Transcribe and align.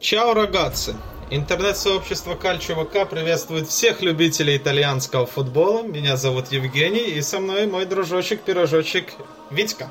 Чао, 0.00 0.32
рогатцы! 0.32 0.94
Интернет-сообщество 1.30 2.36
Кальчо 2.36 2.76
ВК 2.76 3.08
приветствует 3.08 3.66
всех 3.66 4.00
любителей 4.00 4.56
итальянского 4.56 5.26
футбола. 5.26 5.82
Меня 5.82 6.16
зовут 6.16 6.52
Евгений, 6.52 7.10
и 7.10 7.20
со 7.20 7.40
мной 7.40 7.66
мой 7.66 7.84
дружочек-пирожочек 7.84 9.12
Витька. 9.50 9.90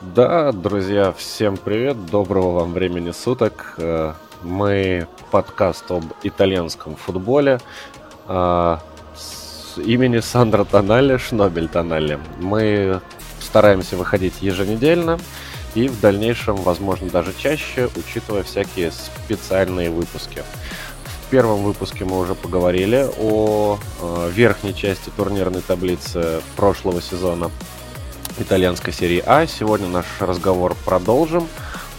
Да, 0.00 0.52
друзья, 0.52 1.12
всем 1.12 1.56
привет, 1.56 2.06
доброго 2.06 2.60
вам 2.60 2.74
времени 2.74 3.10
суток. 3.10 3.74
Э, 3.76 4.12
мы 4.42 5.08
подкаст 5.32 5.90
об 5.90 6.04
итальянском 6.22 6.94
футболе 6.94 7.58
э, 8.28 8.76
с 9.16 9.78
имени 9.78 10.20
Сандра 10.20 10.64
Тоналли, 10.64 11.16
Шнобель 11.16 11.66
Тоналли. 11.66 12.20
Мы 12.38 13.00
стараемся 13.40 13.96
выходить 13.96 14.40
еженедельно 14.40 15.18
и 15.74 15.88
в 15.88 16.00
дальнейшем, 16.00 16.56
возможно, 16.56 17.08
даже 17.10 17.32
чаще, 17.36 17.88
учитывая 17.96 18.42
всякие 18.42 18.92
специальные 18.92 19.90
выпуски. 19.90 20.42
В 21.26 21.30
первом 21.30 21.62
выпуске 21.62 22.04
мы 22.04 22.18
уже 22.18 22.34
поговорили 22.34 23.08
о 23.18 23.78
э, 24.00 24.30
верхней 24.34 24.74
части 24.74 25.10
турнирной 25.16 25.62
таблицы 25.62 26.40
прошлого 26.56 27.00
сезона 27.00 27.50
итальянской 28.38 28.92
серии 28.92 29.22
А. 29.24 29.46
Сегодня 29.46 29.86
наш 29.86 30.06
разговор 30.18 30.76
продолжим. 30.84 31.46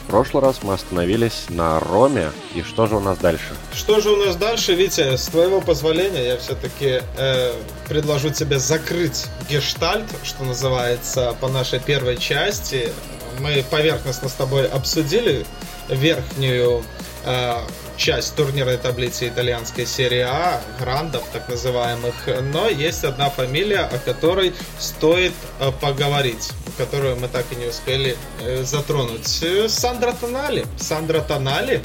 В 0.04 0.08
прошлый 0.12 0.44
раз 0.44 0.60
мы 0.64 0.74
остановились 0.74 1.46
на 1.48 1.80
Роме. 1.80 2.32
И 2.56 2.64
что 2.64 2.88
же 2.88 2.98
у 2.98 3.00
нас 3.00 3.18
дальше? 3.20 3.56
Что 3.74 4.02
же 4.02 4.10
у 4.10 4.18
нас 4.18 4.36
дальше, 4.36 4.74
Витя? 4.74 5.16
С 5.16 5.28
твоего 5.28 5.62
позволения 5.62 6.26
я 6.26 6.38
все-таки 6.38 7.02
э, 7.18 7.54
предложу 7.88 8.32
тебе 8.32 8.60
закрыть 8.60 9.28
гештальт, 9.50 10.08
что 10.24 10.44
называется, 10.44 11.38
по 11.40 11.48
нашей 11.48 11.80
первой 11.80 12.18
части 12.18 12.92
мы 13.40 13.64
поверхностно 13.70 14.30
с 14.30 14.34
тобой 14.34 14.68
обсудили 14.68 15.46
верхнюю 15.90 16.84
э, 17.26 17.58
часть 17.98 18.36
турнирной 18.36 18.78
таблицы 18.78 19.28
итальянской 19.28 19.86
серии 19.86 20.22
А, 20.22 20.62
грандов 20.80 21.24
так 21.32 21.48
называемых, 21.48 22.16
но 22.52 22.68
есть 22.68 23.04
одна 23.04 23.30
фамилия, 23.30 23.82
о 23.82 24.00
которой 24.00 24.54
стоит 24.80 25.34
э, 25.60 25.72
поговорить, 25.80 26.50
которую 26.78 27.18
мы 27.18 27.28
так 27.28 27.46
и 27.52 27.56
не 27.56 27.68
успели 27.68 28.18
э, 28.42 28.64
затронуть. 28.64 29.28
Сандра 29.68 30.14
Тонали. 30.14 30.66
Сандра 30.78 31.22
Тонали, 31.22 31.84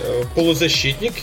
э, 0.00 0.24
полузащитник, 0.34 1.14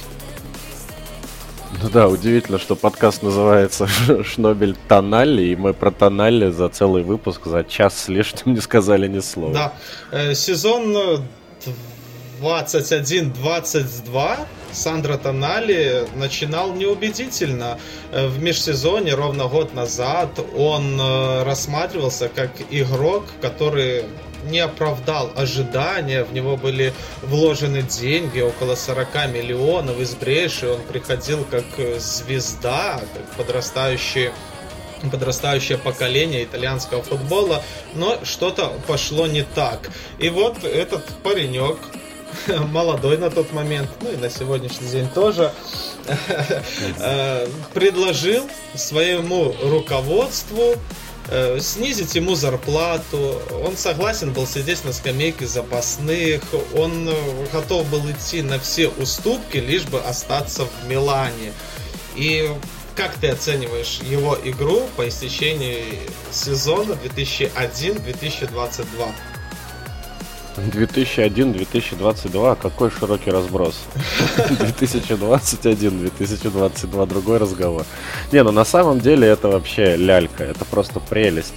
ну 1.82 1.90
да, 1.90 2.08
удивительно, 2.08 2.58
что 2.60 2.76
подкаст 2.76 3.24
называется 3.24 3.88
Шнобель 4.24 4.76
Тоналли, 4.88 5.44
и 5.44 5.56
мы 5.56 5.74
про 5.74 5.92
Тоналли 5.92 6.52
за 6.52 6.70
целый 6.70 7.04
выпуск, 7.04 7.46
за 7.46 7.64
час 7.64 7.98
с 8.00 8.08
лишним 8.08 8.56
не 8.56 8.62
сказали 8.62 9.08
ни 9.08 9.20
слова. 9.20 9.54
Да, 9.54 9.74
э, 10.12 10.34
сезон 10.34 11.24
21-22 12.42 14.38
Сандра 14.72 15.18
Тонали 15.18 16.08
начинал 16.16 16.74
неубедительно. 16.74 17.78
Э, 18.12 18.28
в 18.28 18.42
межсезоне 18.42 19.14
ровно 19.14 19.48
год 19.48 19.74
назад 19.74 20.40
он 20.56 21.00
э, 21.00 21.44
рассматривался 21.44 22.30
как 22.30 22.52
игрок, 22.70 23.26
который 23.42 24.06
не 24.44 24.60
оправдал 24.60 25.32
ожидания, 25.36 26.24
в 26.24 26.34
него 26.34 26.58
были 26.58 26.94
вложены 27.22 27.82
деньги, 27.82 28.40
около 28.40 28.76
40 28.76 29.08
миллионов 29.34 30.00
из 30.00 30.16
Бреши, 30.16 30.68
он 30.68 30.82
приходил 30.82 31.46
как 31.50 31.66
звезда, 32.00 33.02
как 33.14 33.38
подрастающий 33.38 34.32
подрастающее 35.10 35.80
поколение 35.80 36.44
итальянского 36.44 37.02
футбола, 37.02 37.64
но 37.96 38.20
что-то 38.24 38.72
пошло 38.88 39.26
не 39.26 39.42
так. 39.42 39.90
И 40.20 40.30
вот 40.30 40.64
этот 40.64 41.04
паренек, 41.24 41.80
молодой 42.48 43.18
на 43.18 43.32
тот 43.32 43.52
момент, 43.52 43.90
ну 44.02 44.12
и 44.12 44.18
на 44.18 44.30
сегодняшний 44.30 44.90
день 44.90 45.08
тоже, 45.10 45.52
э, 47.00 47.48
предложил 47.74 48.48
своему 48.76 49.56
руководству 49.64 50.76
Э, 50.76 51.11
снизить 51.60 52.16
ему 52.16 52.36
зарплату, 52.36 53.42
он 53.64 53.78
согласен 53.78 54.34
был 54.34 54.48
сидеть 54.48 54.84
на 54.84 54.92
скамейке 54.92 55.46
запасных, 55.48 56.42
он 56.76 57.08
э, 57.08 57.14
готов 57.54 57.88
был 57.90 58.10
идти 58.10 58.42
на 58.42 58.60
все 58.60 58.90
уступки, 58.90 59.58
лишь 59.58 59.86
бы 59.86 60.02
остаться 60.02 60.66
в 60.66 60.88
Милане. 60.88 61.54
И 62.16 62.50
как 62.96 63.14
ты 63.16 63.30
оцениваешь 63.30 64.00
его 64.02 64.38
игру 64.44 64.90
по 64.98 65.08
истечении 65.08 66.00
сезона 66.32 66.98
2001-2022? 67.16 69.14
2001-2022, 70.58 72.58
какой 72.62 72.92
широкий 72.92 73.32
разброс. 73.32 73.80
2021-2022, 74.38 77.08
другой 77.08 77.38
разговор. 77.38 77.86
Не, 78.32 78.44
ну 78.44 78.52
на 78.52 78.66
самом 78.66 79.00
деле 79.00 79.28
это 79.28 79.48
вообще 79.48 79.96
лялька, 79.96 80.44
это 80.44 80.66
просто 80.66 81.00
прелесть. 81.00 81.56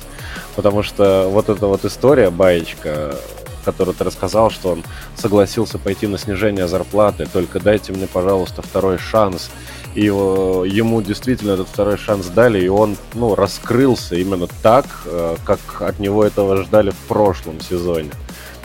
Потому 0.57 0.83
что 0.83 1.29
вот 1.31 1.49
эта 1.49 1.67
вот 1.67 1.85
история, 1.85 2.31
баечка, 2.31 3.17
которую 3.65 3.95
ты 3.95 4.05
рассказал, 4.05 4.51
что 4.51 4.71
он 4.71 4.85
согласился 5.17 5.79
пойти 5.79 6.07
на 6.07 6.19
снижение 6.19 6.69
зарплаты, 6.69 7.27
только 7.27 7.61
дайте 7.61 7.93
мне, 7.93 8.07
пожалуйста, 8.07 8.63
второй 8.63 8.99
шанс. 8.99 9.51
И 9.95 10.07
ему 10.07 11.03
действительно 11.03 11.53
этот 11.53 11.69
второй 11.69 11.97
шанс 11.97 12.27
дали, 12.27 12.65
и 12.65 12.69
он 12.69 12.97
ну, 13.15 13.37
раскрылся 13.37 14.17
именно 14.17 14.49
так, 14.61 14.87
э, 15.07 15.37
как 15.45 15.61
от 15.83 16.01
него 16.01 16.25
этого 16.25 16.65
ждали 16.65 16.91
в 16.91 16.97
прошлом 17.07 17.61
сезоне. 17.61 18.11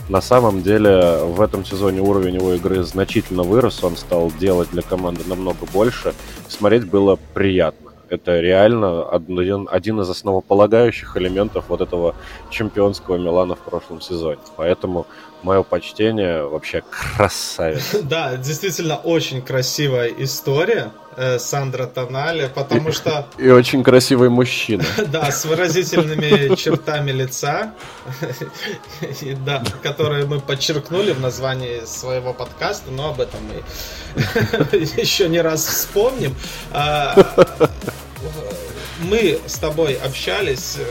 На 0.09 0.21
самом 0.21 0.63
деле 0.63 1.19
в 1.23 1.39
этом 1.39 1.63
сезоне 1.63 2.01
уровень 2.01 2.33
его 2.33 2.55
игры 2.55 2.81
значительно 2.81 3.43
вырос, 3.43 3.83
он 3.83 3.95
стал 3.95 4.31
делать 4.31 4.71
для 4.71 4.81
команды 4.81 5.21
намного 5.27 5.67
больше. 5.71 6.15
Смотреть 6.47 6.89
было 6.89 7.19
приятно. 7.35 7.91
Это 8.09 8.39
реально 8.39 9.07
один, 9.07 9.67
один 9.69 10.01
из 10.01 10.09
основополагающих 10.09 11.15
элементов 11.15 11.65
вот 11.67 11.81
этого 11.81 12.15
чемпионского 12.49 13.17
Милана 13.17 13.53
в 13.53 13.59
прошлом 13.59 14.01
сезоне. 14.01 14.39
Поэтому 14.55 15.05
мое 15.43 15.63
почтение, 15.63 16.43
вообще 16.43 16.83
красавец. 16.89 17.95
Да, 18.03 18.35
действительно 18.37 18.97
очень 18.97 19.41
красивая 19.41 20.07
история 20.17 20.91
э, 21.15 21.39
Сандра 21.39 21.85
Тонали, 21.85 22.49
потому 22.53 22.91
что... 22.91 23.27
И 23.37 23.49
очень 23.49 23.83
красивый 23.83 24.29
мужчина. 24.29 24.83
Да, 25.07 25.31
с 25.31 25.45
выразительными 25.45 26.55
чертами 26.55 27.11
лица, 27.11 27.73
да, 29.45 29.63
которые 29.83 30.25
мы 30.25 30.39
подчеркнули 30.39 31.11
в 31.11 31.19
названии 31.19 31.85
своего 31.85 32.33
подкаста, 32.33 32.91
но 32.91 33.09
об 33.09 33.21
этом 33.21 33.39
мы 33.43 33.63
еще 35.01 35.29
не 35.29 35.41
раз 35.41 35.65
вспомним. 35.65 36.35
А, 36.71 37.15
мы 39.01 39.39
с 39.45 39.57
тобой 39.57 39.93
общались 39.93 40.77
э, 40.77 40.83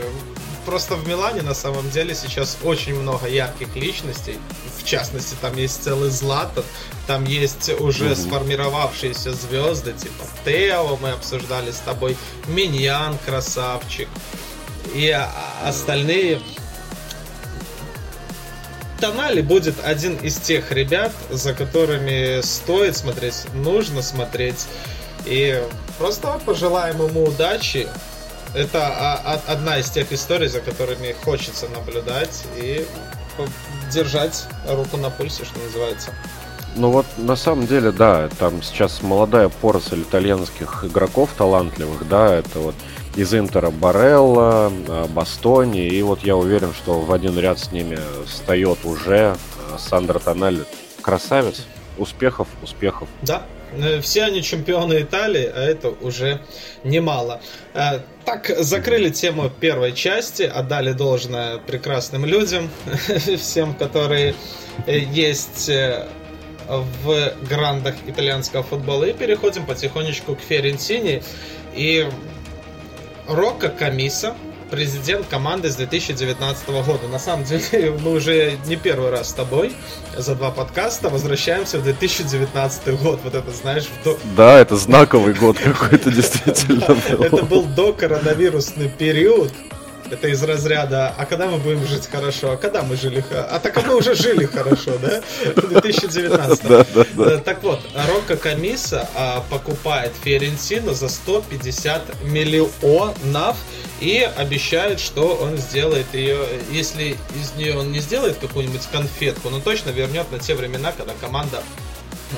просто 0.69 0.95
в 0.95 1.07
Милане 1.07 1.41
на 1.41 1.55
самом 1.55 1.89
деле 1.89 2.13
сейчас 2.13 2.57
очень 2.63 2.93
много 2.93 3.27
ярких 3.27 3.75
личностей. 3.75 4.37
В 4.77 4.83
частности, 4.83 5.35
там 5.41 5.57
есть 5.57 5.83
целый 5.83 6.11
Златан, 6.11 6.63
там 7.07 7.25
есть 7.25 7.71
уже 7.79 8.09
mm-hmm. 8.09 8.27
сформировавшиеся 8.27 9.33
звезды, 9.33 9.93
типа 9.93 10.23
Тео, 10.45 10.95
мы 11.01 11.09
обсуждали 11.09 11.71
с 11.71 11.77
тобой, 11.77 12.15
Миньян, 12.47 13.17
красавчик. 13.25 14.07
И 14.93 15.09
остальные 15.63 16.39
Тонали 19.01 19.41
будет 19.41 19.75
один 19.83 20.17
из 20.17 20.37
тех 20.37 20.71
ребят, 20.71 21.13
за 21.31 21.53
которыми 21.53 22.41
стоит 22.41 22.95
смотреть, 22.95 23.45
нужно 23.53 24.03
смотреть. 24.03 24.67
И 25.25 25.63
просто 25.97 26.39
пожелаем 26.45 27.03
ему 27.03 27.23
удачи 27.23 27.87
это 28.53 29.13
одна 29.47 29.77
из 29.79 29.89
тех 29.89 30.11
историй, 30.11 30.47
за 30.47 30.59
которыми 30.59 31.15
хочется 31.23 31.67
наблюдать 31.69 32.45
и 32.55 32.85
держать 33.91 34.45
руку 34.67 34.97
на 34.97 35.09
пульсе, 35.09 35.45
что 35.45 35.59
называется. 35.59 36.11
Ну 36.75 36.91
вот 36.91 37.05
на 37.17 37.35
самом 37.35 37.65
деле, 37.67 37.91
да, 37.91 38.29
там 38.37 38.61
сейчас 38.61 39.01
молодая 39.01 39.49
поросль 39.49 40.01
итальянских 40.01 40.85
игроков 40.85 41.31
талантливых, 41.37 42.07
да, 42.07 42.35
это 42.35 42.59
вот 42.59 42.75
из 43.15 43.33
Интера 43.33 43.71
Барелла, 43.71 44.71
а, 44.87 45.07
Бастони, 45.07 45.87
и 45.87 46.01
вот 46.03 46.23
я 46.23 46.37
уверен, 46.37 46.73
что 46.73 47.01
в 47.01 47.11
один 47.11 47.37
ряд 47.39 47.59
с 47.59 47.71
ними 47.71 47.99
встает 48.25 48.85
уже 48.85 49.35
а, 49.73 49.77
Сандро 49.79 50.19
Тоналли. 50.19 50.63
Красавец, 51.01 51.65
успехов, 51.97 52.47
успехов. 52.61 53.07
Да, 53.23 53.43
все 54.01 54.23
они 54.23 54.41
чемпионы 54.41 55.01
Италии, 55.01 55.45
а 55.53 55.61
это 55.61 55.89
уже 55.89 56.41
немало. 56.83 57.41
Э, 57.73 57.99
так, 58.25 58.51
закрыли 58.59 59.09
тему 59.09 59.49
первой 59.49 59.93
части, 59.93 60.43
отдали 60.43 60.93
должное 60.93 61.57
прекрасным 61.57 62.25
людям, 62.25 62.69
всем, 63.37 63.73
которые 63.73 64.35
э, 64.85 64.99
есть 64.99 65.69
в 66.67 67.33
грандах 67.49 67.95
итальянского 68.05 68.63
футбола. 68.63 69.05
И 69.05 69.13
переходим 69.13 69.65
потихонечку 69.65 70.35
к 70.35 70.41
Ферентини. 70.41 71.23
И 71.75 72.07
Рокко 73.27 73.69
Камиса, 73.69 74.35
президент 74.69 75.27
команды 75.27 75.69
с 75.69 75.75
2019 75.75 76.69
года. 76.69 77.07
На 77.11 77.19
самом 77.19 77.43
деле, 77.43 77.91
мы 78.03 78.13
уже 78.13 78.57
не 78.65 78.75
первый 78.75 79.09
раз 79.09 79.29
с 79.29 79.33
тобой 79.33 79.73
за 80.17 80.35
два 80.35 80.51
подкаста 80.51 81.09
возвращаемся 81.09 81.79
в 81.79 81.83
2019 81.83 83.01
год. 83.01 83.19
Вот 83.23 83.35
это, 83.35 83.51
знаешь, 83.51 83.87
до... 84.03 84.17
Да, 84.35 84.59
это 84.59 84.75
знаковый 84.75 85.33
год 85.33 85.57
какой-то 85.57 86.11
действительно. 86.19 86.85
Это 87.19 87.43
был 87.43 87.63
до 87.63 87.93
коронавирусный 87.93 88.89
период. 88.89 89.51
Это 90.11 90.27
из 90.27 90.41
разряда, 90.43 91.13
а 91.17 91.25
когда 91.25 91.47
мы 91.47 91.57
будем 91.57 91.85
жить 91.85 92.07
хорошо? 92.11 92.51
А 92.51 92.57
когда 92.57 92.81
мы 92.81 92.95
жили 92.95 93.23
А 93.31 93.59
так 93.59 93.77
а 93.77 93.81
мы 93.81 93.95
уже 93.95 94.15
жили 94.15 94.45
хорошо, 94.45 94.97
да? 94.97 95.21
В 95.55 95.67
2019. 95.67 96.63
Да, 96.63 96.85
да, 96.93 97.05
да. 97.15 97.31
Э, 97.31 97.37
так 97.37 97.61
вот, 97.63 97.79
Рокко 98.07 98.37
Камиса 98.37 99.07
а, 99.15 99.43
покупает 99.49 100.13
Фиорентину 100.23 100.93
за 100.93 101.09
150 101.09 102.23
миллионов 102.23 103.57
и 103.99 104.27
обещает, 104.37 104.99
что 104.99 105.35
он 105.35 105.57
сделает 105.57 106.07
ее, 106.13 106.39
если 106.71 107.17
из 107.35 107.53
нее 107.55 107.77
он 107.77 107.91
не 107.91 107.99
сделает 107.99 108.37
какую-нибудь 108.37 108.87
конфетку, 108.91 109.49
но 109.49 109.59
точно 109.59 109.89
вернет 109.91 110.31
на 110.31 110.39
те 110.39 110.55
времена, 110.55 110.91
когда 110.91 111.13
команда 111.21 111.61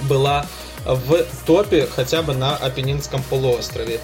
была 0.03 0.45
в 0.83 1.23
топе 1.45 1.87
хотя 1.93 2.21
бы 2.21 2.33
на 2.33 2.55
Апеннинском 2.55 3.21
полуострове. 3.23 3.99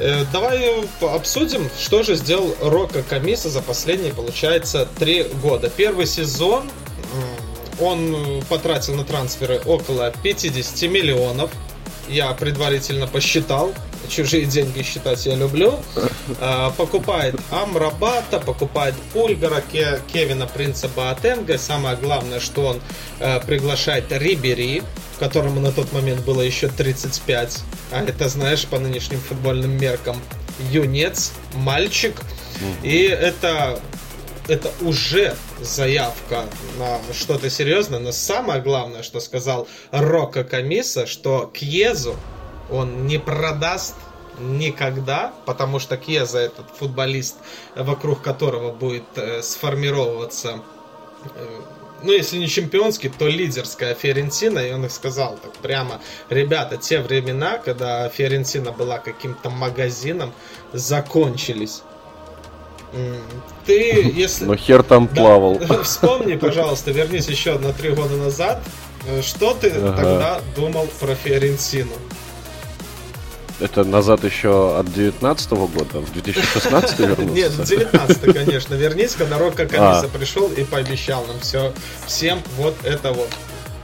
Э, 0.00 0.24
давай 0.32 0.82
обсудим, 1.02 1.68
что 1.78 2.02
же 2.02 2.16
сделал 2.16 2.56
Рока 2.60 3.02
Камиса 3.02 3.50
за 3.50 3.60
последние, 3.60 4.14
получается, 4.14 4.88
три 4.98 5.24
года. 5.42 5.70
Первый 5.70 6.06
сезон 6.06 6.64
он 7.80 8.42
потратил 8.48 8.94
на 8.94 9.04
трансферы 9.04 9.60
около 9.64 10.12
50 10.22 10.90
миллионов. 10.90 11.50
Я 12.08 12.32
предварительно 12.32 13.06
посчитал. 13.06 13.74
Чужие 14.08 14.44
деньги 14.44 14.82
считать 14.82 15.24
я 15.26 15.34
люблю. 15.34 15.78
Э, 16.40 16.70
покупает 16.76 17.36
Амрабата, 17.50 18.40
покупает 18.40 18.94
Пульгара, 19.12 19.62
Кевина 20.12 20.46
Принца 20.46 20.88
Баатенга. 20.88 21.58
Самое 21.58 21.96
главное, 21.96 22.40
что 22.40 22.66
он 22.66 22.80
э, 23.20 23.40
приглашает 23.40 24.06
Рибери, 24.10 24.82
которому 25.18 25.60
на 25.60 25.72
тот 25.72 25.92
момент 25.92 26.24
было 26.24 26.40
еще 26.40 26.68
35. 26.68 27.60
А 27.92 28.02
это, 28.02 28.28
знаешь, 28.28 28.66
по 28.66 28.78
нынешним 28.78 29.20
футбольным 29.20 29.76
меркам, 29.76 30.16
юнец, 30.70 31.32
мальчик. 31.54 32.14
И 32.82 33.02
это 33.02 33.80
это 34.48 34.72
уже 34.80 35.36
заявка 35.60 36.44
на 36.76 36.98
что-то 37.14 37.48
серьезное, 37.48 38.00
но 38.00 38.10
самое 38.10 38.60
главное, 38.60 39.02
что 39.02 39.20
сказал 39.20 39.68
Рока 39.92 40.42
Камиса, 40.42 41.06
что 41.06 41.50
Кьезу 41.54 42.16
он 42.70 43.06
не 43.06 43.18
продаст 43.18 43.96
никогда, 44.38 45.32
потому 45.44 45.78
что 45.78 45.96
Кьеза 45.96 46.38
этот 46.38 46.66
футболист, 46.78 47.36
вокруг 47.76 48.22
которого 48.22 48.72
будет 48.72 49.04
э, 49.16 49.42
сформировываться 49.42 50.60
э, 51.34 51.60
ну, 52.02 52.12
если 52.12 52.38
не 52.38 52.48
чемпионский, 52.48 53.10
то 53.10 53.26
лидерская 53.26 53.94
Фиорентина, 53.94 54.58
и 54.58 54.72
он 54.72 54.84
их 54.84 54.92
сказал 54.92 55.36
так 55.42 55.52
прямо, 55.54 56.00
ребята, 56.28 56.76
те 56.76 57.00
времена, 57.00 57.58
когда 57.58 58.08
Фиорентина 58.08 58.72
была 58.72 58.98
каким-то 58.98 59.50
магазином, 59.50 60.32
закончились. 60.72 61.82
Ты, 63.66 64.02
если... 64.14 64.46
Но 64.46 64.56
хер 64.56 64.82
там 64.82 65.08
да, 65.08 65.14
плавал. 65.14 65.58
Вспомни, 65.84 66.36
пожалуйста, 66.36 66.90
вернись 66.90 67.28
еще 67.28 67.58
на 67.58 67.72
три 67.72 67.90
года 67.90 68.16
назад, 68.16 68.62
э, 69.06 69.22
что 69.22 69.54
ты 69.54 69.70
ага. 69.70 69.96
тогда 69.96 70.40
думал 70.56 70.88
про 70.98 71.14
Фиорентину? 71.14 71.92
Это 73.60 73.84
назад 73.84 74.24
еще 74.24 74.78
от 74.78 74.92
19 74.92 75.50
года, 75.50 76.00
в 76.00 76.12
2016 76.12 76.98
вернулся? 76.98 77.34
Нет, 77.34 77.52
в 77.52 77.64
19 77.64 78.34
конечно. 78.34 78.74
Вернись, 78.74 79.12
когда 79.12 79.38
Рокко 79.38 79.66
Камиса 79.66 80.06
а. 80.06 80.18
пришел 80.18 80.48
и 80.48 80.64
пообещал 80.64 81.26
нам 81.26 81.38
все, 81.40 81.72
всем 82.06 82.42
вот 82.56 82.74
это 82.84 83.12
вот. 83.12 83.28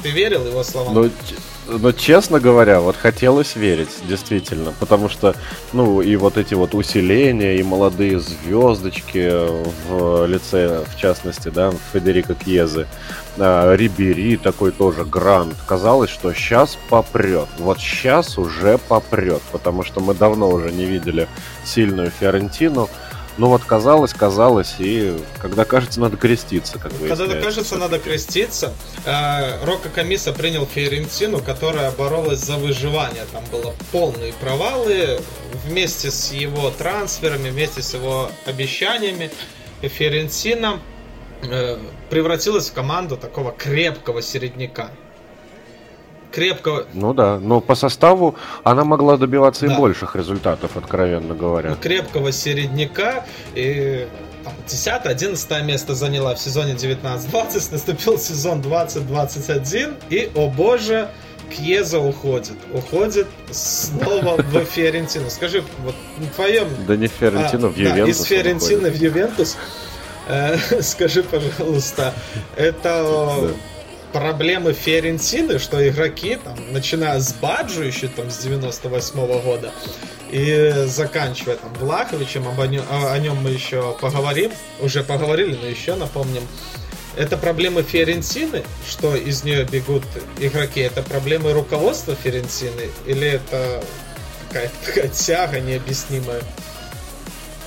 Ты 0.03 0.11
верил 0.11 0.47
его 0.47 0.63
словам? 0.63 0.95
Ну, 1.69 1.79
но 1.79 1.93
честно 1.93 2.39
говоря, 2.39 2.81
вот 2.81 2.97
хотелось 2.97 3.57
верить, 3.57 3.89
действительно, 4.09 4.73
потому 4.79 5.09
что, 5.09 5.35
ну, 5.73 6.01
и 6.01 6.15
вот 6.17 6.37
эти 6.37 6.55
вот 6.55 6.75
усиления, 6.75 7.57
и 7.57 7.63
молодые 7.63 8.21
звездочки 8.21 9.33
в 9.89 10.27
лице, 10.27 10.85
в 10.87 10.97
частности, 10.97 11.49
да, 11.49 11.73
Федерико 11.93 12.35
Кьезы, 12.35 12.87
а, 13.39 13.75
Рибери 13.75 14.37
такой 14.37 14.71
тоже 14.71 15.05
грант. 15.05 15.55
Казалось, 15.67 16.11
что 16.11 16.33
сейчас 16.33 16.79
попрет. 16.89 17.49
Вот 17.59 17.79
сейчас 17.79 18.39
уже 18.39 18.79
попрет, 18.79 19.43
потому 19.51 19.83
что 19.83 20.01
мы 20.01 20.15
давно 20.15 20.49
уже 20.49 20.71
не 20.71 20.85
видели 20.85 21.29
сильную 21.65 22.11
Фиорентину. 22.11 22.89
Ну 23.39 23.49
вот 23.49 23.63
казалось, 23.65 24.15
казалось, 24.15 24.77
и 24.79 25.15
когда 25.39 25.65
кажется, 25.65 26.01
надо 26.01 26.17
креститься, 26.17 26.79
как 26.79 26.93
Когда 26.99 27.41
кажется, 27.41 27.77
надо 27.77 27.99
креститься. 27.99 28.73
Э, 29.05 29.63
Рока 29.65 29.91
Камиса 29.91 30.33
принял 30.33 30.67
Фиорентину, 30.67 31.41
которая 31.41 31.91
боролась 31.91 32.39
за 32.39 32.57
выживание. 32.57 33.25
Там 33.33 33.45
было 33.53 33.75
полные 33.93 34.33
провалы. 34.35 35.21
Вместе 35.67 36.11
с 36.11 36.33
его 36.33 36.71
трансферами, 36.71 37.51
вместе 37.51 37.83
с 37.83 37.93
его 37.93 38.31
обещаниями, 38.47 39.31
Фиорентина 39.83 40.81
э, 41.43 41.79
превратилась 42.09 42.71
в 42.71 42.73
команду 42.73 43.19
такого 43.19 43.53
крепкого 43.53 44.23
середняка 44.23 44.91
крепкого. 46.37 46.85
Ну 46.93 47.15
да, 47.15 47.39
но 47.41 47.63
по 47.63 47.75
составу 47.75 48.35
она 48.63 48.85
могла 48.85 49.17
добиваться 49.17 49.67
да. 49.67 49.73
и 49.73 49.79
больших 49.79 50.17
результатов, 50.17 50.77
откровенно 50.77 51.35
говоря. 51.35 51.71
Ну, 51.71 51.77
крепкого 51.77 52.31
середняка 52.31 53.25
и 53.55 54.07
10-11 54.69 55.65
место 55.65 55.95
заняла 55.95 56.35
в 56.35 56.39
сезоне 56.39 56.75
19-20, 56.75 57.73
наступил 57.73 58.19
сезон 58.19 58.61
20-21, 58.61 59.95
и, 60.11 60.31
о 60.35 60.49
боже, 60.49 61.09
Кьеза 61.51 62.01
уходит. 62.01 62.57
Уходит 62.75 63.29
снова 63.51 64.37
в 64.37 64.65
Фиорентину. 64.75 65.31
Скажи, 65.31 65.65
вот 65.85 65.95
в 66.19 66.35
твоем... 66.35 66.69
Да 66.87 66.97
не 66.97 67.07
в 67.07 67.13
Фиорентину, 67.13 67.69
а, 67.69 67.71
в 67.71 67.79
Ювентус. 67.79 68.05
Да, 68.05 68.11
из 68.11 68.23
Фиорентины 68.25 68.91
в 68.91 68.95
Ювентус. 68.97 69.57
Э, 70.29 70.59
скажи, 70.83 71.23
пожалуйста, 71.23 72.13
это 72.57 73.55
проблемы 74.13 74.73
Ференсины, 74.73 75.59
что 75.59 75.87
игроки, 75.89 76.39
там, 76.43 76.57
начиная 76.73 77.21
с 77.21 77.33
Баджу 77.35 77.83
еще 77.83 78.09
там 78.09 78.31
с 78.31 78.39
98 78.39 79.21
-го 79.21 79.43
года 79.43 79.73
и 80.31 80.85
заканчивая 80.87 81.57
там 81.57 81.73
Влаховичем, 81.75 82.49
об 82.49 82.61
о, 82.61 82.67
нем, 82.67 82.85
о 82.91 83.19
нем 83.19 83.37
мы 83.37 83.51
еще 83.51 83.97
поговорим, 84.01 84.53
уже 84.81 85.03
поговорили, 85.05 85.57
но 85.61 85.67
еще 85.67 85.95
напомним. 85.95 86.43
Это 87.17 87.39
проблемы 87.39 87.83
Ференсины, 87.83 88.63
что 88.87 89.17
из 89.17 89.43
нее 89.43 89.65
бегут 89.65 90.05
игроки, 90.39 90.81
это 90.81 91.03
проблемы 91.03 91.53
руководства 91.53 92.15
Ференсины 92.15 92.91
или 93.07 93.29
это 93.29 93.83
какая-то 94.49 94.75
такая 94.85 95.09
тяга 95.27 95.61
необъяснимая? 95.61 96.43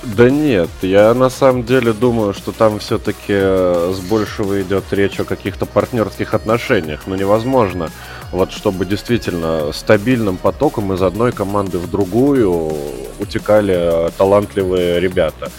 Да 0.02 0.30
нет, 0.30 0.70
я 0.80 1.12
на 1.12 1.28
самом 1.28 1.64
деле 1.64 1.92
думаю, 1.92 2.32
что 2.32 2.52
там 2.52 2.78
все-таки 2.78 3.34
э, 3.34 3.92
с 3.94 4.00
большего 4.00 4.62
идет 4.62 4.84
речь 4.92 5.20
о 5.20 5.24
каких-то 5.24 5.66
партнерских 5.66 6.32
отношениях. 6.32 7.02
Но 7.06 7.16
невозможно, 7.16 7.90
вот 8.32 8.50
чтобы 8.50 8.86
действительно 8.86 9.72
стабильным 9.72 10.38
потоком 10.38 10.94
из 10.94 11.02
одной 11.02 11.32
команды 11.32 11.76
в 11.76 11.90
другую 11.90 12.72
утекали 13.18 13.74
э, 13.76 14.10
талантливые 14.16 15.00
ребята. 15.00 15.52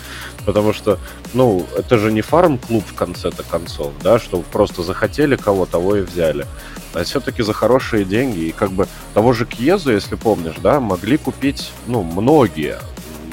Потому 0.43 0.73
что, 0.73 0.97
ну, 1.35 1.67
это 1.77 1.99
же 1.99 2.11
не 2.11 2.21
фарм-клуб 2.21 2.83
в 2.87 2.95
конце-то 2.95 3.43
концов, 3.43 3.91
да, 4.01 4.17
что 4.17 4.39
просто 4.39 4.81
захотели 4.81 5.35
кого, 5.35 5.67
того 5.67 5.97
и 5.97 6.01
взяли. 6.01 6.47
А 6.95 7.03
все-таки 7.03 7.43
за 7.43 7.53
хорошие 7.53 8.05
деньги. 8.05 8.39
И 8.39 8.51
как 8.51 8.71
бы 8.71 8.87
того 9.13 9.33
же 9.33 9.45
Кьезу, 9.45 9.91
если 9.91 10.15
помнишь, 10.15 10.55
да, 10.63 10.79
могли 10.79 11.17
купить, 11.17 11.71
ну, 11.85 12.01
многие 12.01 12.79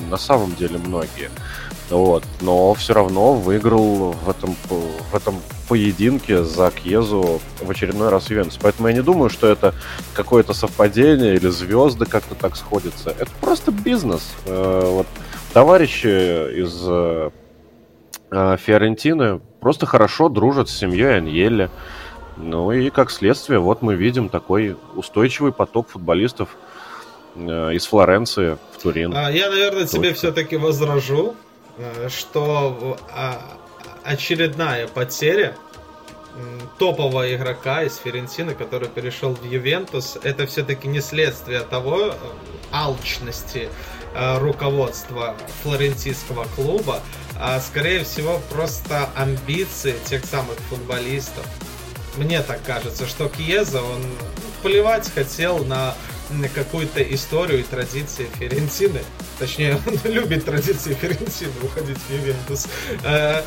на 0.08 0.16
самом 0.16 0.54
деле 0.54 0.78
многие. 0.78 1.30
Вот. 1.90 2.24
Но 2.40 2.74
все 2.74 2.92
равно 2.92 3.34
выиграл 3.34 4.12
в 4.12 4.28
этом, 4.28 4.54
в 4.68 5.14
этом 5.14 5.36
поединке 5.68 6.44
за 6.44 6.70
Кьезу 6.70 7.40
в 7.60 7.70
очередной 7.70 8.10
раз 8.10 8.30
Ювентус. 8.30 8.58
Поэтому 8.60 8.88
я 8.88 8.94
не 8.94 9.02
думаю, 9.02 9.30
что 9.30 9.46
это 9.46 9.74
какое-то 10.14 10.52
совпадение 10.52 11.34
или 11.34 11.48
звезды 11.48 12.04
как-то 12.04 12.34
так 12.34 12.56
сходятся. 12.56 13.10
Это 13.10 13.30
просто 13.40 13.72
бизнес. 13.72 14.34
Э, 14.46 14.82
вот 14.84 15.06
товарищи 15.52 16.06
из 16.06 16.84
э, 16.86 17.30
Фиорентины 18.30 19.40
просто 19.60 19.86
хорошо 19.86 20.28
дружат 20.28 20.68
с 20.68 20.76
семьей 20.76 21.16
Аньелли. 21.16 21.70
Ну 22.36 22.70
и 22.70 22.90
как 22.90 23.10
следствие, 23.10 23.58
вот 23.58 23.82
мы 23.82 23.94
видим 23.94 24.28
такой 24.28 24.76
устойчивый 24.94 25.52
поток 25.52 25.88
футболистов 25.88 26.50
Э, 26.50 26.67
из 27.38 27.86
Флоренции 27.86 28.58
в 28.76 28.82
Турин. 28.82 29.12
А, 29.16 29.30
я, 29.30 29.50
наверное, 29.50 29.82
Точно. 29.82 29.98
тебе 29.98 30.14
все-таки 30.14 30.56
возражу, 30.56 31.36
э, 31.78 32.08
что 32.08 32.98
а, 33.14 33.40
очередная 34.04 34.88
потеря 34.88 35.54
топового 36.78 37.34
игрока 37.34 37.82
из 37.82 37.96
Ферентины, 37.96 38.54
который 38.54 38.88
перешел 38.88 39.34
в 39.34 39.44
Ювентус, 39.44 40.16
это 40.22 40.46
все-таки 40.46 40.86
не 40.88 41.00
следствие 41.00 41.60
того 41.60 42.08
э, 42.08 42.12
алчности 42.70 43.68
э, 44.14 44.38
руководства 44.38 45.34
флорентийского 45.62 46.46
клуба, 46.54 47.00
а 47.40 47.58
скорее 47.60 48.04
всего 48.04 48.40
просто 48.50 49.08
амбиции 49.16 49.96
тех 50.04 50.24
самых 50.24 50.56
футболистов. 50.70 51.46
Мне 52.16 52.42
так 52.42 52.62
кажется, 52.62 53.06
что 53.06 53.28
Кьеза, 53.28 53.82
он 53.82 54.02
плевать 54.62 55.10
хотел 55.12 55.64
на 55.64 55.94
какую-то 56.54 57.02
историю 57.02 57.60
и 57.60 57.62
традиции 57.62 58.28
Ферентины. 58.38 59.00
Точнее, 59.38 59.78
он 59.86 60.12
любит 60.12 60.44
традиции 60.44 60.94
Ферентины 60.94 61.52
уходить 61.62 61.98
в 61.98 62.12
Ювентус. 62.12 62.66
Э, 63.04 63.42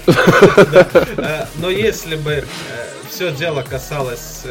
э, 1.17 1.45
но 1.55 1.69
если 1.69 2.15
бы 2.15 2.31
э, 2.31 2.45
все 3.09 3.31
дело 3.31 3.61
касалось 3.61 4.43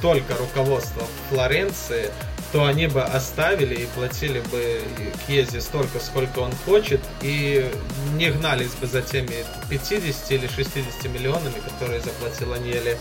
только 0.00 0.36
руководства 0.36 1.06
Флоренции, 1.30 2.10
то 2.52 2.66
они 2.66 2.86
бы 2.86 3.02
оставили 3.02 3.74
и 3.74 3.86
платили 3.86 4.40
бы 4.52 4.80
Кьезе 5.26 5.60
столько, 5.60 5.98
сколько 5.98 6.38
он 6.38 6.52
хочет, 6.64 7.00
и 7.20 7.68
не 8.14 8.30
гнались 8.30 8.70
бы 8.80 8.86
за 8.86 9.02
теми 9.02 9.44
50 9.70 10.30
или 10.30 10.46
60 10.46 11.04
миллионами, 11.12 11.58
которые 11.68 12.00
заплатил 12.00 12.52
Аньели. 12.52 12.96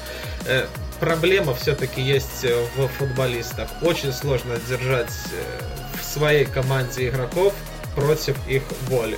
Э, 1.03 1.05
проблема 1.05 1.53
все-таки 1.53 2.01
есть 2.01 2.45
в 2.75 2.87
футболистах. 2.87 3.69
Очень 3.81 4.13
сложно 4.13 4.55
держать 4.67 5.11
э, 5.31 5.97
в 5.99 6.03
своей 6.03 6.45
команде 6.45 7.09
игроков 7.09 7.53
против 7.95 8.35
их 8.47 8.63
воли. 8.87 9.17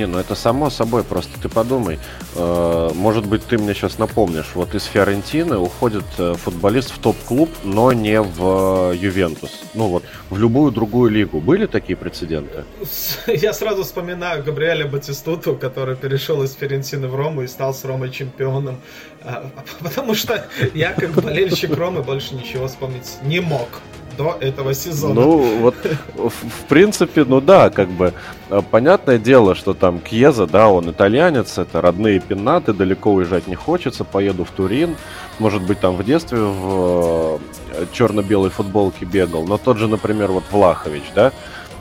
Не, 0.00 0.06
ну 0.06 0.18
это 0.18 0.34
само 0.34 0.70
собой, 0.70 1.04
просто 1.04 1.38
ты 1.42 1.50
подумай. 1.50 1.98
Э, 2.34 2.90
может 2.94 3.26
быть, 3.26 3.44
ты 3.44 3.58
мне 3.58 3.74
сейчас 3.74 3.98
напомнишь. 3.98 4.52
Вот 4.54 4.74
из 4.74 4.84
Фиорентины 4.84 5.58
уходит 5.58 6.06
э, 6.16 6.36
футболист 6.42 6.90
в 6.90 6.98
топ-клуб, 7.00 7.50
но 7.64 7.92
не 7.92 8.22
в 8.22 8.92
э, 8.92 8.96
Ювентус. 8.96 9.50
Ну 9.74 9.88
вот, 9.88 10.02
в 10.30 10.38
любую 10.38 10.72
другую 10.72 11.10
лигу. 11.10 11.38
Были 11.38 11.66
такие 11.66 11.96
прецеденты? 11.96 12.64
Я 13.26 13.52
сразу 13.52 13.82
вспоминаю 13.82 14.42
Габриэля 14.42 14.86
Батистуту, 14.86 15.54
который 15.54 15.96
перешел 15.96 16.42
из 16.44 16.54
Фиорентины 16.54 17.06
в 17.06 17.14
Рому 17.14 17.42
и 17.42 17.46
стал 17.46 17.74
с 17.74 17.84
Ромой 17.84 18.08
чемпионом. 18.08 18.80
А, 19.22 19.50
потому 19.80 20.14
что 20.14 20.46
я, 20.72 20.94
как 20.94 21.10
болельщик 21.10 21.76
Ромы, 21.76 22.02
больше 22.02 22.34
ничего 22.36 22.68
вспомнить 22.68 23.18
не 23.22 23.40
мог 23.40 23.68
до 24.16 24.36
этого 24.40 24.74
сезона. 24.74 25.14
Ну, 25.14 25.58
вот, 25.60 25.74
в 26.14 26.64
принципе, 26.68 27.24
ну 27.24 27.40
да, 27.40 27.70
как 27.70 27.88
бы, 27.88 28.12
э, 28.50 28.60
понятное 28.70 29.18
дело, 29.18 29.54
что 29.54 29.74
там 29.74 29.98
Кьеза, 29.98 30.46
да, 30.46 30.68
он 30.68 30.90
итальянец, 30.90 31.58
это 31.58 31.80
родные 31.80 32.20
пенаты, 32.20 32.72
далеко 32.72 33.12
уезжать 33.12 33.46
не 33.46 33.54
хочется, 33.54 34.04
поеду 34.04 34.44
в 34.44 34.50
Турин, 34.50 34.96
может 35.38 35.62
быть, 35.62 35.80
там 35.80 35.96
в 35.96 36.04
детстве 36.04 36.38
в 36.38 37.40
э, 37.72 37.86
черно-белой 37.92 38.50
футболке 38.50 39.04
бегал, 39.04 39.44
но 39.44 39.58
тот 39.58 39.78
же, 39.78 39.88
например, 39.88 40.30
вот 40.30 40.44
Влахович, 40.50 41.04
да, 41.14 41.32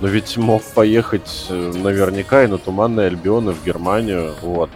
но 0.01 0.07
ведь 0.07 0.37
мог 0.37 0.63
поехать 0.63 1.47
э, 1.49 1.73
наверняка 1.75 2.43
и 2.43 2.47
на 2.47 2.57
Туманный 2.57 3.07
Альбион, 3.07 3.51
в 3.51 3.65
Германию, 3.65 4.33
вот 4.41 4.69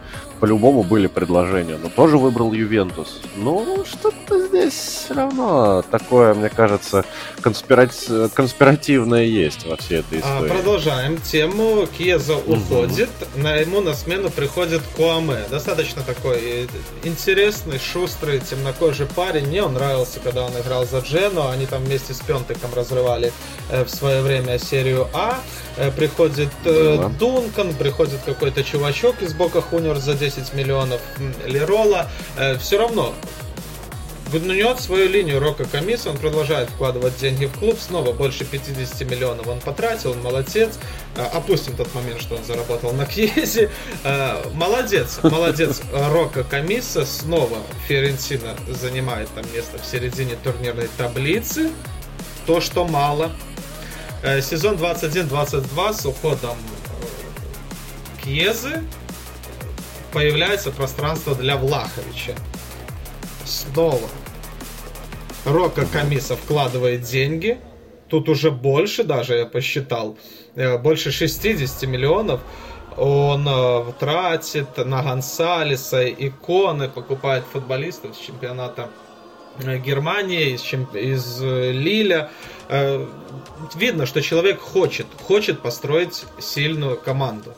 по-любому 0.44 0.84
были 0.84 1.08
предложения, 1.08 1.78
но 1.82 1.88
тоже 1.88 2.18
выбрал 2.18 2.52
Ювентус. 2.52 3.22
Ну, 3.38 3.86
что-то 3.86 4.46
здесь 4.46 4.74
все 4.74 5.14
равно 5.14 5.82
такое, 5.90 6.34
мне 6.34 6.50
кажется, 6.50 7.06
конспирати... 7.40 8.28
конспиративное 8.28 9.24
есть 9.24 9.66
во 9.66 9.78
всей 9.78 10.00
этой 10.00 10.18
а, 10.18 10.20
истории. 10.20 10.52
А, 10.52 10.54
продолжаем 10.54 11.18
тему. 11.22 11.88
Кьеза 11.98 12.36
уходит, 12.36 13.10
угу. 13.22 13.42
на 13.42 13.56
ему 13.56 13.80
на 13.80 13.94
смену 13.94 14.30
приходит 14.30 14.82
Куаме. 14.98 15.46
Достаточно 15.50 16.02
такой 16.02 16.68
интересный, 17.06 17.80
шустрый, 17.80 18.42
темнокожий 18.42 19.06
парень. 19.06 19.48
Мне 19.48 19.64
он 19.64 19.76
нравился, 19.76 20.20
когда 20.20 20.44
он 20.44 20.52
играл 20.60 20.86
за 20.86 21.00
Джену. 21.00 21.48
Они 21.48 21.68
там 21.68 21.86
вместе 21.86 22.14
с 22.14 22.20
Пентеком 22.20 22.72
разрывали 22.76 23.32
э, 23.70 23.86
в 23.86 23.90
свое 23.90 24.22
время 24.22 24.60
серию 24.60 25.08
А. 25.14 25.40
Э, 25.78 25.92
приходит 25.92 26.50
э, 26.66 26.98
да. 27.00 27.10
Дункан, 27.10 27.74
приходит 27.74 28.20
какой-то 28.26 28.64
чувачок 28.64 29.22
из 29.22 29.34
Бока 29.34 29.62
Хуниор 29.62 29.98
за 29.98 30.14
10 30.14 30.34
10 30.34 30.54
миллионов 30.54 31.02
Лерола, 31.46 32.10
э, 32.38 32.58
все 32.58 32.78
равно 32.78 33.14
гнет 34.32 34.80
свою 34.80 35.10
линию 35.10 35.40
Рока 35.40 35.66
Комисса, 35.66 36.10
он 36.10 36.18
продолжает 36.18 36.70
вкладывать 36.70 37.18
деньги 37.18 37.46
в 37.46 37.60
клуб, 37.60 37.78
снова 37.80 38.14
больше 38.14 38.46
50 38.46 39.08
миллионов 39.08 39.48
он 39.48 39.60
потратил, 39.60 40.12
он 40.12 40.22
молодец. 40.22 40.80
Э, 41.16 41.26
опустим 41.26 41.76
тот 41.76 41.94
момент, 41.94 42.22
что 42.22 42.36
он 42.36 42.44
заработал 42.44 42.94
на 42.94 43.06
Кьезе. 43.06 43.70
Э, 44.04 44.44
молодец, 44.54 45.20
молодец 45.22 45.82
Рока 45.94 46.44
Комисса, 46.44 47.06
снова 47.06 47.58
Ферентина 47.88 48.56
занимает 48.68 49.30
там 49.36 49.46
место 49.54 49.78
в 49.78 49.86
середине 49.86 50.36
турнирной 50.44 50.90
таблицы, 50.98 51.70
то, 52.48 52.60
что 52.60 52.86
мало. 52.86 53.32
Сезон 54.24 54.76
21-22 54.76 55.94
с 55.94 56.06
уходом 56.06 56.58
Кьезы 58.24 58.82
появляется 60.14 60.72
пространство 60.72 61.36
для 61.36 61.58
Влаховича. 61.58 62.34
Снова. 63.44 64.08
Рока 65.44 65.86
Камиса 65.86 66.38
вкладывает 66.38 67.02
деньги. 67.02 67.60
Тут 68.08 68.30
уже 68.30 68.50
больше 68.50 69.04
даже, 69.04 69.36
я 69.36 69.46
посчитал. 69.46 70.18
Э, 70.56 70.78
больше 70.78 71.12
60 71.12 71.84
миллионов 71.84 72.40
он 72.96 73.46
э, 73.46 73.92
тратит 74.00 74.78
на 74.78 75.04
Гонсалеса, 75.04 76.08
иконы, 76.10 76.88
покупает 76.88 77.44
футболистов 77.52 78.16
с 78.16 78.20
чемпионата 78.20 78.84
э, 78.84 79.03
Германии, 79.60 80.52
из, 80.52 80.62
чемп... 80.62 80.96
из 80.96 81.42
Лиля. 81.42 82.32
Видно, 83.76 84.06
что 84.06 84.22
человек 84.22 84.60
хочет, 84.60 85.06
хочет 85.22 85.62
построить 85.62 86.26
сильную 86.40 86.98
команду 86.98 87.54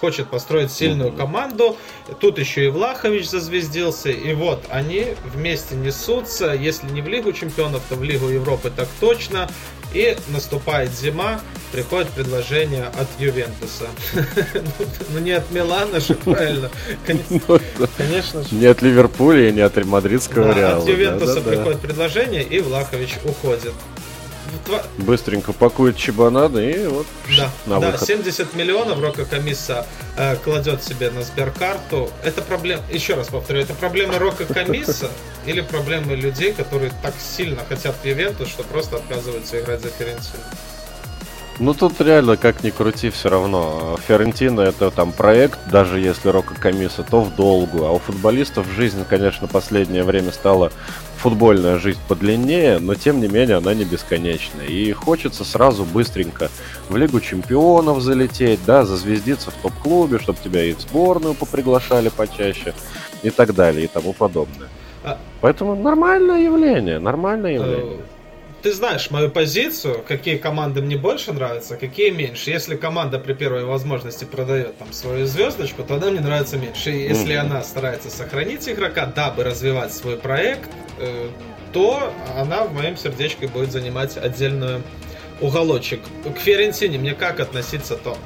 хочет 0.00 0.28
построить 0.28 0.70
сильную 0.70 1.12
команду. 1.12 1.76
Тут 2.20 2.38
еще 2.38 2.66
и 2.66 2.68
Влахович 2.68 3.28
зазвездился. 3.28 4.10
И 4.10 4.34
вот 4.34 4.64
они 4.68 5.14
вместе 5.24 5.74
несутся, 5.74 6.52
если 6.52 6.88
не 6.90 7.00
в 7.00 7.08
Лигу 7.08 7.32
чемпионов, 7.32 7.82
то 7.88 7.96
в 7.96 8.02
Лигу 8.02 8.28
Европы 8.28 8.70
так 8.74 8.88
точно. 9.00 9.48
И 9.92 10.16
наступает 10.28 10.92
зима, 10.92 11.40
приходит 11.72 12.08
предложение 12.10 12.86
от 12.86 13.08
Ювентуса. 13.18 13.86
Ну 15.10 15.20
не 15.20 15.32
от 15.32 15.50
Милана 15.50 16.00
же, 16.00 16.14
правильно. 16.14 16.70
Ну 17.30 17.60
конечно 17.96 18.42
же. 18.42 18.54
Не 18.54 18.66
от 18.66 18.82
Ливерпуля 18.82 19.48
и 19.48 19.52
не 19.52 19.60
от 19.60 19.76
Мадридского 19.84 20.52
Реала. 20.52 20.82
От 20.82 20.88
Ювентуса 20.88 21.40
приходит 21.40 21.80
предложение, 21.80 22.42
и 22.42 22.60
Влахович 22.60 23.16
уходит. 23.24 23.72
Быстренько 24.98 25.52
пакует 25.52 25.96
чебанады 25.96 26.70
и 26.70 26.86
вот 26.86 27.06
да, 27.36 27.50
на 27.66 27.80
да, 27.80 27.90
выход. 27.90 28.06
70 28.06 28.54
миллионов 28.54 29.00
Рока 29.00 29.24
Комисса 29.24 29.86
э, 30.16 30.36
кладет 30.36 30.82
себе 30.82 31.10
на 31.10 31.22
сберкарту. 31.22 32.10
Это 32.24 32.42
проблема, 32.42 32.82
еще 32.90 33.14
раз 33.14 33.28
повторю, 33.28 33.60
это 33.60 33.74
проблема 33.74 34.18
Рока 34.18 34.44
Комисса 34.44 35.10
или 35.46 35.60
проблемы 35.60 36.14
людей, 36.14 36.52
которые 36.52 36.92
так 37.02 37.14
сильно 37.18 37.64
хотят 37.64 37.94
Ювентус, 38.04 38.48
что 38.48 38.62
просто 38.64 38.96
отказываются 38.96 39.60
играть 39.60 39.80
за 39.80 39.88
Ферентину? 39.88 40.42
Ну 41.58 41.72
тут 41.72 41.98
реально, 42.02 42.36
как 42.36 42.62
ни 42.62 42.68
крути, 42.68 43.08
все 43.08 43.30
равно. 43.30 43.98
Ферентина 44.06 44.60
это 44.60 44.90
там 44.90 45.10
проект, 45.10 45.58
даже 45.70 45.98
если 45.98 46.28
Рока 46.28 46.54
Комисса, 46.54 47.02
то 47.02 47.22
в 47.22 47.34
долгу. 47.34 47.86
А 47.86 47.92
у 47.92 47.98
футболистов 47.98 48.66
жизнь, 48.76 49.02
конечно, 49.08 49.46
последнее 49.46 50.04
время 50.04 50.32
стала 50.32 50.70
футбольная 51.16 51.78
жизнь 51.78 51.98
подлиннее, 52.08 52.78
но 52.78 52.94
тем 52.94 53.22
не 53.22 53.28
менее 53.28 53.56
она 53.56 53.72
не 53.72 53.84
бесконечная. 53.84 54.66
И 54.66 54.92
хочется 54.92 55.44
сразу 55.44 55.84
быстренько 55.86 56.50
в 56.90 56.96
Лигу 56.96 57.20
Чемпионов 57.20 58.02
залететь, 58.02 58.60
да, 58.66 58.84
зазвездиться 58.84 59.50
в 59.50 59.54
топ-клубе, 59.54 60.18
чтобы 60.18 60.38
тебя 60.44 60.62
и 60.62 60.74
в 60.74 60.80
сборную 60.82 61.32
поприглашали 61.32 62.10
почаще 62.10 62.74
и 63.22 63.30
так 63.30 63.54
далее 63.54 63.84
и 63.84 63.88
тому 63.88 64.12
подобное. 64.12 64.68
А... 65.06 65.18
Поэтому 65.40 65.74
нормальное 65.74 66.42
явление, 66.42 66.98
нормальное 66.98 67.52
э, 67.52 67.54
явление 67.54 67.98
ты 68.66 68.72
знаешь 68.72 69.12
мою 69.12 69.30
позицию, 69.30 70.02
какие 70.08 70.38
команды 70.38 70.82
мне 70.82 70.96
больше 70.96 71.32
нравятся, 71.32 71.76
какие 71.76 72.10
меньше. 72.10 72.50
Если 72.50 72.74
команда 72.74 73.20
при 73.20 73.32
первой 73.32 73.64
возможности 73.64 74.24
продает 74.24 74.76
там 74.76 74.92
свою 74.92 75.24
звездочку, 75.26 75.84
то 75.84 75.94
она 75.94 76.10
мне 76.10 76.18
нравится 76.18 76.56
меньше. 76.56 76.90
И 76.90 77.08
если 77.08 77.36
mm-hmm. 77.36 77.38
она 77.38 77.62
старается 77.62 78.10
сохранить 78.10 78.68
игрока, 78.68 79.06
дабы 79.06 79.44
развивать 79.44 79.92
свой 79.92 80.16
проект, 80.16 80.68
э, 80.98 81.28
то 81.72 82.12
она 82.36 82.64
в 82.64 82.74
моем 82.74 82.96
сердечке 82.96 83.46
будет 83.46 83.70
занимать 83.70 84.16
отдельную 84.16 84.82
уголочек. 85.40 86.00
К 86.24 86.36
Ферентине 86.36 86.98
мне 86.98 87.14
как 87.14 87.38
относиться 87.38 87.94
то? 87.94 88.18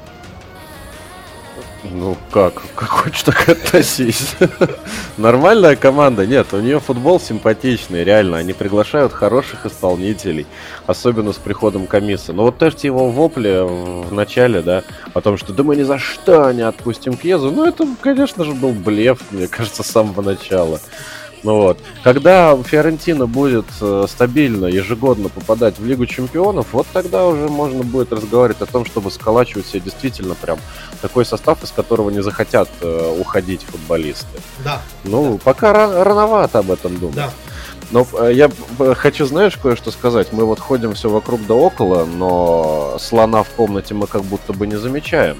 Ну 1.83 2.15
как, 2.31 2.61
как 2.75 2.89
хочешь 2.89 3.23
так 3.23 3.49
относись. 3.49 4.35
Нормальная 5.17 5.75
команда, 5.75 6.25
нет, 6.27 6.47
у 6.53 6.59
нее 6.59 6.79
футбол 6.79 7.19
симпатичный, 7.19 8.03
реально. 8.03 8.37
Они 8.37 8.53
приглашают 8.53 9.11
хороших 9.13 9.65
исполнителей, 9.65 10.45
особенно 10.85 11.33
с 11.33 11.37
приходом 11.37 11.87
комисса. 11.87 12.33
Но 12.33 12.43
вот 12.43 12.57
тоже 12.57 12.77
его 12.83 13.09
вопли 13.09 13.61
в 13.63 14.13
начале, 14.13 14.61
да, 14.61 14.83
о 15.13 15.21
том, 15.21 15.37
что 15.37 15.53
да 15.53 15.63
мы 15.63 15.75
ни 15.75 15.83
за 15.83 15.97
что 15.97 16.51
не 16.51 16.61
отпустим 16.61 17.17
Кьезу, 17.17 17.51
ну 17.51 17.65
это, 17.65 17.87
конечно 17.99 18.45
же, 18.45 18.53
был 18.53 18.71
блеф, 18.71 19.19
мне 19.31 19.47
кажется, 19.47 19.83
с 19.83 19.87
самого 19.87 20.21
начала. 20.21 20.79
Ну 21.43 21.57
вот. 21.57 21.79
Когда 22.03 22.55
Фиорентина 22.61 23.25
будет 23.25 23.65
э, 23.79 24.05
стабильно, 24.07 24.65
ежегодно 24.65 25.29
попадать 25.29 25.79
в 25.79 25.85
Лигу 25.85 26.05
Чемпионов, 26.05 26.67
вот 26.71 26.87
тогда 26.93 27.25
уже 27.25 27.47
можно 27.49 27.83
будет 27.83 28.13
разговаривать 28.13 28.61
о 28.61 28.65
том, 28.65 28.85
чтобы 28.85 29.11
сколачивать 29.11 29.65
себе 29.65 29.81
действительно 29.81 30.35
прям 30.35 30.59
такой 31.01 31.25
состав, 31.25 31.63
из 31.63 31.71
которого 31.71 32.09
не 32.09 32.21
захотят 32.21 32.69
э, 32.81 33.17
уходить 33.19 33.63
футболисты. 33.63 34.39
Да. 34.63 34.81
Ну, 35.03 35.33
да. 35.33 35.39
пока 35.43 35.73
рано, 35.73 36.03
рановато 36.03 36.59
об 36.59 36.71
этом 36.71 36.97
думать. 36.97 37.15
Да. 37.15 37.31
Но 37.91 38.07
э, 38.19 38.31
я 38.33 38.49
хочу, 38.95 39.25
знаешь, 39.25 39.57
кое-что 39.57 39.91
сказать. 39.91 40.31
Мы 40.31 40.45
вот 40.45 40.59
ходим 40.59 40.93
все 40.93 41.09
вокруг 41.09 41.45
да 41.45 41.55
около, 41.55 42.05
но 42.05 42.97
слона 42.99 43.43
в 43.43 43.49
комнате 43.49 43.93
мы 43.93 44.07
как 44.07 44.23
будто 44.23 44.53
бы 44.53 44.67
не 44.67 44.77
замечаем. 44.77 45.37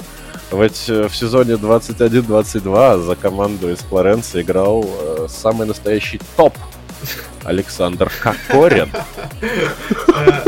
Ведь 0.51 0.89
э, 0.89 1.07
в 1.07 1.15
сезоне 1.15 1.53
21-22 1.53 3.01
за 3.01 3.15
команду 3.15 3.71
из 3.71 3.79
Флоренции 3.79 4.41
играл 4.41 4.85
э, 4.85 5.27
самый 5.29 5.65
настоящий 5.65 6.19
топ 6.35 6.53
Александр 7.43 8.11
Кокорин. 8.21 8.91
Э, 10.13 10.43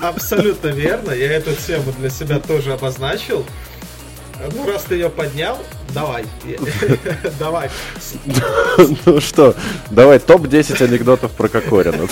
абсолютно 0.00 0.68
верно. 0.68 1.10
Я 1.10 1.32
эту 1.32 1.54
тему 1.54 1.92
для 1.98 2.10
себя 2.10 2.38
тоже 2.38 2.74
обозначил. 2.74 3.44
Ну, 4.54 4.66
раз 4.70 4.84
ты 4.84 4.96
ее 4.96 5.08
поднял, 5.08 5.58
давай. 5.94 6.26
Давай. 7.38 7.70
Ну 9.06 9.20
что, 9.20 9.56
давай 9.90 10.18
топ-10 10.18 10.84
анекдотов 10.84 11.32
про 11.32 11.48
Кокорина. 11.48 12.06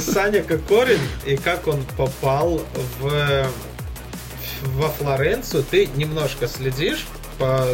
Саня 0.00 0.42
Кокорин 0.42 1.00
и 1.26 1.36
как 1.36 1.68
он 1.68 1.84
попал 1.96 2.62
в 3.00 3.46
во 4.62 4.88
Флоренцию, 4.88 5.64
ты 5.68 5.86
немножко 5.96 6.46
следишь 6.46 7.06
по 7.38 7.64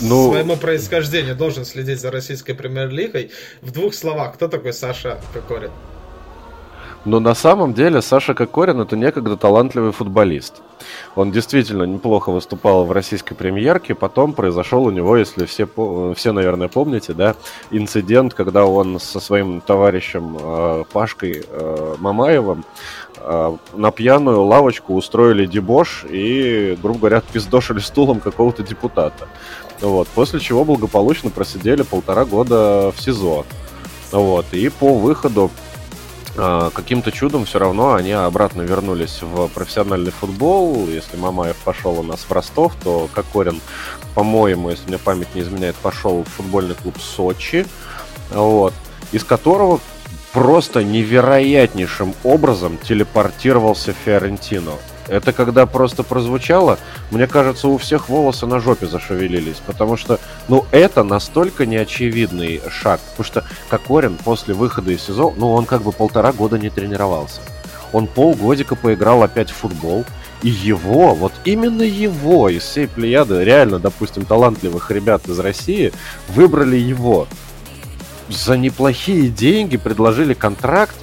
ну, 0.00 0.30
своему 0.30 0.56
происхождению, 0.56 1.36
должен 1.36 1.64
следить 1.64 2.00
за 2.00 2.10
российской 2.10 2.52
премьер-лигой. 2.52 3.30
В 3.60 3.70
двух 3.70 3.94
словах, 3.94 4.34
кто 4.34 4.48
такой 4.48 4.72
Саша 4.72 5.20
Кокорин? 5.32 5.70
Но 7.04 7.18
на 7.18 7.34
самом 7.34 7.74
деле 7.74 8.00
Саша 8.00 8.32
Кокорин 8.32 8.80
это 8.80 8.96
некогда 8.96 9.36
талантливый 9.36 9.90
футболист. 9.90 10.62
Он 11.16 11.32
действительно 11.32 11.82
неплохо 11.82 12.30
выступал 12.30 12.84
в 12.84 12.92
российской 12.92 13.34
премьерке, 13.34 13.94
потом 13.94 14.32
произошел 14.34 14.84
у 14.84 14.90
него, 14.90 15.16
если 15.16 15.46
все, 15.46 15.68
все 16.16 16.32
наверное, 16.32 16.68
помните, 16.68 17.12
да, 17.12 17.34
инцидент, 17.70 18.34
когда 18.34 18.66
он 18.66 19.00
со 19.00 19.18
своим 19.18 19.60
товарищем 19.60 20.38
э, 20.40 20.84
Пашкой 20.92 21.44
э, 21.46 21.96
Мамаевым 21.98 22.64
э, 23.11 23.11
на 23.74 23.90
пьяную 23.90 24.42
лавочку 24.42 24.94
устроили 24.94 25.46
дебош 25.46 26.04
и, 26.08 26.76
грубо 26.82 26.98
говоря, 27.00 27.20
пиздошили 27.20 27.78
стулом 27.78 28.20
какого-то 28.20 28.62
депутата. 28.62 29.28
Вот. 29.80 30.08
После 30.08 30.40
чего 30.40 30.64
благополучно 30.64 31.30
просидели 31.30 31.82
полтора 31.82 32.24
года 32.24 32.92
в 32.96 33.00
СИЗО. 33.00 33.44
Вот. 34.12 34.46
И 34.52 34.68
по 34.68 34.94
выходу 34.94 35.50
а, 36.36 36.70
каким-то 36.70 37.12
чудом 37.12 37.44
все 37.44 37.58
равно 37.58 37.94
они 37.94 38.12
обратно 38.12 38.62
вернулись 38.62 39.20
в 39.20 39.48
профессиональный 39.48 40.12
футбол. 40.12 40.88
Если 40.88 41.16
Мамаев 41.16 41.56
пошел 41.56 41.98
у 41.98 42.02
нас 42.02 42.20
в 42.20 42.32
Ростов, 42.32 42.74
то 42.82 43.08
Кокорин, 43.12 43.60
по-моему, 44.14 44.70
если 44.70 44.88
мне 44.88 44.98
память 44.98 45.34
не 45.34 45.42
изменяет, 45.42 45.76
пошел 45.76 46.24
в 46.24 46.28
футбольный 46.28 46.74
клуб 46.74 46.96
Сочи, 46.98 47.66
вот, 48.30 48.72
из 49.12 49.24
которого 49.24 49.80
просто 50.32 50.82
невероятнейшим 50.82 52.14
образом 52.24 52.78
телепортировался 52.78 53.92
Фиорентино. 53.92 54.72
Это 55.08 55.32
когда 55.32 55.66
просто 55.66 56.04
прозвучало, 56.04 56.78
мне 57.10 57.26
кажется, 57.26 57.68
у 57.68 57.76
всех 57.76 58.08
волосы 58.08 58.46
на 58.46 58.60
жопе 58.60 58.86
зашевелились, 58.86 59.60
потому 59.66 59.96
что, 59.96 60.18
ну, 60.48 60.64
это 60.70 61.02
настолько 61.02 61.66
неочевидный 61.66 62.62
шаг, 62.70 63.00
потому 63.10 63.24
что 63.24 63.44
Кокорин 63.68 64.16
после 64.16 64.54
выхода 64.54 64.92
из 64.92 65.02
СИЗО, 65.02 65.34
ну, 65.36 65.52
он 65.52 65.66
как 65.66 65.82
бы 65.82 65.92
полтора 65.92 66.32
года 66.32 66.58
не 66.58 66.70
тренировался. 66.70 67.40
Он 67.92 68.06
полгодика 68.06 68.74
поиграл 68.74 69.22
опять 69.22 69.50
в 69.50 69.56
футбол, 69.56 70.04
и 70.42 70.48
его, 70.48 71.14
вот 71.14 71.32
именно 71.44 71.82
его 71.82 72.48
из 72.48 72.62
всей 72.62 72.88
плеяды, 72.88 73.44
реально, 73.44 73.78
допустим, 73.78 74.24
талантливых 74.24 74.90
ребят 74.90 75.28
из 75.28 75.38
России, 75.38 75.92
выбрали 76.28 76.76
его. 76.76 77.28
За 78.32 78.56
неплохие 78.56 79.28
деньги 79.28 79.76
предложили 79.76 80.34
контракт, 80.34 80.94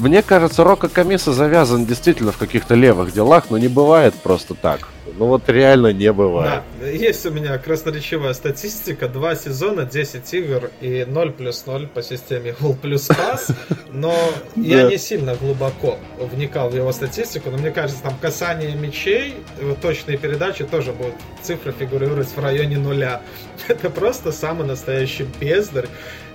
мне 0.00 0.22
кажется, 0.22 0.64
Рока 0.64 0.88
Камиса 0.88 1.32
завязан 1.32 1.84
действительно 1.84 2.32
в 2.32 2.38
каких-то 2.38 2.74
левых 2.74 3.12
делах, 3.12 3.50
но 3.50 3.58
не 3.58 3.68
бывает 3.68 4.14
просто 4.14 4.54
так. 4.54 4.88
Ну 5.18 5.26
вот 5.26 5.48
реально 5.48 5.92
не 5.92 6.10
бывает. 6.12 6.62
Да, 6.80 6.86
есть 6.88 7.24
у 7.26 7.30
меня 7.30 7.56
красноречивая 7.58 8.32
статистика. 8.32 9.06
Два 9.06 9.36
сезона, 9.36 9.84
10 9.84 10.34
игр 10.34 10.70
и 10.80 11.04
0 11.06 11.32
плюс 11.32 11.66
0 11.66 11.86
по 11.88 12.02
системе 12.02 12.54
гол 12.58 12.74
плюс 12.74 13.06
пас. 13.06 13.48
Но 13.92 14.14
я 14.56 14.88
не 14.88 14.96
сильно 14.96 15.34
глубоко 15.36 15.98
вникал 16.18 16.70
в 16.70 16.74
его 16.74 16.90
статистику, 16.90 17.50
но 17.50 17.58
мне 17.58 17.70
кажется, 17.70 18.02
там 18.02 18.16
касание 18.20 18.74
мячей, 18.74 19.34
точные 19.82 20.16
передачи 20.16 20.64
тоже 20.64 20.92
будут 20.92 21.14
цифры 21.42 21.72
фигурировать 21.78 22.28
в 22.28 22.38
районе 22.42 22.78
нуля. 22.78 23.20
Это 23.68 23.90
просто 23.90 24.32
самый 24.32 24.66
настоящий 24.66 25.26
бездарь. 25.38 25.86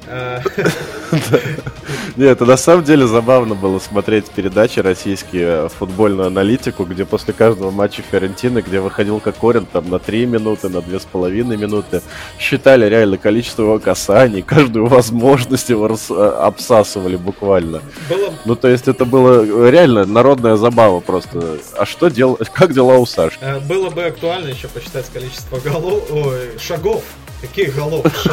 Нет, 2.16 2.32
это 2.32 2.46
на 2.46 2.58
самом 2.58 2.84
деле 2.84 3.08
забавно 3.08 3.56
было 3.56 3.80
смотреть 3.80 4.26
передачи 4.26 4.80
российские, 4.80 5.66
э, 5.66 5.70
футбольную 5.70 6.28
аналитику, 6.28 6.84
где 6.84 7.06
после 7.06 7.34
каждого 7.34 7.72
матча 7.72 8.02
Фиорентины, 8.02 8.60
где 8.60 8.80
выходил 8.80 9.20
Кокорин 9.20 9.66
там 9.66 9.90
на 9.90 10.00
3 10.00 10.26
минуты, 10.26 10.70
на 10.70 10.78
2,5 10.78 11.56
минуты, 11.56 12.02
считали 12.40 12.90
реально 12.90 13.18
количество 13.18 13.64
его 13.64 13.80
касаний, 13.80 14.42
каждую 14.42 14.88
возможность 14.88 15.70
его 15.70 15.88
э, 15.88 16.24
обсасывали 16.42 17.16
буквально. 17.16 17.82
Было... 18.10 18.34
Ну, 18.46 18.56
то 18.56 18.68
есть 18.68 18.88
это 18.88 19.06
было 19.06 19.70
реально 19.70 20.06
народная 20.06 20.56
забава 20.56 21.00
просто. 21.00 21.60
А 21.78 21.86
что 21.86 22.10
делать, 22.10 22.50
как 22.54 22.74
дела 22.74 22.98
у 22.98 23.06
Саши? 23.06 23.38
Э, 23.42 23.60
было 23.60 23.90
бы 23.90 24.04
актуально 24.04 24.50
еще 24.50 24.68
посчитать 24.68 25.06
количество 25.14 25.60
голов, 25.60 26.04
ой, 26.12 26.58
шагов 26.60 27.04
Каких 27.42 27.76
голов? 27.76 28.04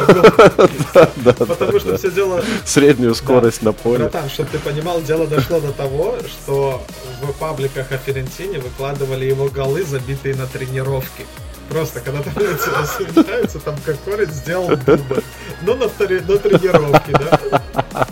Потому 1.23 1.79
что 1.79 1.97
все 1.97 2.11
дело... 2.11 2.43
Среднюю 2.65 3.15
скорость 3.15 3.61
на 3.61 3.71
поле. 3.71 3.99
Братан, 3.99 4.29
чтобы 4.29 4.49
ты 4.49 4.59
понимал, 4.59 5.01
дело 5.01 5.27
дошло 5.27 5.59
до 5.59 5.71
того, 5.71 6.17
что 6.27 6.83
в 7.21 7.31
пабликах 7.33 7.91
о 7.91 7.97
Ферентине 7.97 8.59
выкладывали 8.59 9.25
его 9.25 9.47
голы, 9.47 9.83
забитые 9.83 10.35
на 10.35 10.45
тренировке. 10.45 11.25
Просто, 11.69 11.99
когда 11.99 12.21
там 12.21 12.33
встречаются, 12.33 13.59
там 13.59 13.75
как 13.85 13.97
корень 13.99 14.31
сделал 14.31 14.69
дубль. 14.69 15.21
Ну, 15.61 15.75
на, 15.75 15.85
на 15.85 15.89
тренировке, 15.89 17.11
да? 17.11 18.07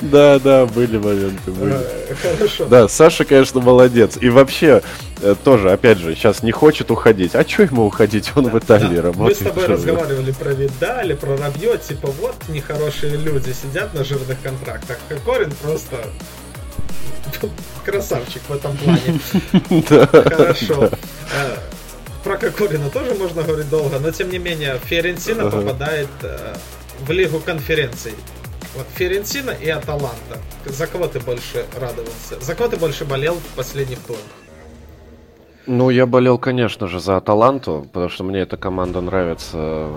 Да, 0.00 0.38
да, 0.38 0.66
были 0.66 0.98
моменты, 0.98 1.50
были. 1.50 1.76
Хорошо. 2.20 2.66
Да, 2.66 2.88
Саша, 2.88 3.24
конечно, 3.24 3.60
молодец. 3.60 4.18
И 4.20 4.28
вообще, 4.28 4.82
э, 5.20 5.34
тоже, 5.44 5.70
опять 5.70 5.98
же, 5.98 6.14
сейчас 6.14 6.42
не 6.42 6.50
хочет 6.50 6.90
уходить. 6.90 7.34
А 7.34 7.46
что 7.46 7.62
ему 7.62 7.86
уходить? 7.86 8.32
Он 8.34 8.44
да, 8.44 8.50
в 8.50 8.58
Италии 8.58 8.96
да. 8.96 9.02
работает. 9.02 9.40
Мы 9.40 9.46
с 9.46 9.52
тобой 9.52 9.66
разговаривали 9.66 10.32
про 10.32 10.50
Видали, 10.50 11.14
про 11.14 11.36
Рабье, 11.36 11.78
типа, 11.78 12.08
вот 12.20 12.34
нехорошие 12.48 13.16
люди 13.16 13.52
сидят 13.52 13.94
на 13.94 14.04
жирных 14.04 14.40
контрактах. 14.42 14.98
Кокорин 15.08 15.52
просто 15.62 15.96
красавчик 17.84 18.42
в 18.48 18.52
этом 18.52 18.76
плане. 18.76 19.20
Хорошо. 20.10 20.90
Э, 21.34 21.56
про 22.24 22.36
Кокорина 22.36 22.90
тоже 22.90 23.14
можно 23.14 23.42
говорить 23.42 23.68
долго, 23.68 23.98
но 23.98 24.10
тем 24.10 24.30
не 24.30 24.38
менее, 24.38 24.78
Фиорентина 24.84 25.50
попадает 25.50 26.08
э, 26.22 26.54
в 27.06 27.10
Лигу 27.10 27.40
конференций. 27.40 28.12
Вот 28.74 28.86
Ферентина 28.94 29.50
и 29.50 29.68
Аталанта. 29.68 30.38
За 30.64 30.86
кого 30.86 31.06
ты 31.06 31.20
больше 31.20 31.66
радовался? 31.78 32.40
За 32.40 32.54
кого 32.54 32.70
ты 32.70 32.76
больше 32.76 33.04
болел 33.04 33.34
в 33.34 33.56
последних 33.56 33.98
турах? 34.00 34.22
Ну, 35.66 35.90
я 35.90 36.06
болел, 36.06 36.38
конечно 36.38 36.88
же, 36.88 36.98
за 36.98 37.18
Аталанту, 37.18 37.86
потому 37.92 38.08
что 38.08 38.24
мне 38.24 38.40
эта 38.40 38.56
команда 38.56 39.00
нравится 39.00 39.88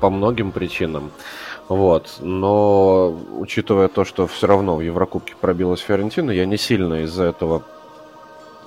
по 0.00 0.10
многим 0.10 0.52
причинам. 0.52 1.10
Вот. 1.68 2.18
Но 2.20 3.10
учитывая 3.36 3.88
то, 3.88 4.04
что 4.04 4.26
все 4.26 4.46
равно 4.46 4.76
в 4.76 4.80
Еврокубке 4.80 5.34
пробилась 5.40 5.80
Фиорентина, 5.80 6.30
я 6.30 6.46
не 6.46 6.56
сильно 6.56 7.02
из-за 7.02 7.24
этого 7.24 7.64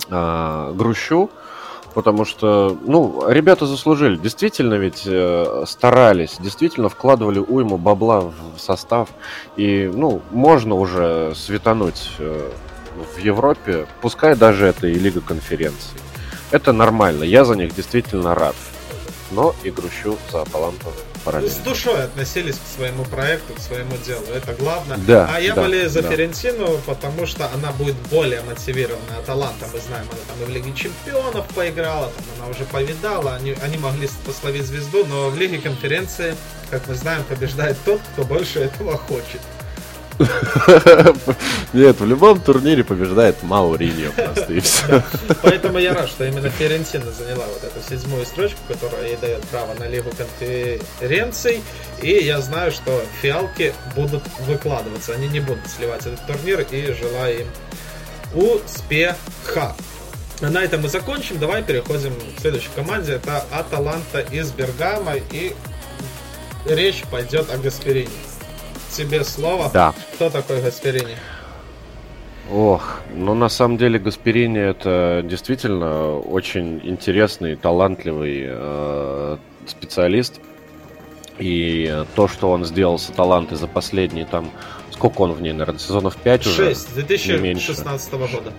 а, 0.09 0.73
грущу 0.73 1.29
потому 1.93 2.25
что, 2.25 2.77
ну, 2.85 3.25
ребята 3.27 3.65
заслужили. 3.65 4.15
Действительно 4.17 4.75
ведь 4.75 5.03
э, 5.05 5.63
старались, 5.67 6.37
действительно 6.39 6.89
вкладывали 6.89 7.39
уйму 7.39 7.77
бабла 7.77 8.21
в 8.21 8.59
состав. 8.59 9.09
И, 9.55 9.89
ну, 9.93 10.21
можно 10.31 10.75
уже 10.75 11.33
светануть 11.35 12.11
э, 12.19 12.49
в 13.15 13.19
Европе, 13.19 13.87
пускай 14.01 14.35
даже 14.35 14.65
это 14.65 14.87
и 14.87 14.93
Лига 14.93 15.21
конференций. 15.21 15.97
Это 16.51 16.71
нормально, 16.73 17.23
я 17.23 17.45
за 17.45 17.55
них 17.55 17.75
действительно 17.75 18.35
рад. 18.35 18.55
Но 19.31 19.55
и 19.63 19.71
грущу 19.71 20.17
за 20.31 20.41
Аталанту 20.41 20.89
параллельно. 21.23 21.53
С 21.53 21.57
душой 21.57 22.03
относились 22.03 22.55
к 22.55 22.75
своему 22.75 23.03
проекту, 23.05 23.53
к 23.53 23.59
своему 23.59 23.97
делу. 24.05 24.25
Это 24.33 24.53
главное. 24.53 24.97
Да, 24.97 25.29
а 25.33 25.39
я 25.39 25.53
да, 25.55 25.61
болею 25.61 25.89
за 25.89 26.01
да. 26.01 26.09
Ферентину, 26.09 26.79
потому 26.85 27.25
что 27.25 27.49
она 27.53 27.71
будет 27.71 27.95
более 28.09 28.41
мотивированная 28.41 29.19
Аталанта. 29.19 29.67
Мы 29.73 29.79
знаем, 29.79 30.05
она 30.11 30.21
там 30.27 30.41
и 30.41 30.45
в 30.45 30.49
Лиге 30.49 30.73
Чемпионов 30.73 31.45
поиграла, 31.55 32.11
там 32.15 32.25
она 32.39 32.51
уже 32.51 32.65
повидала. 32.65 33.35
Они, 33.35 33.55
они 33.63 33.77
могли 33.77 34.09
пословить 34.25 34.65
звезду, 34.65 35.05
но 35.05 35.29
в 35.29 35.37
Лиге 35.37 35.59
Конференции, 35.59 36.35
как 36.69 36.87
мы 36.87 36.95
знаем, 36.95 37.23
побеждает 37.23 37.77
тот, 37.85 38.01
кто 38.13 38.23
больше 38.23 38.59
этого 38.59 38.97
хочет. 38.97 39.41
Нет, 41.73 41.99
в 41.99 42.05
любом 42.05 42.39
турнире 42.39 42.83
побеждает 42.83 43.41
Мауриньо 43.41 44.11
просто 44.11 44.53
и 44.53 44.59
все. 44.59 45.03
Поэтому 45.41 45.79
я 45.79 45.93
рад, 45.93 46.07
что 46.07 46.25
именно 46.25 46.49
Ферентина 46.49 47.11
заняла 47.11 47.45
вот 47.47 47.63
эту 47.63 47.89
седьмую 47.89 48.25
строчку, 48.25 48.59
которая 48.67 49.07
ей 49.07 49.17
дает 49.17 49.41
право 49.43 49.73
на 49.73 49.87
Лигу 49.87 50.11
конференций. 50.11 51.61
И 52.01 52.11
я 52.11 52.41
знаю, 52.41 52.71
что 52.71 53.03
фиалки 53.21 53.73
будут 53.95 54.23
выкладываться. 54.41 55.13
Они 55.13 55.27
не 55.27 55.39
будут 55.39 55.67
сливать 55.67 56.05
этот 56.05 56.25
турнир 56.27 56.61
и 56.61 56.93
желаю 56.93 57.41
им 57.41 57.47
успеха. 58.33 59.75
На 60.41 60.63
этом 60.63 60.81
мы 60.81 60.89
закончим. 60.89 61.39
Давай 61.39 61.63
переходим 61.63 62.13
к 62.37 62.41
следующей 62.41 62.69
команде. 62.75 63.13
Это 63.13 63.45
Аталанта 63.51 64.19
из 64.19 64.51
Бергама. 64.51 65.15
И 65.31 65.55
речь 66.65 67.03
пойдет 67.09 67.49
о 67.51 67.57
Гасперине 67.57 68.09
тебе 68.93 69.23
слово. 69.23 69.69
Да. 69.73 69.93
Кто 70.13 70.29
такой 70.29 70.61
Гасперини? 70.61 71.15
Ох, 72.51 72.99
ну 73.15 73.33
на 73.33 73.49
самом 73.49 73.77
деле 73.77 73.99
Гасперини 73.99 74.59
это 74.59 75.21
действительно 75.23 76.17
очень 76.17 76.81
интересный, 76.83 77.55
талантливый 77.55 78.43
э, 78.45 79.37
специалист. 79.65 80.39
И 81.39 82.03
то, 82.15 82.27
что 82.27 82.51
он 82.51 82.63
сделал 82.65 82.99
с 82.99 83.09
Аталантой 83.09 83.57
за 83.57 83.67
последние 83.67 84.25
там... 84.25 84.51
Сколько 84.91 85.21
он 85.21 85.31
в 85.31 85.41
ней, 85.41 85.51
наверное, 85.51 85.79
сезонов 85.79 86.15
5 86.17 86.47
уже? 86.47 86.75
6, 86.75 86.93
2016 86.93 88.13
года. 88.13 88.53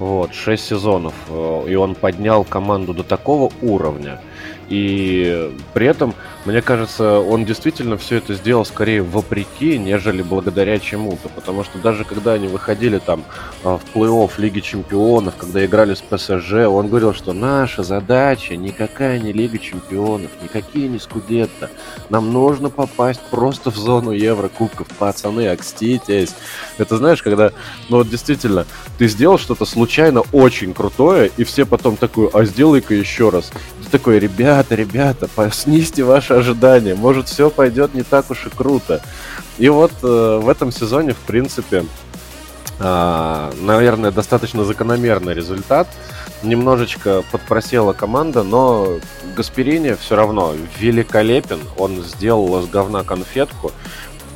Вот, 0.00 0.34
6 0.34 0.64
сезонов. 0.64 1.14
Э, 1.28 1.64
и 1.68 1.74
он 1.76 1.94
поднял 1.94 2.42
команду 2.44 2.94
до 2.94 3.04
такого 3.04 3.52
уровня. 3.62 4.20
И 4.68 5.52
при 5.72 5.86
этом 5.86 6.14
мне 6.44 6.60
кажется, 6.60 7.20
он 7.20 7.46
действительно 7.46 7.96
все 7.96 8.16
это 8.16 8.34
сделал 8.34 8.66
скорее 8.66 9.02
вопреки, 9.02 9.78
нежели 9.78 10.20
благодаря 10.20 10.78
чему-то. 10.78 11.30
Потому 11.30 11.64
что 11.64 11.78
даже 11.78 12.04
когда 12.04 12.34
они 12.34 12.48
выходили 12.48 12.98
там 12.98 13.24
а, 13.62 13.78
в 13.78 13.96
плей-офф 13.96 14.30
Лиги 14.36 14.60
Чемпионов, 14.60 15.36
когда 15.36 15.64
играли 15.64 15.94
с 15.94 16.02
ПСЖ, 16.02 16.66
он 16.68 16.88
говорил, 16.88 17.14
что 17.14 17.32
наша 17.32 17.82
задача 17.82 18.56
никакая 18.56 19.18
не 19.18 19.32
Лига 19.32 19.58
Чемпионов, 19.58 20.30
никакие 20.42 20.88
не 20.88 20.98
Скудетто. 20.98 21.70
Нам 22.10 22.32
нужно 22.32 22.68
попасть 22.68 23.20
просто 23.30 23.70
в 23.70 23.76
зону 23.76 24.10
Еврокубков. 24.10 24.86
Пацаны, 24.98 25.48
окститесь. 25.48 26.34
Это 26.76 26.98
знаешь, 26.98 27.22
когда, 27.22 27.52
ну 27.88 27.98
вот 27.98 28.10
действительно, 28.10 28.66
ты 28.98 29.08
сделал 29.08 29.38
что-то 29.38 29.64
случайно 29.64 30.22
очень 30.32 30.74
крутое, 30.74 31.30
и 31.38 31.44
все 31.44 31.64
потом 31.64 31.96
такую, 31.96 32.36
а 32.36 32.44
сделай-ка 32.44 32.94
еще 32.94 33.30
раз. 33.30 33.50
Ты 33.82 33.90
такой, 33.90 34.18
ребята, 34.18 34.74
ребята, 34.74 35.28
снизьте 35.52 36.04
ваши 36.34 36.50
ожидания. 36.50 36.94
Может, 36.94 37.28
все 37.28 37.50
пойдет 37.50 37.94
не 37.94 38.02
так 38.02 38.30
уж 38.30 38.46
и 38.46 38.50
круто. 38.50 39.00
И 39.58 39.68
вот 39.68 39.92
э, 40.02 40.40
в 40.42 40.48
этом 40.48 40.72
сезоне, 40.72 41.12
в 41.12 41.18
принципе, 41.18 41.84
э, 42.78 43.52
наверное, 43.60 44.10
достаточно 44.10 44.64
закономерный 44.64 45.34
результат. 45.34 45.88
Немножечко 46.42 47.22
подпросела 47.32 47.92
команда, 47.92 48.42
но 48.42 48.98
Гасперини 49.36 49.94
все 49.94 50.16
равно 50.16 50.54
великолепен. 50.78 51.60
Он 51.78 52.02
сделал 52.02 52.60
из 52.60 52.68
говна 52.68 53.02
конфетку, 53.02 53.72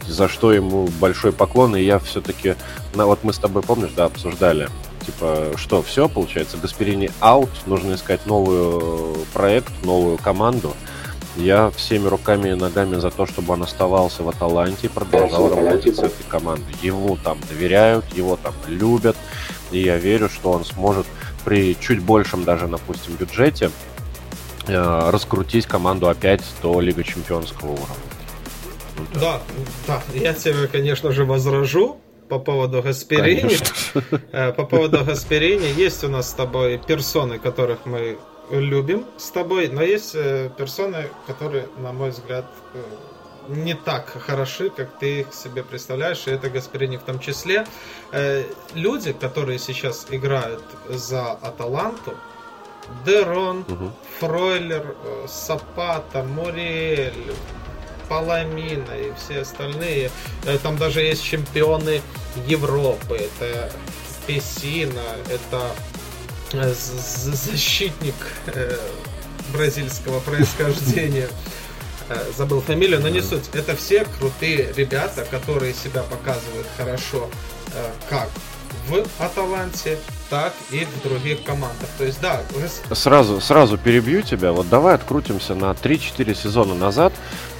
за 0.06 0.28
что 0.28 0.52
ему 0.52 0.88
большой 1.00 1.32
поклон. 1.32 1.76
И 1.76 1.82
я 1.82 1.98
все-таки, 1.98 2.54
ну, 2.94 3.06
вот 3.06 3.24
мы 3.24 3.32
с 3.32 3.38
тобой, 3.38 3.62
помнишь, 3.62 3.92
да, 3.94 4.06
обсуждали 4.06 4.68
типа, 5.04 5.52
что, 5.56 5.82
все, 5.82 6.06
получается, 6.06 6.58
Гасперини 6.58 7.10
аут, 7.20 7.48
нужно 7.64 7.94
искать 7.94 8.26
новый 8.26 9.16
проект, 9.32 9.72
новую 9.82 10.18
команду. 10.18 10.74
Я 11.38 11.70
всеми 11.70 12.08
руками 12.08 12.50
и 12.50 12.54
ногами 12.54 12.96
за 12.96 13.12
то, 13.12 13.24
чтобы 13.24 13.52
он 13.52 13.62
оставался 13.62 14.24
в 14.24 14.28
Аталанте 14.28 14.88
и 14.88 14.90
продолжал 14.90 15.54
работать 15.54 15.94
с 15.94 16.00
этой 16.00 16.24
командой. 16.28 16.74
Ему 16.82 17.16
там 17.16 17.38
доверяют, 17.48 18.04
его 18.12 18.36
там 18.36 18.54
любят, 18.66 19.16
и 19.70 19.78
я 19.78 19.98
верю, 19.98 20.28
что 20.28 20.50
он 20.50 20.64
сможет 20.64 21.06
при 21.44 21.76
чуть 21.78 22.00
большем 22.00 22.42
даже, 22.42 22.66
допустим, 22.66 23.14
бюджете 23.14 23.70
э, 24.66 25.10
раскрутить 25.10 25.66
команду 25.66 26.08
опять 26.08 26.42
до 26.60 26.80
Лига 26.80 27.04
Чемпионского 27.04 27.70
уровня. 27.70 27.86
да. 29.14 29.20
да, 29.20 29.40
да, 29.86 30.02
я 30.14 30.34
тебе, 30.34 30.66
конечно 30.66 31.12
же, 31.12 31.24
возражу 31.24 32.00
по 32.28 32.40
поводу 32.40 32.82
Гасперини. 32.82 33.56
Э, 34.32 34.52
по 34.52 34.64
поводу 34.64 35.04
Гасперини 35.04 35.80
есть 35.80 36.02
у 36.02 36.08
нас 36.08 36.30
с 36.30 36.32
тобой 36.32 36.80
персоны, 36.84 37.38
которых 37.38 37.86
мы 37.86 38.18
любим 38.50 39.06
с 39.16 39.30
тобой, 39.30 39.68
но 39.68 39.82
есть 39.82 40.14
э, 40.14 40.50
персоны, 40.56 41.08
которые, 41.26 41.68
на 41.78 41.92
мой 41.92 42.10
взгляд, 42.10 42.46
э, 42.74 42.82
не 43.48 43.74
так 43.74 44.08
хороши, 44.08 44.70
как 44.70 44.90
ты 44.98 45.20
их 45.20 45.32
себе 45.32 45.62
представляешь, 45.62 46.26
и 46.26 46.30
это 46.30 46.50
Гасперини 46.50 46.96
в 46.98 47.02
том 47.02 47.18
числе. 47.18 47.66
Э, 48.12 48.44
люди, 48.74 49.12
которые 49.12 49.58
сейчас 49.58 50.06
играют 50.10 50.62
за 50.88 51.32
Аталанту, 51.32 52.14
Дерон, 53.04 53.64
угу. 53.68 53.92
Фройлер, 54.18 54.94
Сапата, 55.26 56.22
Муриэль, 56.22 57.34
Паламина 58.08 58.92
и 58.92 59.12
все 59.14 59.40
остальные. 59.40 60.10
Там 60.62 60.78
даже 60.78 61.02
есть 61.02 61.22
чемпионы 61.22 62.00
Европы. 62.46 63.16
Это 63.16 63.70
Песина, 64.26 65.02
это 65.30 65.70
защитник 66.52 68.14
э, 68.46 68.76
бразильского 69.52 70.20
происхождения. 70.20 71.28
Э, 72.08 72.30
забыл 72.36 72.60
фамилию, 72.60 73.00
но 73.00 73.08
не 73.08 73.20
суть. 73.20 73.50
Это 73.52 73.76
все 73.76 74.04
крутые 74.18 74.72
ребята, 74.76 75.24
которые 75.30 75.74
себя 75.74 76.02
показывают 76.02 76.66
хорошо 76.76 77.28
как 78.08 78.30
в 78.88 79.04
Аталанте, 79.18 79.98
так 80.30 80.52
и 80.70 80.84
в 80.84 81.02
других 81.02 81.42
командах. 81.42 81.88
То 81.96 82.04
есть, 82.04 82.20
да. 82.20 82.42
Сразу, 82.92 83.40
сразу 83.40 83.78
перебью 83.78 84.22
тебя. 84.22 84.52
Вот 84.52 84.68
давай 84.68 84.94
открутимся 84.94 85.54
на 85.54 85.70
3-4 85.72 86.34
сезона 86.34 86.74
назад. 86.74 87.12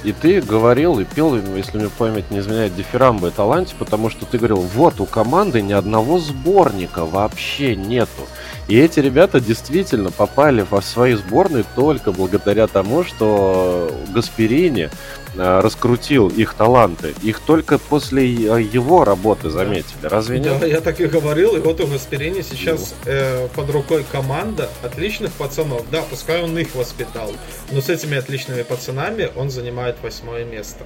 И 0.03 0.13
ты 0.13 0.41
говорил 0.41 0.99
и 0.99 1.05
пел, 1.05 1.35
если 1.35 1.77
мне 1.77 1.89
память 1.89 2.31
не 2.31 2.39
изменяет, 2.39 2.75
дифирамбы 2.75 3.27
Аталанте, 3.29 3.75
потому 3.77 4.09
что 4.09 4.25
ты 4.25 4.37
говорил, 4.37 4.61
вот 4.61 5.01
у 5.01 5.05
команды 5.05 5.61
ни 5.61 5.73
одного 5.73 6.19
сборника 6.19 7.05
вообще 7.05 7.75
нету. 7.75 8.27
И 8.69 8.77
эти 8.77 8.99
ребята 8.99 9.41
действительно 9.41 10.11
попали 10.11 10.63
во 10.69 10.81
свои 10.81 11.15
сборные 11.15 11.65
только 11.75 12.11
благодаря 12.11 12.67
тому, 12.67 13.03
что 13.03 13.91
Гасперини 14.13 14.91
э, 15.35 15.59
раскрутил 15.59 16.29
их 16.29 16.53
таланты. 16.53 17.15
Их 17.23 17.39
только 17.39 17.79
после 17.79 18.25
э, 18.25 18.61
его 18.61 19.03
работы 19.03 19.49
заметили. 19.49 20.03
Разве 20.03 20.39
нет? 20.39 20.59
Да, 20.59 20.67
я 20.67 20.81
так 20.81 21.01
и 21.01 21.07
говорил. 21.07 21.55
И 21.55 21.59
вот 21.59 21.81
у 21.81 21.87
Гасперини 21.87 22.41
сейчас 22.41 22.58
ну. 22.65 22.77
э, 23.05 23.47
под 23.55 23.69
рукой 23.69 24.05
команда 24.11 24.69
отличных 24.83 25.31
пацанов. 25.33 25.89
Да, 25.91 26.03
пускай 26.09 26.41
он 26.43 26.57
их 26.57 26.75
воспитал. 26.75 27.31
Но 27.71 27.81
с 27.81 27.89
этими 27.89 28.17
отличными 28.17 28.63
пацанами 28.63 29.29
он 29.35 29.49
занимает 29.49 29.95
восьмое 30.01 30.43
место. 30.45 30.83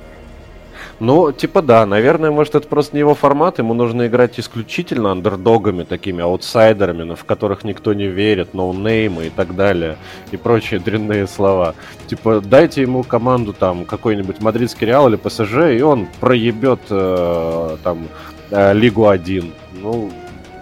Ну, 0.99 1.31
типа 1.31 1.61
да, 1.61 1.85
наверное, 1.85 2.31
может 2.31 2.55
это 2.55 2.67
просто 2.67 2.95
не 2.95 2.99
его 2.99 3.15
формат, 3.15 3.59
ему 3.59 3.73
нужно 3.73 4.07
играть 4.07 4.39
исключительно 4.39 5.11
андердогами, 5.11 5.83
такими 5.83 6.23
аутсайдерами, 6.23 7.15
в 7.15 7.23
которых 7.25 7.63
никто 7.63 7.93
не 7.93 8.07
верит, 8.07 8.53
ноунеймы 8.53 9.27
и 9.27 9.29
так 9.29 9.55
далее, 9.55 9.97
и 10.31 10.37
прочие 10.37 10.79
дрянные 10.79 11.27
слова. 11.27 11.75
Типа, 12.07 12.41
дайте 12.41 12.81
ему 12.81 13.03
команду 13.03 13.53
там 13.53 13.85
какой-нибудь 13.85 14.41
мадридский 14.41 14.87
Реал 14.87 15.09
или 15.09 15.15
ПСЖ, 15.15 15.75
и 15.77 15.81
он 15.81 16.07
проебет 16.19 16.81
э, 16.89 17.77
там 17.83 18.07
э, 18.51 18.73
Лигу 18.73 19.07
1. 19.07 19.53
Ну, 19.81 20.11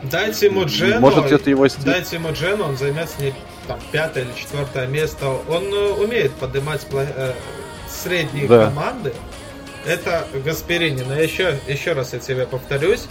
Дайте 0.04 0.48
ему 0.48 0.66
Джену, 0.66 1.00
может 1.00 1.32
это 1.32 1.50
его 1.50 1.68
стиль. 1.68 1.84
Дайте 1.84 2.16
ему 2.16 2.32
Джену, 2.32 2.66
он 2.66 2.78
займет 2.78 3.10
с 3.10 3.20
ней 3.20 3.34
там 3.68 3.80
пятое 3.92 4.24
или 4.24 4.34
четвертое 4.34 4.88
место. 4.88 5.28
Он 5.48 5.64
э, 5.66 5.92
умеет 6.04 6.32
поднимать 6.34 6.86
э, 6.92 7.34
средние 7.88 8.48
да. 8.48 8.66
команды 8.66 9.14
это 9.86 10.28
Гасперини. 10.46 11.04
Но 11.04 11.16
еще, 11.16 11.60
еще 11.68 11.94
раз 11.94 12.14
я 12.14 12.20
тебе 12.20 12.46
повторюсь, 12.46 13.08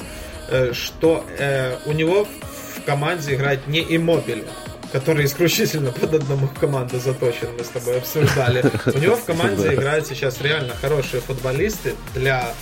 э, 0.49 0.73
что 0.73 1.25
э, 1.39 1.77
у 1.87 1.93
него 1.93 2.25
в 2.25 2.83
команде 2.85 3.35
играет 3.35 3.67
не 3.67 3.81
Иммобили, 3.81 4.45
который 4.93 5.25
исключительно 5.25 5.93
под 5.93 6.15
одному 6.15 6.49
команду 6.49 6.99
заточен, 6.99 7.49
мы 7.57 7.65
с 7.65 7.69
тобой 7.69 7.99
обсуждали. 7.99 8.65
У 8.87 8.99
него 8.99 9.17
в 9.17 9.25
команде 9.25 9.75
играют 9.75 10.07
сейчас 10.07 10.41
реально 10.41 10.75
хорошие 10.81 11.21
футболисты 11.21 11.95
для 12.15 12.55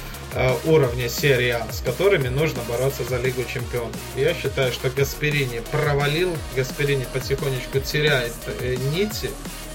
уровня 0.64 1.08
серии 1.08 1.50
А, 1.50 1.66
с 1.72 1.80
которыми 1.80 2.28
нужно 2.28 2.60
бороться 2.68 3.02
за 3.04 3.18
Лигу 3.18 3.44
Чемпионов. 3.44 3.96
Я 4.16 4.34
считаю, 4.34 4.72
что 4.72 4.90
Гасперини 4.90 5.62
провалил, 5.70 6.36
Гасперини 6.54 7.06
потихонечку 7.12 7.80
теряет 7.80 8.34
э, 8.60 8.76
нити, 8.92 9.30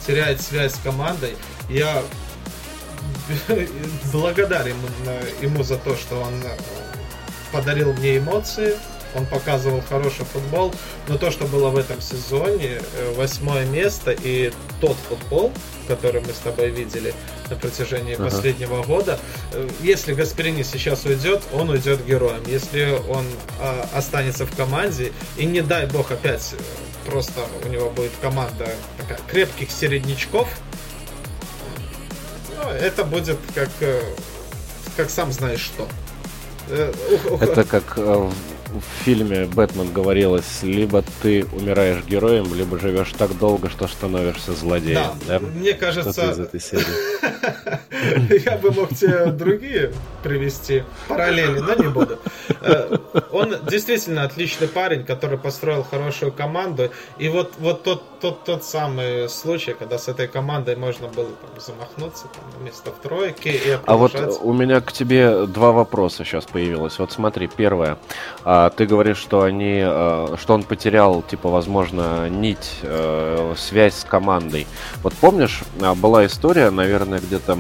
теряет 0.06 0.42
связь 0.42 0.76
с 0.76 0.80
командой. 0.80 1.36
Я 1.70 2.04
благодарен 4.12 4.76
ему 5.42 5.64
за 5.64 5.78
то, 5.78 5.96
что 5.96 6.20
он 6.22 6.34
э, 6.44 6.58
подарил 7.52 7.94
мне 7.94 8.18
эмоции, 8.18 8.76
он 9.16 9.26
показывал 9.26 9.82
хороший 9.88 10.26
футбол, 10.26 10.74
но 11.08 11.18
то, 11.18 11.32
что 11.32 11.46
было 11.46 11.70
в 11.70 11.78
этом 11.78 12.02
сезоне, 12.02 12.80
э, 12.80 13.14
восьмое 13.16 13.66
место 13.66 14.12
и 14.12 14.52
тот 14.82 14.98
футбол, 15.10 15.52
который 15.88 16.22
мы 16.22 16.34
с 16.34 16.40
тобой 16.40 16.70
видели 16.70 17.14
на 17.50 17.56
протяжении 17.56 18.16
uh-huh. 18.16 18.24
последнего 18.24 18.84
года, 18.84 19.20
э, 19.52 19.70
если 19.82 20.14
Гасперини 20.14 20.64
сейчас 20.64 21.06
уйдет, 21.06 21.42
он 21.54 21.70
уйдет 21.70 22.06
героем. 22.06 22.44
Если 22.48 23.00
он 23.10 23.26
э, 23.60 23.84
останется 23.94 24.46
в 24.46 24.56
команде, 24.56 25.12
и 25.38 25.46
не 25.46 25.62
дай 25.62 25.86
бог 25.88 26.12
опять 26.12 26.54
э, 26.54 27.10
просто 27.10 27.42
у 27.66 27.68
него 27.68 27.90
будет 27.90 28.12
команда 28.22 28.70
такая, 28.98 29.20
крепких 29.28 29.72
середнячков, 29.72 30.50
ну, 32.58 32.70
это 32.70 33.04
будет 33.04 33.38
как, 33.54 33.70
как 34.96 35.10
сам 35.10 35.32
знаешь 35.32 35.60
что. 35.60 35.88
Это 36.70 37.64
как 37.64 37.98
в 38.74 39.04
фильме 39.04 39.46
Бэтмен 39.46 39.92
говорилось, 39.92 40.64
либо 40.64 41.04
ты 41.22 41.46
умираешь 41.52 42.04
героем, 42.06 42.54
либо 42.54 42.80
живешь 42.80 43.12
так 43.18 43.38
долго, 43.38 43.70
что 43.70 43.88
становишься 43.88 44.54
злодеем. 44.54 44.96
Да, 45.28 45.40
да? 45.40 45.46
мне 45.46 45.74
кажется... 45.74 46.32
из 46.32 46.40
этой 46.40 46.60
серии. 46.60 46.84
Я 48.46 48.58
бы 48.58 48.72
мог 48.72 48.90
тебе 48.90 49.28
другие 49.28 49.92
привести 50.24 50.84
параллели, 51.08 51.60
но 51.60 51.76
не 51.76 51.88
буду. 51.90 52.20
Э, 52.62 52.98
он 53.32 53.56
действительно 53.70 54.24
отличный 54.24 54.68
парень, 54.68 55.04
который 55.04 55.38
построил 55.38 55.84
хорошую 55.84 56.32
команду. 56.32 56.90
И 57.18 57.30
вот, 57.30 57.54
вот 57.60 57.84
тот, 57.84 58.20
тот, 58.20 58.44
тот 58.44 58.64
самый 58.64 59.28
случай, 59.30 59.74
когда 59.74 59.98
с 59.98 60.08
этой 60.08 60.28
командой 60.28 60.76
можно 60.76 61.08
было 61.08 61.28
там, 61.28 61.60
замахнуться 61.60 62.24
там, 62.34 62.44
вместо 62.60 62.92
в 62.92 62.96
тройке 62.96 63.52
и 63.52 63.78
А 63.86 63.96
вот 63.96 64.16
у 64.42 64.54
меня 64.54 64.82
к 64.82 64.92
тебе 64.94 65.46
два 65.46 65.72
вопроса 65.72 66.24
сейчас 66.24 66.46
появилось. 66.46 67.00
Вот 67.00 67.12
смотри, 67.12 67.48
первое. 67.48 67.98
А, 68.44 68.70
ты 68.70 68.86
говоришь, 68.86 69.18
что 69.18 69.44
они, 69.44 69.82
э, 69.84 70.36
что 70.40 70.54
он 70.54 70.64
потерял, 70.64 71.22
типа, 71.22 71.50
возможно, 71.50 72.30
нить, 72.30 72.80
э, 72.84 73.54
связь 73.58 73.96
с 73.96 74.04
командой. 74.04 74.68
Вот 75.02 75.14
помнишь, 75.14 75.64
а, 75.82 75.96
была 75.96 76.26
история, 76.26 76.70
наверное, 76.70 77.20
где-то, 77.20 77.58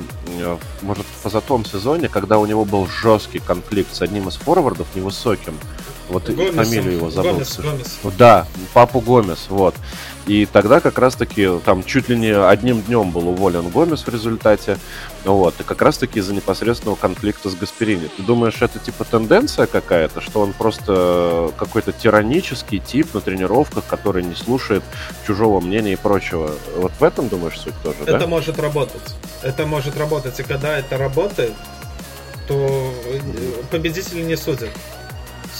может, 0.81 1.05
в 1.05 1.23
позатом 1.23 1.65
сезоне, 1.65 2.09
когда 2.09 2.39
у 2.39 2.45
него 2.45 2.65
был 2.65 2.87
жесткий 2.87 3.39
конфликт 3.39 3.93
с 3.93 4.01
одним 4.01 4.27
из 4.27 4.35
форвардов, 4.35 4.87
невысоким. 4.95 5.57
Вот 6.09 6.29
Гомесом, 6.29 6.65
фамилию 6.65 6.93
его 6.93 7.09
забыл. 7.09 7.33
Гомес, 7.33 7.59
Гомес. 7.59 7.99
Да, 8.17 8.45
папу 8.73 8.99
Гомес, 8.99 9.45
вот. 9.49 9.75
И 10.25 10.45
тогда 10.45 10.79
как 10.79 10.99
раз-таки 10.99 11.49
там 11.65 11.83
чуть 11.83 12.07
ли 12.07 12.17
не 12.17 12.33
одним 12.33 12.81
днем 12.81 13.11
был 13.11 13.29
уволен 13.29 13.69
Гомес 13.69 14.05
в 14.05 14.09
результате. 14.09 14.77
Вот. 15.25 15.59
И 15.59 15.63
как 15.63 15.81
раз-таки 15.81 16.19
из-за 16.19 16.33
непосредственного 16.33 16.95
конфликта 16.95 17.49
с 17.49 17.55
Гасперини. 17.55 18.09
Ты 18.15 18.23
думаешь, 18.23 18.61
это 18.61 18.79
типа 18.79 19.03
тенденция 19.03 19.67
какая-то, 19.67 20.21
что 20.21 20.41
он 20.41 20.53
просто 20.53 21.51
какой-то 21.57 21.91
тиранический 21.91 22.79
тип 22.79 23.13
на 23.13 23.21
тренировках, 23.21 23.85
который 23.85 24.23
не 24.23 24.35
слушает 24.35 24.83
чужого 25.27 25.59
мнения 25.59 25.93
и 25.93 25.97
прочего? 25.97 26.51
Вот 26.77 26.93
в 26.97 27.03
этом, 27.03 27.27
думаешь, 27.27 27.59
суть 27.59 27.73
тоже, 27.83 27.97
Это 28.03 28.19
да? 28.19 28.27
может 28.27 28.59
работать. 28.59 29.15
Это 29.41 29.65
может 29.65 29.97
работать. 29.97 30.39
И 30.39 30.43
когда 30.43 30.77
это 30.77 30.97
работает, 30.97 31.53
то 32.47 32.93
победители 33.71 34.21
не 34.21 34.37
судят. 34.37 34.69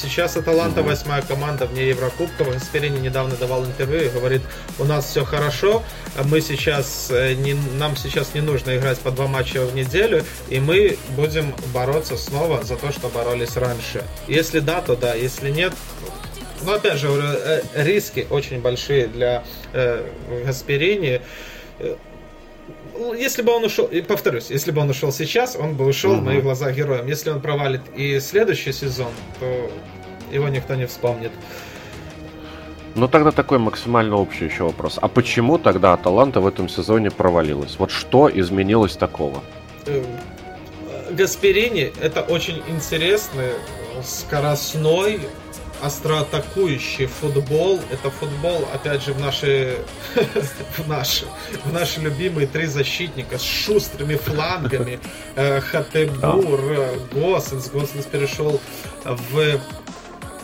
Сейчас 0.04 0.36
Аталанта 0.36 0.84
восьмая 0.84 1.22
команда 1.22 1.66
вне 1.66 1.88
Еврокубка. 1.88 2.44
Вансперини 2.44 3.00
недавно 3.00 3.38
давал 3.38 3.64
интервью 3.64 4.02
и 4.02 4.10
говорит, 4.10 4.42
у 4.78 4.84
нас 4.84 5.06
все 5.06 5.24
хорошо, 5.24 5.82
мы 6.26 6.42
сейчас 6.42 7.08
э, 7.10 7.36
не, 7.36 7.54
нам 7.54 7.96
сейчас 7.96 8.34
не 8.34 8.42
нужно 8.42 8.76
играть 8.76 9.00
по 9.00 9.12
два 9.12 9.28
матча 9.28 9.66
в 9.66 9.74
неделю, 9.74 10.26
и 10.50 10.60
мы 10.60 10.98
будем 11.16 11.56
бороться 11.74 12.18
снова 12.18 12.64
за 12.64 12.76
то, 12.76 12.92
что 12.92 13.08
боролись 13.08 13.56
раньше. 13.56 14.04
Если 14.28 14.60
да, 14.60 14.82
то 14.82 14.98
да, 14.98 15.14
если 15.14 15.50
нет, 15.50 15.72
ну 16.64 16.74
опять 16.74 16.98
же, 16.98 17.08
э, 17.10 17.62
риски 17.74 18.28
очень 18.30 18.60
большие 18.60 19.08
для 19.08 19.46
э, 19.72 20.06
Гасперини 20.46 21.22
э, 21.80 21.96
если 23.18 23.42
бы 23.42 23.52
он 23.52 23.64
ушел, 23.64 23.86
и 23.86 24.02
повторюсь, 24.02 24.50
если 24.50 24.72
бы 24.72 24.82
он 24.82 24.90
ушел 24.90 25.12
сейчас, 25.12 25.56
он 25.56 25.76
бы 25.76 25.86
ушел 25.86 26.14
угу. 26.14 26.22
в 26.22 26.24
моих 26.24 26.44
глазах 26.44 26.76
героем. 26.76 27.08
Если 27.08 27.30
он 27.30 27.42
провалит 27.42 27.82
и 27.96 28.20
следующий 28.20 28.72
сезон, 28.72 29.12
то 29.40 29.72
его 30.32 30.48
никто 30.50 30.76
не 30.76 30.86
вспомнит. 30.86 31.32
Ну 32.96 33.08
тогда 33.08 33.32
такой 33.32 33.58
максимально 33.58 34.18
общий 34.18 34.46
еще 34.46 34.66
вопрос. 34.66 35.00
А 35.02 35.08
почему 35.08 35.58
тогда 35.58 35.94
Аталанта 35.94 36.42
в 36.42 36.48
этом 36.48 36.70
сезоне 36.70 37.10
провалилась? 37.10 37.78
Вот 37.80 37.90
что 37.90 38.30
изменилось 38.32 38.96
такого? 38.96 39.42
Эм, 39.88 40.06
Гасперини 41.10 41.92
это 42.00 42.22
очень 42.22 42.62
интересный, 42.68 43.54
скоростной, 44.04 45.22
остроатакующий 45.84 47.08
футбол. 47.08 47.80
Это 47.92 48.10
футбол, 48.10 48.66
опять 48.74 49.04
же, 49.04 49.14
в 49.14 49.20
наши, 49.20 49.78
в 50.78 50.88
наши, 50.88 51.26
в 51.66 51.74
наши 51.74 52.00
любимые 52.00 52.48
три 52.48 52.68
защитника 52.68 53.38
с 53.38 53.44
шустрыми 53.44 54.16
флангами. 54.16 55.00
Э, 55.36 55.60
Хатебур, 55.60 56.60
э, 56.72 56.98
Госенс. 57.12 57.70
Госенс 57.70 58.06
перешел 58.06 58.62
в 59.04 59.60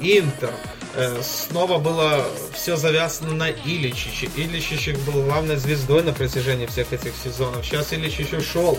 Интер. 0.02 0.52
Э, 0.95 1.21
снова 1.23 1.78
было 1.78 2.25
все 2.54 2.75
завязано 2.75 3.34
на 3.34 3.49
Иличиче. 3.49 4.30
Иличич 4.36 4.89
был 5.06 5.23
главной 5.23 5.56
звездой 5.56 6.04
на 6.04 6.12
протяжении 6.12 6.65
всех 6.65 6.91
этих 6.91 7.13
сезонов. 7.23 7.65
Сейчас 7.65 7.93
Иличич 7.93 8.34
ушел 8.34 8.78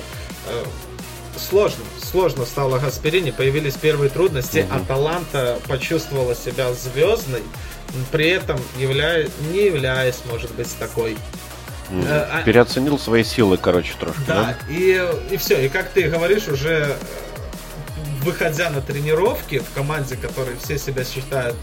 сложно, 1.38 1.84
сложно 2.10 2.44
стало 2.44 2.78
Гасперини, 2.78 3.30
появились 3.30 3.74
первые 3.74 4.10
трудности, 4.10 4.66
угу. 4.68 4.82
Аталанта 4.82 5.58
почувствовала 5.68 6.34
себя 6.34 6.72
звездной, 6.72 7.42
при 8.10 8.28
этом 8.28 8.60
являя, 8.78 9.28
не 9.52 9.66
являясь, 9.66 10.20
может 10.30 10.52
быть, 10.54 10.74
такой. 10.78 11.16
Угу. 11.90 12.04
Переоценил 12.44 12.98
свои 12.98 13.24
силы, 13.24 13.56
короче, 13.56 13.94
трошки. 13.98 14.20
Да, 14.26 14.56
да? 14.68 14.72
И, 14.72 15.04
и 15.30 15.36
все, 15.36 15.64
и 15.64 15.68
как 15.68 15.90
ты 15.90 16.08
говоришь, 16.08 16.48
уже 16.48 16.96
выходя 18.22 18.70
на 18.70 18.80
тренировки 18.80 19.58
в 19.58 19.72
команде, 19.74 20.16
которой 20.16 20.56
все 20.62 20.78
себя 20.78 21.04
считают 21.04 21.56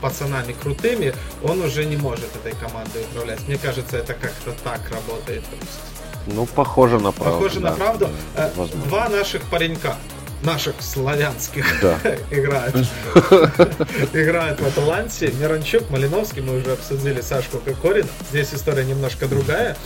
пацанами 0.00 0.52
крутыми, 0.52 1.14
он 1.42 1.62
уже 1.62 1.86
не 1.86 1.96
может 1.96 2.28
этой 2.36 2.52
командой 2.52 3.02
управлять. 3.10 3.40
Мне 3.48 3.56
кажется, 3.56 3.96
это 3.96 4.12
как-то 4.12 4.52
так 4.62 4.80
работает. 4.90 5.44
То 5.44 5.56
есть 5.56 5.93
ну, 6.26 6.46
похоже 6.46 6.98
на 6.98 7.12
правду. 7.12 7.38
Похоже 7.38 7.60
да, 7.60 7.70
на 7.70 7.76
правду. 7.76 8.08
Э, 8.36 8.50
Два 8.86 9.08
наших 9.08 9.42
паренька, 9.42 9.96
наших 10.42 10.76
славянских, 10.80 11.66
да. 11.82 11.98
играют. 12.30 12.74
играют 14.12 14.60
в 14.60 14.66
Аталанте. 14.66 15.30
Миранчук, 15.32 15.90
Малиновский, 15.90 16.42
мы 16.42 16.58
уже 16.58 16.72
обсудили 16.72 17.20
Сашку 17.20 17.58
Кокорина. 17.58 18.08
Здесь 18.30 18.54
история 18.54 18.84
немножко 18.84 19.28
другая. 19.28 19.76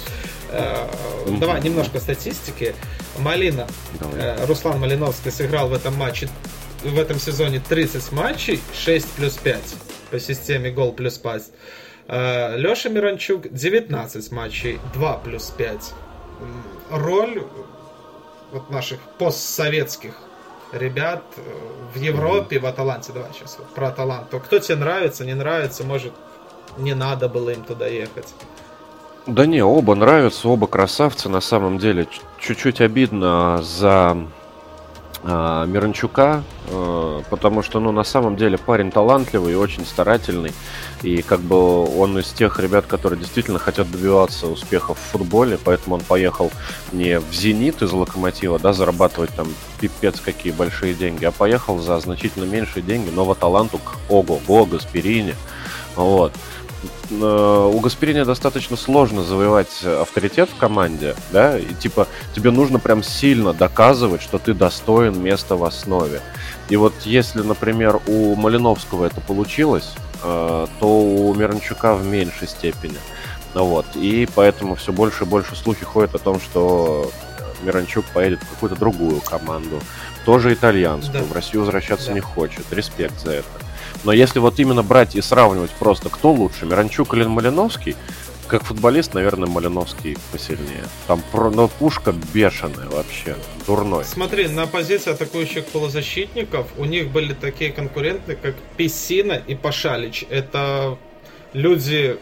Э, 0.51 0.89
давай 1.41 1.61
немножко 1.61 1.99
статистики. 1.99 2.75
Малина, 3.19 3.67
э, 4.13 4.47
Руслан 4.47 4.79
Малиновский 4.79 5.33
сыграл 5.33 5.69
в 5.69 5.73
этом 5.73 5.97
матче, 5.97 6.29
в 6.85 6.99
этом 6.99 7.19
сезоне 7.19 7.61
30 7.67 8.13
матчей, 8.13 8.61
6 8.75 9.09
плюс 9.13 9.35
5 9.35 9.61
по 10.11 10.21
системе 10.21 10.71
гол 10.71 10.93
плюс 10.93 11.19
пасть. 11.19 11.53
Леша 12.09 12.89
Миранчук 12.89 13.53
19 13.53 14.33
матчей, 14.33 14.79
2 14.95 15.17
плюс 15.19 15.53
5 15.59 15.93
роль 16.91 17.45
вот 18.53 18.71
наших 18.71 19.01
постсоветских 19.19 20.15
ребят 20.73 21.23
э, 21.37 21.41
в 21.95 21.99
Европе, 21.99 22.59
в 22.59 22.67
Аталанте. 22.67 23.13
Давай 23.13 23.31
сейчас 23.33 23.57
вот 23.59 23.69
про 23.69 23.89
Аталанту. 23.89 24.41
Кто 24.41 24.59
тебе 24.59 24.77
нравится, 24.77 25.25
не 25.25 25.35
нравится, 25.35 25.85
может, 25.85 26.13
не 26.77 26.95
надо 26.95 27.29
было 27.29 27.51
им 27.51 27.63
туда 27.63 27.87
ехать. 27.87 28.35
Да 29.27 29.45
не, 29.45 29.63
оба 29.63 29.95
нравятся, 29.95 30.49
оба 30.49 30.67
красавцы. 30.67 31.29
На 31.29 31.41
самом 31.41 31.79
деле, 31.79 32.07
чуть-чуть 32.39 32.81
обидно 32.81 33.63
за 33.63 34.17
э, 35.23 35.65
Миранчука, 35.67 36.43
э, 36.69 37.23
потому 37.31 37.63
что, 37.63 37.81
ну, 37.81 37.93
на 37.93 38.05
самом 38.05 38.37
деле 38.37 38.59
парень 38.59 38.91
талантливый 38.91 39.53
и 39.53 39.57
очень 39.57 39.85
старательный. 39.87 40.53
И 41.03 41.23
как 41.23 41.41
бы 41.41 41.57
он 41.99 42.19
из 42.19 42.31
тех 42.31 42.59
ребят, 42.59 42.87
которые 42.87 43.19
действительно 43.19 43.59
хотят 43.59 43.91
добиваться 43.91 44.47
успехов 44.47 44.99
в 44.99 45.13
футболе, 45.13 45.59
поэтому 45.63 45.97
он 45.97 46.03
поехал 46.03 46.51
не 46.93 47.21
в 47.21 47.33
«Зенит» 47.33 47.83
из 47.83 47.93
«Локомотива», 47.93 48.59
да, 48.59 48.73
зарабатывать 48.73 49.31
там 49.35 49.49
пипец 49.81 50.21
какие 50.21 50.53
большие 50.53 50.95
деньги, 50.95 51.25
а 51.25 51.31
поехал 51.31 51.79
за 51.79 51.99
значительно 52.01 52.45
меньшие 52.45 52.83
деньги, 52.83 53.11
но 53.11 53.33
таланту 53.35 53.79
к 53.79 53.97
Ого-Го, 54.09 54.67
Гасперини. 54.67 55.35
Вот. 55.95 56.33
Э, 56.33 56.58
у 57.11 57.81
Гасперини 57.81 58.25
достаточно 58.25 58.77
сложно 58.77 59.23
завоевать 59.23 59.83
авторитет 59.85 60.51
в 60.51 60.57
команде, 60.57 61.15
да, 61.33 61.59
и 61.59 61.75
типа 61.75 62.07
тебе 62.35 62.51
нужно 62.51 62.79
прям 62.79 63.03
сильно 63.03 63.53
доказывать, 63.53 64.23
что 64.23 64.39
ты 64.39 64.55
достоин 64.55 65.23
места 65.23 65.57
в 65.57 65.65
основе. 65.65 66.21
И 66.69 66.77
вот 66.77 66.93
если, 67.05 67.43
например, 67.43 68.01
у 68.07 68.35
Малиновского 68.35 69.07
это 69.07 69.21
получилось, 69.21 69.95
э, 70.23 70.67
то 70.81 71.01
у 71.01 71.35
Миранчука 71.35 71.95
в 71.95 72.05
меньшей 72.05 72.47
степени. 72.47 72.99
Вот. 73.55 73.87
И 73.95 74.29
поэтому 74.35 74.75
все 74.75 74.93
больше 74.93 75.25
и 75.25 75.27
больше 75.27 75.57
слухи 75.57 75.85
ходят 75.85 76.15
о 76.15 76.19
том, 76.19 76.41
что 76.41 77.11
Миранчук 77.63 78.05
поедет 78.07 78.43
в 78.43 78.51
какую-то 78.51 78.77
другую 78.77 79.21
команду, 79.21 79.81
тоже 80.25 80.53
итальянскую, 80.53 81.23
да. 81.23 81.25
в 81.25 81.33
Россию 81.33 81.63
возвращаться 81.63 82.09
да. 82.09 82.13
не 82.13 82.21
хочет. 82.21 82.71
Респект 82.71 83.19
за 83.21 83.33
это. 83.33 83.49
Но 84.05 84.13
если 84.13 84.39
вот 84.39 84.59
именно 84.59 84.83
брать 84.83 85.17
и 85.17 85.21
сравнивать 85.21 85.71
просто, 85.73 86.09
кто 86.09 86.33
лучше, 86.33 86.67
Миранчук 86.67 87.15
или 87.15 87.25
Малиновский, 87.25 87.97
как 88.49 88.65
футболист, 88.65 89.15
наверное, 89.15 89.49
Малиновский 89.49 90.17
посильнее. 90.33 90.85
Там 91.07 91.23
про, 91.33 91.51
ну, 91.51 91.69
пушка 91.69 92.15
бешеная 92.33 92.89
вообще, 92.89 93.37
дурной. 93.67 94.05
Смотри, 94.05 94.49
на 94.49 94.67
позиции 94.67 95.13
атакующих 95.13 95.67
полузащитников 95.67 96.67
у 96.79 96.85
них 96.85 97.11
были 97.11 97.35
такие 97.35 97.71
конкуренты, 97.71 98.37
как 98.37 98.55
Пессина 98.77 99.35
и 99.35 99.55
Пашалич. 99.55 100.25
Это 100.31 100.97
люди, 101.53 102.19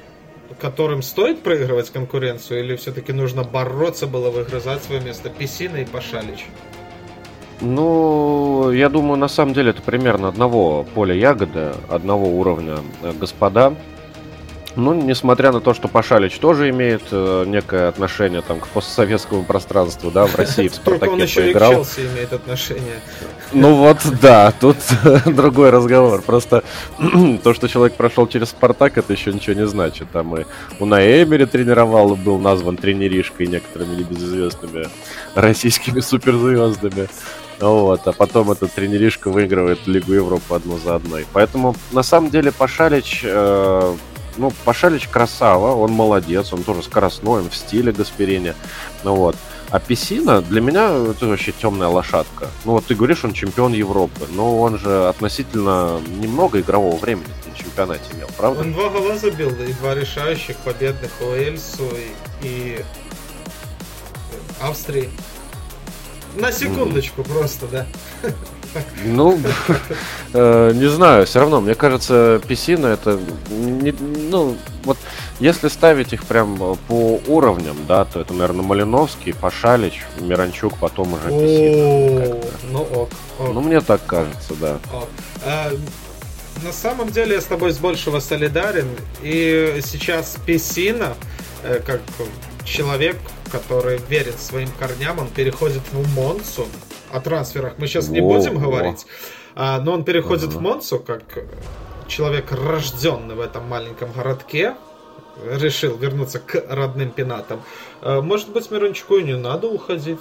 которым 0.61 1.03
стоит 1.03 1.43
проигрывать 1.43 1.91
конкуренцию, 1.91 2.61
или 2.61 2.77
все-таки 2.77 3.12
нужно 3.12 3.45
бороться 3.45 4.07
было 4.07 4.31
выгрызать 4.31 4.83
свое 4.83 5.01
место? 5.01 5.31
Пессина 5.31 5.77
и 5.77 5.85
Пашалич. 5.85 6.47
Ну, 7.61 8.71
я 8.71 8.88
думаю, 8.88 9.16
на 9.16 9.29
самом 9.29 9.55
деле 9.55 9.71
это 9.71 9.81
примерно 9.83 10.29
одного 10.29 10.85
поля 10.95 11.14
ягоды, 11.14 11.73
одного 11.88 12.27
уровня 12.27 12.79
э, 13.03 13.12
господа. 13.12 13.75
Ну, 14.77 14.92
несмотря 14.92 15.53
на 15.53 15.62
то, 15.62 15.73
что 15.73 15.88
Пашалич 15.88 16.38
тоже 16.38 16.69
имеет 16.69 17.03
э, 17.11 17.45
некое 17.47 17.88
отношение 17.88 18.42
там, 18.42 18.61
к 18.61 18.69
постсоветскому 18.69 19.42
пространству, 19.42 20.11
да, 20.11 20.27
в 20.27 20.37
России 20.37 20.69
в 20.69 20.75
Спартаке 20.75 21.12
он 21.12 21.23
еще 21.23 21.40
поиграл. 21.40 21.73
И 21.73 21.75
к 21.77 21.79
Челси 21.79 22.01
имеет 22.12 22.33
отношение. 22.35 23.01
Ну 23.53 23.75
вот, 23.75 23.97
да, 24.21 24.53
тут 24.53 24.77
другой 25.25 25.71
разговор. 25.71 26.21
Просто 26.21 26.62
то, 27.42 27.55
что 27.55 27.69
человек 27.69 27.95
прошел 27.95 28.27
через 28.27 28.51
Спартак, 28.51 28.99
это 28.99 29.14
еще 29.14 29.33
ничего 29.33 29.57
не 29.57 29.66
значит. 29.66 30.11
Там 30.12 30.37
и 30.37 30.45
у 30.79 30.85
Эмери 30.85 31.47
тренировал, 31.47 32.14
был 32.14 32.38
назван 32.38 32.77
тренеришкой 32.77 33.47
некоторыми 33.47 33.97
небезызвестными 33.97 34.88
российскими 35.35 36.01
суперзвездами. 36.01 37.09
Вот, 37.61 38.07
а 38.07 38.12
потом 38.12 38.51
этот 38.51 38.73
тренеришка 38.73 39.31
выигрывает 39.31 39.87
Лигу 39.87 40.12
Европы 40.12 40.55
одну 40.55 40.79
за 40.79 40.97
одной. 40.97 41.27
Поэтому, 41.33 41.75
на 41.90 42.03
самом 42.03 42.31
деле, 42.31 42.53
Пашалич 42.53 43.23
э, 43.25 43.97
ну, 44.38 44.53
Пашалич 44.64 45.09
красава, 45.09 45.75
он 45.75 45.92
молодец, 45.92 46.53
он 46.53 46.62
тоже 46.62 46.83
скоростной, 46.83 47.42
он 47.42 47.51
в 47.51 47.57
стиле 47.57 47.92
Гасперини. 47.92 48.55
Ну 49.05 49.14
вот. 49.14 49.37
А 49.71 49.81
Песина 49.81 50.42
для 50.42 50.61
меня 50.61 50.90
это 51.11 51.27
вообще 51.27 51.53
темная 51.53 51.88
лошадка. 51.88 52.49
Ну 52.64 52.73
вот 52.73 52.87
ты 52.87 52.95
говоришь, 52.95 53.25
он 53.25 53.33
чемпион 53.33 53.73
Европы, 53.73 54.27
но 54.31 54.61
он 54.61 54.79
же 54.79 55.09
относительно 55.09 56.01
немного 56.09 56.61
игрового 56.61 56.97
времени 56.97 57.27
на 57.47 57.57
чемпионате 57.57 58.05
имел, 58.14 58.29
правда? 58.37 58.61
Он 58.61 58.73
два 58.73 58.88
гола 58.90 59.16
забил, 59.16 59.51
и 59.51 59.73
два 59.73 59.95
решающих 59.95 60.57
победных 60.59 61.11
Уэльсу 61.21 61.85
и, 62.42 62.47
и 62.47 62.85
Австрии. 64.61 65.11
На 66.37 66.53
секундочку 66.53 67.22
просто, 67.22 67.66
да. 67.66 67.87
Ну, 69.05 69.40
э, 70.35 70.72
не 70.75 70.88
знаю, 70.88 71.25
все 71.27 71.40
равно, 71.40 71.61
мне 71.61 71.75
кажется, 71.75 72.40
Песина 72.46 72.88
это, 72.88 73.18
не, 73.49 73.92
ну, 73.92 74.57
вот, 74.85 74.99
если 75.40 75.68
ставить 75.68 76.12
их 76.12 76.25
прям 76.25 76.77
по 76.88 77.20
уровням, 77.27 77.77
да, 77.88 78.05
то 78.05 78.20
это, 78.20 78.35
наверное, 78.35 78.62
Малиновский, 78.62 79.33
Пашалич, 79.33 80.03
Миранчук, 80.20 80.77
потом 80.79 81.14
уже 81.14 81.29
Песина. 81.29 82.37
Ну, 82.70 82.83
ок, 82.83 83.11
Ну, 83.38 83.61
мне 83.62 83.81
так 83.81 84.05
кажется, 84.05 84.55
да. 84.61 84.79
А, 85.44 85.70
на 86.62 86.72
самом 86.72 87.11
деле 87.11 87.35
я 87.37 87.40
с 87.40 87.44
тобой 87.44 87.72
с 87.72 87.79
большего 87.79 88.20
солидарен, 88.20 88.88
и 89.22 89.81
сейчас 89.85 90.37
Песина, 90.44 91.14
э, 91.62 91.81
как 91.85 92.01
человек, 92.64 93.16
который 93.50 93.98
верит 94.09 94.38
своим 94.40 94.68
корням, 94.78 95.18
он 95.18 95.28
переходит 95.28 95.82
в 95.92 96.14
Монсу, 96.14 96.66
о 97.12 97.20
трансферах 97.20 97.74
мы 97.78 97.87
сейчас 97.87 98.09
не 98.09 98.20
будем 98.20 98.59
говорить, 98.59 99.06
а, 99.54 99.80
но 99.80 99.92
он 99.92 100.04
переходит 100.04 100.52
в 100.52 100.61
Монсу 100.61 100.98
как 100.98 101.22
человек, 102.09 102.52
рожденный 102.52 103.35
в 103.35 103.40
этом 103.40 103.68
маленьком 103.68 104.12
городке, 104.12 104.76
решил 105.50 105.96
вернуться 105.96 106.38
к 106.38 106.62
родным 106.68 107.11
пенатам. 107.11 107.62
А, 108.02 108.20
может 108.20 108.50
быть, 108.50 108.70
Мирончику 108.70 109.16
и 109.16 109.22
не 109.22 109.37
надо 109.37 109.68
уходить. 109.68 110.20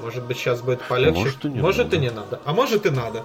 Может 0.00 0.24
быть, 0.24 0.38
сейчас 0.38 0.60
будет 0.62 0.80
полегче. 0.82 1.20
Может, 1.20 1.44
и 1.44 1.48
не, 1.48 1.60
может 1.60 1.84
надо. 1.84 1.96
и 1.96 1.98
не 1.98 2.10
надо. 2.10 2.40
А 2.44 2.52
может 2.52 2.86
и 2.86 2.90
надо. 2.90 3.24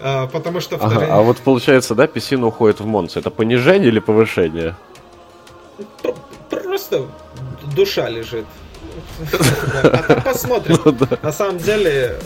А, 0.00 0.26
потому 0.28 0.60
что 0.60 0.76
ага, 0.76 0.88
вторые... 0.88 1.12
А 1.12 1.20
вот 1.22 1.38
получается, 1.38 1.94
да, 1.94 2.06
Песина 2.06 2.46
уходит 2.46 2.80
в 2.80 2.86
Монсу. 2.86 3.18
Это 3.18 3.30
понижение 3.30 3.88
или 3.88 3.98
повышение? 3.98 4.76
Просто 6.48 7.06
душа 7.74 8.08
лежит. 8.08 8.46
А 9.82 10.20
посмотрим. 10.20 10.78
Ну 10.84 10.96
На 11.22 11.32
самом 11.32 11.58
деле, 11.58 12.18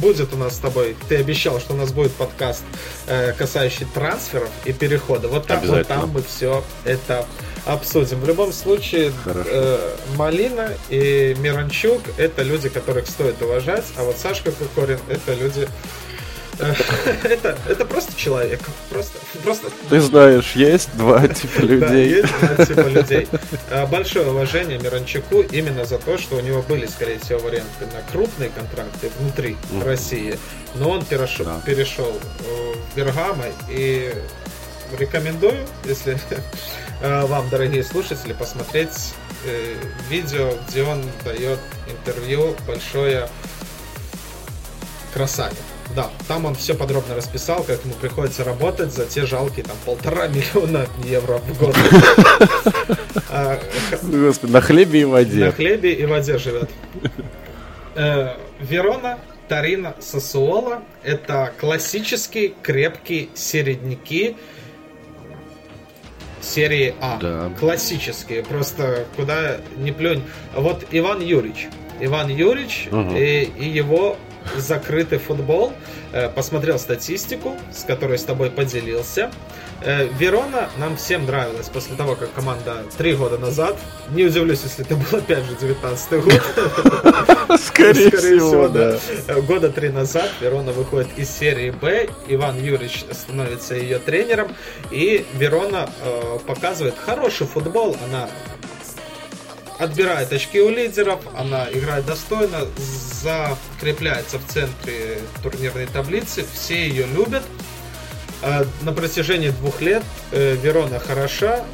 будет 0.00 0.32
у 0.32 0.36
нас 0.36 0.56
с 0.56 0.58
тобой, 0.58 0.96
ты 1.08 1.16
обещал, 1.16 1.60
что 1.60 1.74
у 1.74 1.76
нас 1.76 1.92
будет 1.92 2.12
подкаст, 2.12 2.62
э, 3.06 3.32
касающий 3.32 3.86
трансферов 3.92 4.50
и 4.64 4.72
перехода. 4.72 5.28
Вот 5.28 5.46
там, 5.46 5.60
вот 5.64 5.86
там 5.86 6.10
мы 6.10 6.22
все 6.22 6.62
это 6.84 7.26
обсудим. 7.66 8.20
В 8.20 8.26
любом 8.26 8.52
случае, 8.52 9.12
э, 9.26 9.96
Малина 10.16 10.70
и 10.90 11.34
Миранчук 11.38 12.02
это 12.18 12.42
люди, 12.42 12.68
которых 12.68 13.08
стоит 13.08 13.40
уважать, 13.42 13.84
а 13.96 14.04
вот 14.04 14.16
Сашка 14.18 14.52
Кокорин 14.52 14.98
это 15.08 15.34
люди, 15.34 15.68
это, 17.24 17.58
это 17.68 17.84
просто 17.84 18.16
человек. 18.16 18.60
Просто, 18.90 19.18
просто... 19.42 19.70
Ты 19.88 20.00
знаешь, 20.00 20.52
есть 20.54 20.94
два 20.96 21.26
типа 21.26 21.60
людей. 21.60 21.80
Да, 21.80 21.94
есть 21.94 22.40
два 22.40 22.64
типа 22.66 22.88
людей. 22.88 23.28
А, 23.70 23.86
большое 23.86 24.28
уважение 24.30 24.78
Миранчуку 24.78 25.40
именно 25.40 25.84
за 25.84 25.98
то, 25.98 26.18
что 26.18 26.36
у 26.36 26.40
него 26.40 26.62
были, 26.62 26.86
скорее 26.86 27.18
всего, 27.18 27.40
варианты 27.40 27.86
на 27.92 28.02
крупные 28.12 28.50
контракты 28.50 29.10
внутри 29.18 29.56
mm. 29.72 29.84
России. 29.84 30.38
Но 30.74 30.90
он 30.90 31.04
перешел, 31.04 31.44
да. 31.44 31.60
перешел 31.64 32.12
э, 32.12 32.74
в 32.74 32.96
Бергамо 32.96 33.46
и 33.68 34.12
рекомендую, 34.98 35.66
если 35.84 36.18
э, 37.00 37.26
вам, 37.26 37.48
дорогие 37.48 37.84
слушатели, 37.84 38.32
посмотреть 38.32 39.14
э, 39.44 39.74
видео, 40.08 40.52
где 40.68 40.82
он 40.82 41.02
дает 41.24 41.58
интервью 41.88 42.56
большое 42.66 43.28
красавец. 45.12 45.56
Да, 45.94 46.10
там 46.26 46.44
он 46.44 46.54
все 46.54 46.74
подробно 46.74 47.14
расписал, 47.14 47.62
как 47.62 47.84
ему 47.84 47.94
приходится 47.94 48.44
работать 48.44 48.92
за 48.92 49.06
те 49.06 49.26
жалкие 49.26 49.64
там 49.64 49.76
полтора 49.84 50.26
миллиона 50.28 50.86
евро 51.04 51.38
в 51.38 51.58
год. 51.58 51.76
А, 53.36 53.58
Господи, 54.02 54.52
на 54.52 54.60
хлебе 54.60 55.00
и 55.00 55.04
воде. 55.04 55.46
На 55.46 55.50
хлебе 55.50 55.92
и 55.92 56.06
воде 56.06 56.38
живет. 56.38 56.70
Э, 57.96 58.36
Верона, 58.60 59.18
Тарина, 59.48 59.96
Сосуола– 59.98 60.84
это 61.02 61.52
классические 61.58 62.52
крепкие 62.62 63.30
середняки 63.34 64.36
серии 66.44 66.94
А. 67.00 67.18
Да. 67.18 67.50
Классические, 67.58 68.42
просто 68.42 69.06
куда 69.16 69.58
не 69.76 69.92
плюнь. 69.92 70.22
Вот 70.54 70.84
Иван 70.90 71.20
Юрьевич. 71.20 71.68
Иван 72.00 72.28
Юрьевич 72.28 72.88
угу. 72.90 73.14
и, 73.14 73.44
и 73.44 73.68
его 73.68 74.16
закрытый 74.56 75.18
футбол, 75.18 75.72
э, 76.12 76.28
посмотрел 76.28 76.78
статистику, 76.78 77.56
с 77.72 77.84
которой 77.84 78.18
с 78.18 78.24
тобой 78.24 78.50
поделился. 78.50 79.30
Э, 79.82 80.06
Верона 80.18 80.68
нам 80.78 80.96
всем 80.96 81.26
нравилась 81.26 81.68
после 81.68 81.96
того, 81.96 82.14
как 82.14 82.32
команда 82.32 82.84
три 82.96 83.14
года 83.14 83.38
назад, 83.38 83.76
не 84.10 84.24
удивлюсь, 84.24 84.60
если 84.62 84.84
это 84.84 84.96
был 84.96 85.18
опять 85.18 85.44
же 85.44 85.56
19 85.56 86.24
год. 86.24 87.60
Скорее 87.60 88.10
всего, 88.10 88.68
да. 88.68 88.98
Э, 89.28 89.40
года 89.40 89.70
три 89.70 89.88
назад 89.88 90.30
Верона 90.40 90.72
выходит 90.72 91.08
из 91.16 91.30
серии 91.30 91.70
Б, 91.70 92.08
Иван 92.28 92.58
Юрьевич 92.58 93.04
становится 93.12 93.74
ее 93.74 93.98
тренером, 93.98 94.54
и 94.90 95.24
Верона 95.34 95.88
показывает 96.46 96.94
хороший 96.98 97.46
футбол, 97.46 97.96
она 98.06 98.28
отбирает 99.78 100.32
очки 100.32 100.60
у 100.60 100.68
лидеров, 100.68 101.20
она 101.36 101.68
играет 101.72 102.06
достойно, 102.06 102.60
закрепляется 103.22 104.38
в 104.38 104.46
центре 104.46 105.18
турнирной 105.42 105.86
таблицы, 105.86 106.44
все 106.52 106.88
ее 106.88 107.06
любят. 107.06 107.42
А, 108.42 108.66
на 108.82 108.92
протяжении 108.92 109.50
двух 109.50 109.80
лет 109.80 110.02
э, 110.32 110.54
Верона 110.56 110.98
хороша, 110.98 111.64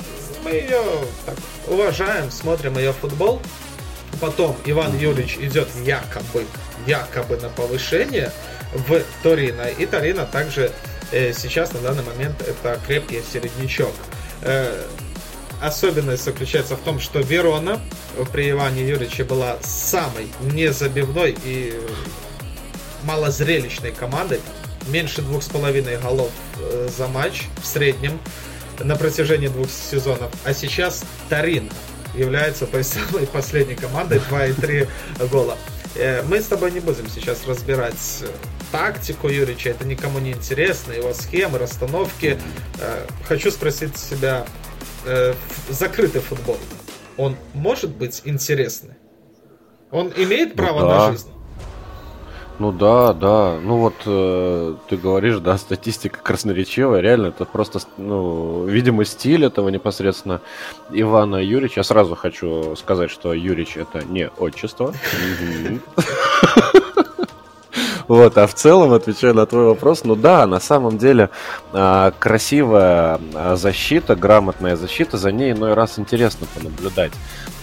мы 0.45 0.51
ее 0.51 0.81
так, 1.27 1.35
уважаем, 1.67 2.31
смотрим 2.31 2.79
ее 2.79 2.93
футбол. 2.93 3.43
Потом 4.21 4.57
Иван 4.65 4.97
Юрьевич 4.97 5.37
идет 5.39 5.69
якобы, 5.83 6.45
якобы 6.87 7.37
на 7.39 7.49
повышение 7.49 8.33
в 8.73 9.03
Торино. 9.23 9.69
И 9.69 9.87
Торино 9.87 10.27
также 10.27 10.71
э, 11.11 11.33
сейчас 11.33 11.73
на 11.73 11.81
данный 11.81 12.05
момент 12.05 12.41
это 12.43 12.79
крепкий 12.87 13.23
середнячок. 13.33 13.95
Э, 15.61 15.66
особенность 15.66 16.25
заключается 16.25 16.77
в 16.77 16.81
том, 16.81 17.00
что 17.00 17.21
Верона 17.21 17.81
при 18.33 18.50
Иване 18.50 18.83
Юрьевиче 18.83 19.25
была 19.25 19.58
самой 19.63 20.29
незабивной 20.40 21.37
и 21.44 21.79
малозрелищной 23.04 23.92
командой. 23.92 24.40
Меньше 24.88 25.23
двух 25.23 25.42
с 25.42 25.48
половиной 25.48 25.98
голов 25.98 26.31
э, 26.58 26.88
за 26.96 27.06
матч 27.08 27.42
в 27.63 27.67
среднем 27.67 28.19
на 28.79 28.96
протяжении 28.96 29.48
двух 29.48 29.69
сезонов. 29.71 30.31
А 30.44 30.54
сейчас 30.54 31.04
Тарин 31.29 31.71
является 32.15 32.67
той 32.67 32.83
самой 32.85 33.27
последней 33.27 33.75
командой 33.75 34.19
2,3 34.31 34.88
гола. 35.29 35.56
Э, 35.94 36.23
мы 36.23 36.40
с 36.40 36.46
тобой 36.46 36.73
не 36.73 36.81
будем 36.81 37.08
сейчас 37.08 37.46
разбирать 37.46 38.25
тактику 38.73 39.29
Юрича, 39.29 39.71
это 39.71 39.85
никому 39.87 40.19
не 40.19 40.33
интересно, 40.33 40.92
его 40.92 41.13
схемы, 41.13 41.58
расстановки. 41.58 42.38
Э, 42.79 43.06
хочу 43.27 43.50
спросить 43.50 43.96
себя, 43.96 44.46
э, 45.05 45.35
закрытый 45.69 46.21
футбол, 46.21 46.57
он 47.17 47.37
может 47.55 47.90
быть 47.90 48.23
интересный? 48.25 48.94
Он 49.90 50.13
имеет 50.17 50.55
право 50.55 50.81
ну, 50.81 50.88
да. 50.88 51.07
на 51.07 51.13
жизнь? 51.13 51.29
Ну 52.61 52.73
да, 52.73 53.15
да. 53.15 53.59
Ну 53.63 53.79
вот 53.79 53.94
э, 54.05 54.75
ты 54.90 54.96
говоришь, 54.98 55.38
да, 55.38 55.57
статистика 55.57 56.21
красноречивая. 56.23 57.01
Реально, 57.01 57.29
это 57.29 57.46
просто, 57.46 57.81
ну, 57.96 58.67
видимо, 58.67 59.07
стиль 59.07 59.46
этого 59.46 59.71
непосредственно 59.71 60.42
Ивана 60.90 61.37
Юрьевича. 61.37 61.81
Я 61.81 61.85
сразу 61.85 62.15
хочу 62.15 62.77
сказать, 62.77 63.11
что 63.11 63.33
Юрич 63.33 63.79
это 63.79 64.05
не 64.05 64.29
отчество. 64.29 64.92
Вот, 68.11 68.37
а 68.38 68.48
в 68.48 68.54
целом, 68.54 68.92
отвечая 68.92 69.35
на 69.35 69.46
твой 69.46 69.67
вопрос, 69.67 70.02
ну 70.02 70.17
да, 70.17 70.44
на 70.44 70.58
самом 70.58 70.98
деле 70.98 71.31
а, 71.73 72.13
красивая 72.19 73.21
а, 73.35 73.54
защита, 73.54 74.17
грамотная 74.17 74.75
защита, 74.75 75.17
за 75.17 75.31
ней 75.31 75.52
иной 75.52 75.75
раз 75.75 75.96
интересно 75.96 76.48
понаблюдать. 76.52 77.13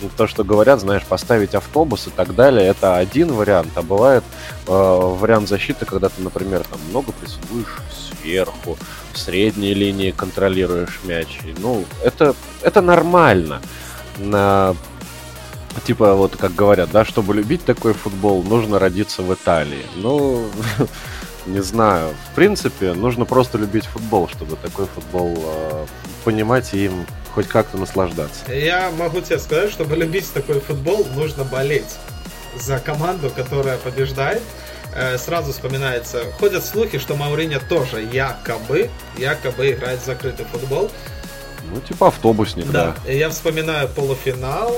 Ну, 0.01 0.09
то, 0.15 0.25
что 0.25 0.45
говорят, 0.45 0.79
знаешь, 0.79 1.03
поставить 1.03 1.53
автобус 1.53 2.07
и 2.07 2.11
так 2.11 2.33
далее, 2.33 2.65
это 2.65 2.95
один 2.95 3.33
вариант, 3.33 3.71
а 3.75 3.81
бывает 3.81 4.23
э, 4.67 4.71
вариант 4.71 5.49
защиты, 5.49 5.85
когда 5.85 6.07
ты, 6.07 6.21
например, 6.21 6.63
там 6.63 6.79
много 6.91 7.11
прессингуешь 7.11 7.81
сверху, 8.21 8.77
в 9.11 9.17
средней 9.17 9.73
линии 9.73 10.11
контролируешь 10.11 11.01
мяч. 11.03 11.39
Ну, 11.57 11.83
это, 12.01 12.35
это 12.61 12.79
нормально. 12.81 13.61
На 14.17 14.77
Типа, 15.85 16.13
вот 16.15 16.35
как 16.35 16.55
говорят, 16.55 16.91
да, 16.91 17.05
чтобы 17.05 17.33
любить 17.33 17.63
такой 17.65 17.93
футбол, 17.93 18.43
нужно 18.43 18.79
родиться 18.79 19.21
в 19.21 19.33
Италии. 19.33 19.85
Ну, 19.95 20.45
не 21.45 21.61
знаю. 21.61 22.13
В 22.31 22.35
принципе, 22.35 22.93
нужно 22.93 23.25
просто 23.25 23.57
любить 23.57 23.85
футбол, 23.85 24.27
чтобы 24.27 24.55
такой 24.57 24.87
футбол 24.87 25.37
э, 25.37 25.85
понимать 26.23 26.73
и 26.73 26.85
им 26.85 27.05
хоть 27.33 27.47
как-то 27.47 27.77
наслаждаться. 27.77 28.51
Я 28.51 28.91
могу 28.97 29.21
тебе 29.21 29.39
сказать, 29.39 29.71
чтобы 29.71 29.95
любить 29.95 30.31
такой 30.33 30.59
футбол, 30.59 31.05
нужно 31.15 31.43
болеть 31.43 31.97
за 32.59 32.79
команду, 32.79 33.29
которая 33.29 33.77
побеждает. 33.77 34.41
Э, 34.95 35.17
сразу 35.17 35.51
вспоминается, 35.51 36.23
ходят 36.39 36.65
слухи, 36.65 36.97
что 36.97 37.15
Мауриньо 37.15 37.59
тоже 37.69 38.01
якобы, 38.01 38.89
якобы 39.17 39.71
играет 39.71 40.01
в 40.01 40.05
закрытый 40.05 40.45
футбол. 40.45 40.89
Ну, 41.71 41.79
типа 41.81 42.07
автобусник, 42.07 42.65
да. 42.67 42.95
да. 43.05 43.11
Я 43.11 43.29
вспоминаю 43.29 43.89
полуфинал 43.89 44.73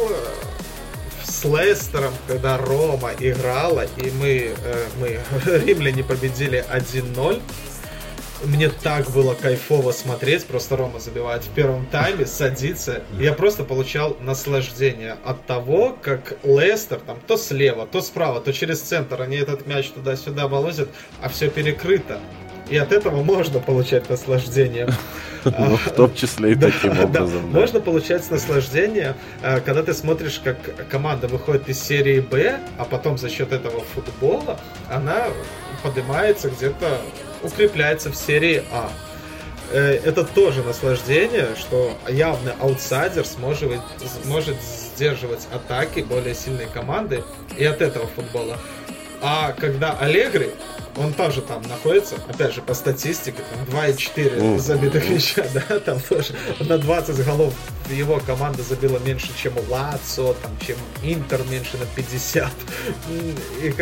с 1.30 1.46
Лестером, 1.46 2.14
когда 2.28 2.58
Рома 2.58 3.12
играла, 3.20 3.86
и 3.98 4.12
мы, 4.12 4.52
э, 4.58 4.86
мы 5.00 5.20
римляне 5.66 6.04
победили 6.04 6.66
1-0. 6.74 7.42
Мне 8.46 8.70
так 8.70 9.10
было 9.12 9.34
кайфово 9.34 9.92
смотреть, 9.92 10.46
просто 10.46 10.78
Рома 10.78 11.00
забивает 11.00 11.44
в 11.44 11.50
первом 11.50 11.86
тайме, 11.88 12.26
садится. 12.26 13.04
Я 13.20 13.34
просто 13.34 13.66
получал 13.66 14.16
наслаждение 14.22 15.18
от 15.26 15.46
того, 15.46 15.98
как 16.02 16.38
Лестер 16.44 17.00
там 17.00 17.20
то 17.28 17.36
слева, 17.36 17.86
то 17.86 18.02
справа, 18.02 18.40
то 18.40 18.54
через 18.54 18.80
центр, 18.80 19.22
они 19.22 19.36
этот 19.36 19.68
мяч 19.68 19.90
туда-сюда 19.90 20.48
волозят, 20.48 20.88
а 21.22 21.28
все 21.28 21.50
перекрыто. 21.50 22.20
И 22.70 22.78
от 22.78 22.92
этого 22.92 23.24
можно 23.24 23.60
получать 23.60 24.10
наслаждение. 24.10 24.88
Ну, 25.46 25.78
в 25.78 25.92
том 25.92 26.14
числе 26.14 26.52
и 26.52 26.56
таким 26.56 27.00
образом. 27.00 27.50
Можно 27.50 27.80
получать 27.80 28.30
наслаждение, 28.30 29.16
э, 29.42 29.62
когда 29.62 29.84
ты 29.84 29.94
смотришь, 29.94 30.42
как 30.44 30.58
команда 30.90 31.30
выходит 31.30 31.70
из 31.70 31.82
серии 31.82 32.20
Б, 32.20 32.60
а 32.78 32.84
потом 32.84 33.18
за 33.18 33.30
счет 33.30 33.54
этого 33.54 33.80
футбола 33.80 34.60
она 34.90 35.28
поднимается 35.82 36.50
где-то, 36.50 37.00
укрепляется 37.42 38.12
в 38.12 38.16
серии 38.16 38.64
А. 38.74 38.92
Э, 39.72 40.00
это 40.04 40.26
тоже 40.26 40.62
наслаждение, 40.62 41.48
что 41.58 41.98
явный 42.10 42.52
аутсайдер 42.60 43.26
сможет, 43.26 43.80
сможет 44.24 44.58
сдерживать 44.62 45.48
атаки 45.54 46.02
более 46.02 46.36
сильной 46.36 46.68
команды 46.68 47.24
и 47.58 47.64
от 47.64 47.82
этого 47.82 48.08
футбола. 48.08 48.58
А 49.22 49.52
когда 49.54 49.98
Аллегри 49.98 50.52
он 51.00 51.14
тоже 51.14 51.42
там 51.42 51.62
находится, 51.64 52.16
опять 52.28 52.54
же, 52.54 52.62
по 52.62 52.74
статистике, 52.74 53.44
там 53.70 53.80
2,4 53.80 54.38
mm. 54.38 54.60
забитых 54.60 55.10
мяча, 55.10 55.46
да, 55.54 55.80
там 55.80 56.00
тоже 56.02 56.36
на 56.60 56.78
20 56.78 57.26
голов 57.26 57.54
его 57.90 58.20
команда 58.20 58.64
забила 58.64 59.00
меньше, 59.00 59.30
чем 59.42 59.58
у 59.58 59.72
Лацо, 59.72 60.34
там, 60.42 60.52
чем 60.66 60.76
Интер 61.02 61.42
меньше 61.50 61.78
на 61.78 61.86
50. 61.86 62.52
И 63.62 63.74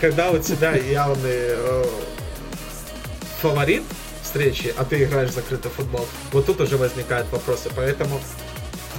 когда 0.00 0.30
у 0.30 0.38
тебя 0.38 0.74
явный 0.74 1.30
э, 1.30 1.84
фаворит 3.42 3.82
встречи, 4.22 4.72
а 4.76 4.84
ты 4.84 5.02
играешь 5.02 5.30
в 5.30 5.34
закрытый 5.34 5.70
футбол, 5.70 6.06
вот 6.32 6.46
тут 6.46 6.60
уже 6.60 6.76
возникают 6.76 7.30
вопросы. 7.32 7.68
Поэтому, 7.74 8.20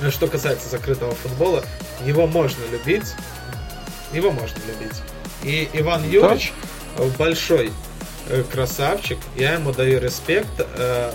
что 0.10 0.28
касается 0.28 0.68
закрытого 0.70 1.14
футбола, 1.16 1.64
его 2.06 2.28
можно 2.28 2.64
любить, 2.72 3.14
его 4.14 4.32
можно 4.32 4.58
любить. 4.68 5.02
И 5.44 5.70
Иван 5.74 6.04
Юрьевич 6.10 6.54
большой 7.18 7.72
э, 8.30 8.44
красавчик, 8.52 9.18
я 9.36 9.54
ему 9.54 9.72
даю 9.72 10.00
респект. 10.00 10.50
Э, 10.60 11.12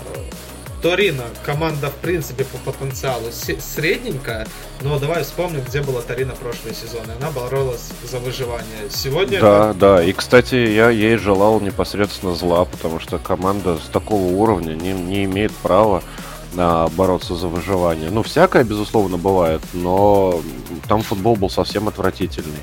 Торино, 0.81 1.23
команда 1.43 1.89
в 1.89 1.95
принципе 1.95 2.43
по 2.43 2.71
потенциалу 2.71 3.31
средненькая, 3.31 4.47
но 4.81 4.99
давай 4.99 5.23
вспомним, 5.23 5.61
где 5.61 5.81
была 5.81 6.01
Торино 6.01 6.33
прошлые 6.35 6.75
сезоны. 6.75 7.13
Она 7.19 7.31
боролась 7.31 7.89
за 8.03 8.19
выживание. 8.19 8.89
Сегодня... 8.91 9.41
Да, 9.41 9.73
да, 9.73 10.03
и 10.03 10.13
кстати, 10.13 10.53
я 10.53 10.91
ей 10.91 11.17
желал 11.17 11.59
непосредственно 11.59 12.35
зла, 12.35 12.65
потому 12.65 12.99
что 12.99 13.17
команда 13.17 13.77
с 13.77 13.89
такого 13.89 14.31
уровня 14.31 14.75
не, 14.75 14.93
не 14.93 15.23
имеет 15.25 15.51
права 15.51 16.03
а, 16.55 16.87
бороться 16.89 17.35
за 17.35 17.47
выживание. 17.47 18.11
Ну, 18.11 18.21
всякое, 18.21 18.63
безусловно, 18.63 19.17
бывает, 19.17 19.61
но 19.73 20.41
там 20.87 21.01
футбол 21.01 21.35
был 21.35 21.49
совсем 21.49 21.87
отвратительный. 21.87 22.61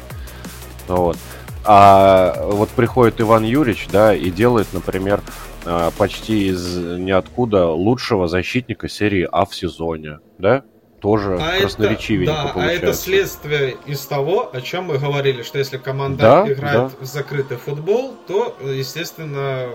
Вот. 0.87 1.17
А 1.65 2.47
вот 2.47 2.69
приходит 2.71 3.21
Иван 3.21 3.45
Юрьевич, 3.45 3.89
да, 3.91 4.15
и 4.15 4.31
делает, 4.31 4.69
например, 4.73 5.23
а, 5.65 5.91
почти 5.97 6.49
из 6.49 6.77
ниоткуда 6.77 7.67
лучшего 7.67 8.29
защитника 8.29 8.89
серии 8.89 9.27
А 9.31 9.47
в 9.47 9.55
сезоне, 9.55 10.21
да? 10.39 10.63
Тоже 11.01 11.39
а 11.39 11.61
красноречивенько 11.61 12.33
это, 12.33 12.43
да, 12.45 12.53
получается. 12.53 12.87
А 12.87 12.89
это 12.89 12.97
следствие 12.97 13.77
из 13.87 14.01
того, 14.07 14.51
о 14.53 14.61
чем 14.61 14.85
мы 14.85 14.99
говорили, 14.99 15.43
что 15.43 15.59
если 15.59 15.77
команда 15.77 16.23
да, 16.23 16.53
играет 16.53 16.79
да. 16.79 16.91
в 17.01 17.05
закрытый 17.05 17.59
футбол, 17.59 18.15
то, 18.27 18.57
естественно, 18.63 19.69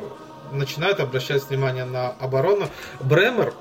начинают 0.52 1.00
обращать 1.00 1.48
внимание 1.48 1.86
на 1.86 2.10
оборону. 2.10 2.68
Бремер 3.00 3.54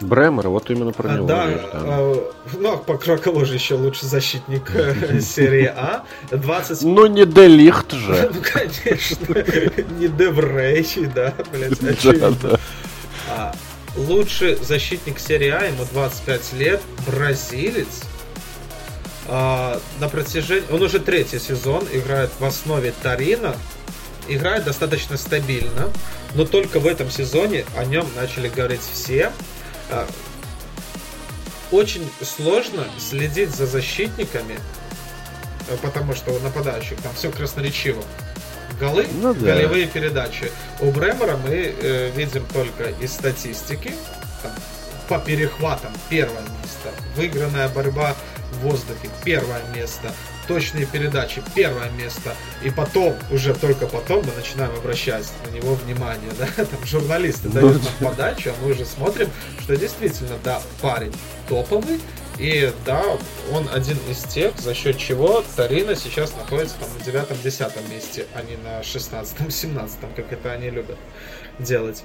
Бремер, 0.00 0.48
вот 0.48 0.70
именно 0.70 0.92
про 0.92 1.12
него. 1.12 1.26
Да, 1.26 1.46
речь, 1.48 1.60
да. 1.72 1.80
А, 1.82 2.32
ну, 2.58 2.72
а 2.72 2.76
по 2.76 2.96
Кракову 2.96 3.44
же 3.44 3.54
еще 3.54 3.74
лучший 3.74 4.08
защитник 4.08 4.70
э, 4.74 5.20
серии 5.20 5.72
А. 5.74 6.04
20... 6.30 6.82
Ну, 6.82 7.06
не 7.06 7.24
Делихт 7.26 7.92
же. 7.92 8.30
Ну, 8.34 8.40
конечно. 8.42 9.34
Не 9.98 10.08
Деврей, 10.08 11.06
да, 11.14 11.34
блядь, 11.52 11.82
очевидно. 11.82 12.58
А, 13.30 13.54
лучший 13.96 14.56
защитник 14.56 15.18
серии 15.18 15.50
А, 15.50 15.64
ему 15.64 15.84
25 15.92 16.52
лет, 16.54 16.80
бразилец. 17.06 18.02
На 19.28 20.08
протяжении... 20.10 20.64
Он 20.70 20.82
уже 20.82 21.00
третий 21.00 21.38
сезон 21.38 21.86
играет 21.92 22.30
в 22.38 22.44
основе 22.44 22.92
Тарина. 23.02 23.56
Играет 24.28 24.64
достаточно 24.64 25.16
стабильно. 25.16 25.88
Но 26.34 26.44
только 26.44 26.80
в 26.80 26.86
этом 26.86 27.10
сезоне 27.10 27.64
о 27.76 27.84
нем 27.84 28.06
начали 28.16 28.48
говорить 28.48 28.80
все. 28.80 29.32
А, 29.90 30.06
очень 31.70 32.08
сложно 32.22 32.86
следить 32.98 33.50
за 33.50 33.66
защитниками, 33.66 34.58
э, 35.68 35.76
потому 35.82 36.14
что 36.14 36.32
у 36.32 36.38
нападающих 36.40 37.00
там 37.00 37.12
все 37.14 37.30
красноречиво. 37.30 38.02
Голы, 38.78 39.06
ну, 39.12 39.34
да. 39.34 39.54
голевые 39.54 39.86
передачи. 39.86 40.50
У 40.80 40.90
Бремера 40.90 41.36
мы 41.36 41.74
э, 41.80 42.10
видим 42.10 42.44
только 42.52 42.84
из 43.00 43.12
статистики. 43.12 43.92
Там, 44.42 44.52
по 45.08 45.18
перехватам 45.18 45.92
первое 46.08 46.40
место. 46.40 46.90
Выигранная 47.16 47.68
борьба 47.68 48.16
в 48.52 48.58
воздухе 48.60 49.10
первое 49.24 49.62
место. 49.74 50.12
Точные 50.46 50.86
передачи, 50.86 51.42
первое 51.54 51.90
место. 51.90 52.34
И 52.62 52.70
потом, 52.70 53.14
уже 53.30 53.54
только 53.54 53.86
потом 53.86 54.24
мы 54.24 54.32
начинаем 54.32 54.72
обращать 54.74 55.30
на 55.46 55.50
него 55.50 55.74
внимание, 55.74 56.30
да, 56.38 56.46
там 56.64 56.84
журналисты 56.84 57.48
дают 57.48 57.82
нам 57.82 58.10
подачу, 58.10 58.50
а 58.50 58.64
мы 58.64 58.72
уже 58.72 58.84
смотрим, 58.84 59.30
что 59.60 59.76
действительно, 59.76 60.36
да, 60.42 60.60
парень 60.80 61.12
топовый, 61.48 62.00
и 62.38 62.72
да, 62.84 63.02
он 63.52 63.68
один 63.72 63.96
из 64.08 64.22
тех, 64.24 64.58
за 64.58 64.74
счет 64.74 64.98
чего 64.98 65.44
Тарина 65.56 65.94
сейчас 65.94 66.34
находится 66.34 66.76
там 66.78 66.88
на 66.98 67.04
девятом-десятом 67.04 67.88
месте, 67.90 68.26
а 68.34 68.42
не 68.42 68.56
на 68.56 68.82
шестнадцатом-семнадцатом, 68.82 70.10
как 70.16 70.32
это 70.32 70.52
они 70.52 70.70
любят 70.70 70.98
делать. 71.60 72.02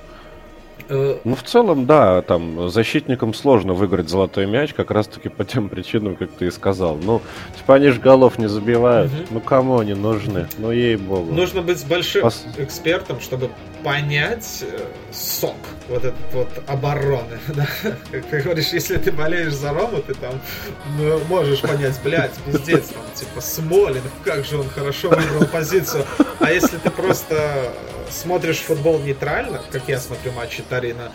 Э, 0.87 1.17
ну, 1.23 1.35
в 1.35 1.43
целом, 1.43 1.85
да, 1.85 2.21
там 2.21 2.69
защитникам 2.69 3.33
сложно 3.33 3.73
выиграть 3.73 4.09
золотой 4.09 4.45
мяч, 4.45 4.73
как 4.73 4.91
раз-таки 4.91 5.29
по 5.29 5.43
тем 5.43 5.69
причинам, 5.69 6.15
как 6.15 6.31
ты 6.31 6.47
и 6.47 6.51
сказал. 6.51 6.97
Ну, 6.97 7.21
типа 7.57 7.75
они 7.75 7.89
же 7.89 7.99
голов 7.99 8.37
не 8.37 8.47
забивают. 8.47 9.11
Угу. 9.11 9.21
Ну, 9.31 9.39
кому 9.41 9.79
они 9.79 9.93
нужны? 9.93 10.47
Ну, 10.57 10.71
ей-богу. 10.71 11.33
Нужно 11.33 11.61
быть 11.61 11.85
большим 11.87 12.23
Пос... 12.23 12.45
экспертом, 12.57 13.19
чтобы 13.19 13.49
понять 13.83 14.63
э, 14.63 14.79
сок 15.11 15.57
вот 15.87 16.05
этот 16.05 16.33
вот 16.33 16.49
обороны. 16.67 17.39
Да? 17.49 17.67
Как 18.29 18.43
говоришь, 18.43 18.69
если 18.69 18.97
ты 18.97 19.11
болеешь 19.11 19.53
за 19.53 19.73
Рому, 19.73 20.01
ты 20.01 20.13
там 20.13 20.39
ну, 20.97 21.19
можешь 21.25 21.61
понять, 21.61 21.99
блядь, 22.03 22.33
пиздец, 22.45 22.87
там, 22.87 23.03
типа, 23.15 23.41
Смолин, 23.41 24.03
как 24.23 24.45
же 24.45 24.57
он 24.57 24.69
хорошо 24.69 25.09
выбрал 25.09 25.45
позицию. 25.47 26.05
А 26.39 26.51
если 26.51 26.77
ты 26.77 26.89
просто 26.89 27.73
смотришь 28.09 28.59
футбол 28.59 28.99
нейтрально, 28.99 29.61
как 29.71 29.87
я 29.87 29.99
смотрю 29.99 30.31
матчи 30.33 30.63
Тарина, 30.67 31.11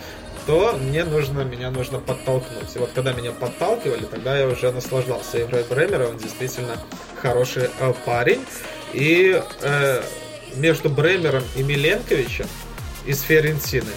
то 0.46 0.78
мне 0.78 1.04
нужно, 1.04 1.40
меня 1.42 1.70
нужно 1.70 1.98
подтолкнуть. 1.98 2.74
И 2.74 2.78
вот 2.78 2.90
когда 2.94 3.12
меня 3.12 3.32
подталкивали, 3.32 4.04
тогда 4.04 4.38
я 4.38 4.46
уже 4.46 4.70
наслаждался 4.72 5.42
игрой 5.42 5.64
Бремера, 5.64 6.08
он 6.08 6.18
действительно 6.18 6.76
хороший 7.22 7.70
э, 7.78 7.92
парень. 8.04 8.44
И 8.92 9.42
э, 9.62 10.02
между 10.57 10.88
Бремером 10.88 11.42
и 11.57 11.62
Миленковичем 11.62 12.46
из 13.07 13.20
Ферентины 13.22 13.90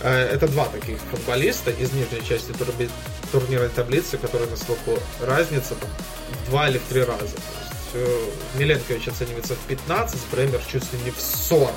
э, 0.00 0.28
это 0.32 0.48
два 0.48 0.66
таких 0.66 0.98
футболиста 1.10 1.70
из 1.70 1.92
нижней 1.92 2.22
части 2.26 2.52
турби, 2.52 2.88
турнирной 3.30 3.68
таблицы, 3.68 4.18
которые 4.18 4.50
на 4.50 4.56
слуху 4.56 4.98
разница 5.20 5.74
там, 5.74 5.90
в 6.44 6.50
два 6.50 6.68
или 6.68 6.78
в 6.78 6.82
три 6.82 7.00
раза. 7.00 7.18
То 7.18 7.24
есть, 7.26 7.94
э, 7.94 8.58
Миленкович 8.58 9.08
оценивается 9.08 9.54
в 9.54 9.68
15, 9.68 10.18
Бремер 10.30 10.60
чуть 10.70 10.84
ли 10.92 10.98
не 11.04 11.10
в 11.10 11.20
40. 11.20 11.70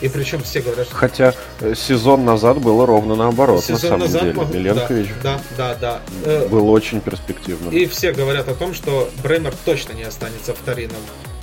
И 0.00 0.08
причем 0.08 0.42
все 0.42 0.62
говорят, 0.62 0.86
что... 0.86 0.96
Хотя 0.96 1.34
э, 1.60 1.74
сезон 1.74 2.24
назад 2.24 2.58
было 2.58 2.86
ровно 2.86 3.16
наоборот, 3.16 3.62
сезон 3.62 3.74
на 3.74 3.88
самом 3.88 4.00
назад 4.00 4.22
деле. 4.22 4.34
Мог... 4.34 4.50
Миленкович 4.50 5.08
да, 5.22 5.40
да, 5.58 5.74
да, 5.74 6.00
да. 6.24 6.46
был 6.46 6.70
очень 6.70 7.02
перспективным. 7.02 7.70
И 7.70 7.84
все 7.86 8.12
говорят 8.12 8.48
о 8.48 8.54
том, 8.54 8.72
что 8.72 9.10
Бремер 9.22 9.54
точно 9.66 9.92
не 9.92 10.04
останется 10.04 10.54
в 10.54 10.58
Торино. 10.58 10.94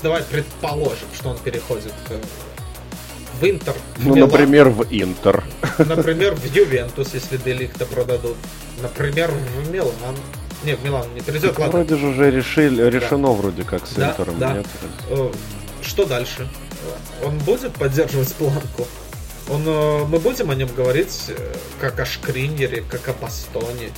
Давай 0.03 0.23
предположим, 0.23 1.07
что 1.13 1.29
он 1.29 1.37
переходит 1.39 1.93
в 3.39 3.45
Интер. 3.45 3.73
В 3.95 4.05
ну, 4.05 4.15
Милан. 4.15 4.29
например, 4.29 4.69
в 4.69 4.83
Интер. 4.89 5.43
Например, 5.77 6.35
в 6.35 6.45
Ювентус, 6.45 7.13
если 7.13 7.37
Делихта 7.37 7.85
продадут. 7.85 8.37
Например, 8.81 9.31
в 9.31 9.71
Милан. 9.71 10.15
Не, 10.63 10.75
в 10.75 10.83
Милан 10.83 11.05
не 11.13 11.21
перейдет, 11.21 11.51
так 11.51 11.59
ладно. 11.59 11.79
Вроде 11.79 11.97
же 11.97 12.07
уже 12.07 12.31
решили, 12.31 12.83
решено 12.89 13.27
да. 13.27 13.33
вроде 13.33 13.63
как 13.63 13.85
с 13.85 13.93
да, 13.93 14.11
Интером, 14.11 14.39
да. 14.39 14.53
нет? 14.53 14.65
Э, 15.09 15.31
что 15.83 16.05
дальше? 16.05 16.47
Он 17.23 17.37
будет 17.39 17.73
поддерживать 17.73 18.33
планку? 18.33 18.87
Он, 19.49 19.63
э, 19.65 20.05
мы 20.05 20.19
будем 20.19 20.49
о 20.49 20.55
нем 20.55 20.69
говорить 20.75 21.25
э, 21.29 21.55
как 21.79 21.99
о 21.99 22.05
Шкринере, 22.05 22.83
как 22.89 23.07
о 23.07 23.13
Бастоне? 23.13 23.91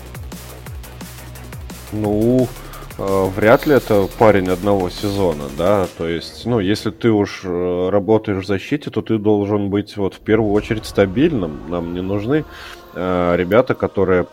Ну, 1.91 2.43
э, 2.43 2.68
вряд 3.00 3.66
ли 3.66 3.76
это 3.76 4.08
парень 4.18 4.50
одного 4.50 4.89
сезона, 4.89 5.45
да, 5.58 5.88
то 5.97 6.08
есть, 6.08 6.45
ну, 6.45 6.60
если 6.60 6.91
ты 6.91 7.12
уж 7.12 7.43
работаешь 7.43 8.43
в 8.43 8.47
защите, 8.47 8.89
то 8.89 9.02
ты 9.02 9.18
должен 9.18 9.70
быть 9.70 9.95
вот 9.97 10.16
в 10.16 10.20
первую 10.20 10.52
очередь 10.52 10.86
стабильным. 10.86 11.70
Нам 11.70 11.93
не 11.93 12.02
нужны 12.02 12.45
э, 12.93 13.36
ребята, 13.38 13.74
которые 13.74 14.28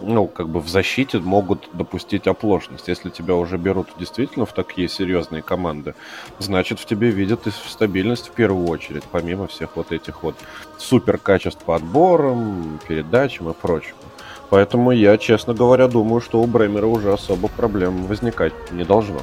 ну, 0.00 0.26
как 0.26 0.48
бы 0.48 0.60
в 0.60 0.68
защите 0.68 1.18
могут 1.18 1.68
допустить 1.72 2.26
оплошность. 2.26 2.88
Если 2.88 3.10
тебя 3.10 3.34
уже 3.34 3.56
берут 3.56 3.88
действительно 3.98 4.46
в 4.46 4.52
такие 4.52 4.88
серьезные 4.88 5.42
команды, 5.42 5.94
значит, 6.38 6.78
в 6.78 6.86
тебе 6.86 7.10
видят 7.10 7.46
и 7.46 7.50
стабильность 7.50 8.28
в 8.28 8.32
первую 8.32 8.68
очередь, 8.68 9.04
помимо 9.10 9.46
всех 9.46 9.76
вот 9.76 9.92
этих 9.92 10.22
вот 10.22 10.36
супер 10.78 11.18
качеств 11.18 11.64
по 11.64 11.76
отборам, 11.76 12.78
передачам 12.86 13.50
и 13.50 13.54
прочему. 13.54 13.98
Поэтому 14.50 14.92
я, 14.92 15.18
честно 15.18 15.54
говоря, 15.54 15.88
думаю, 15.88 16.20
что 16.20 16.40
у 16.40 16.46
Бремера 16.46 16.86
уже 16.86 17.12
особо 17.12 17.48
проблем 17.48 18.06
возникать 18.06 18.52
не 18.70 18.84
должно. 18.84 19.20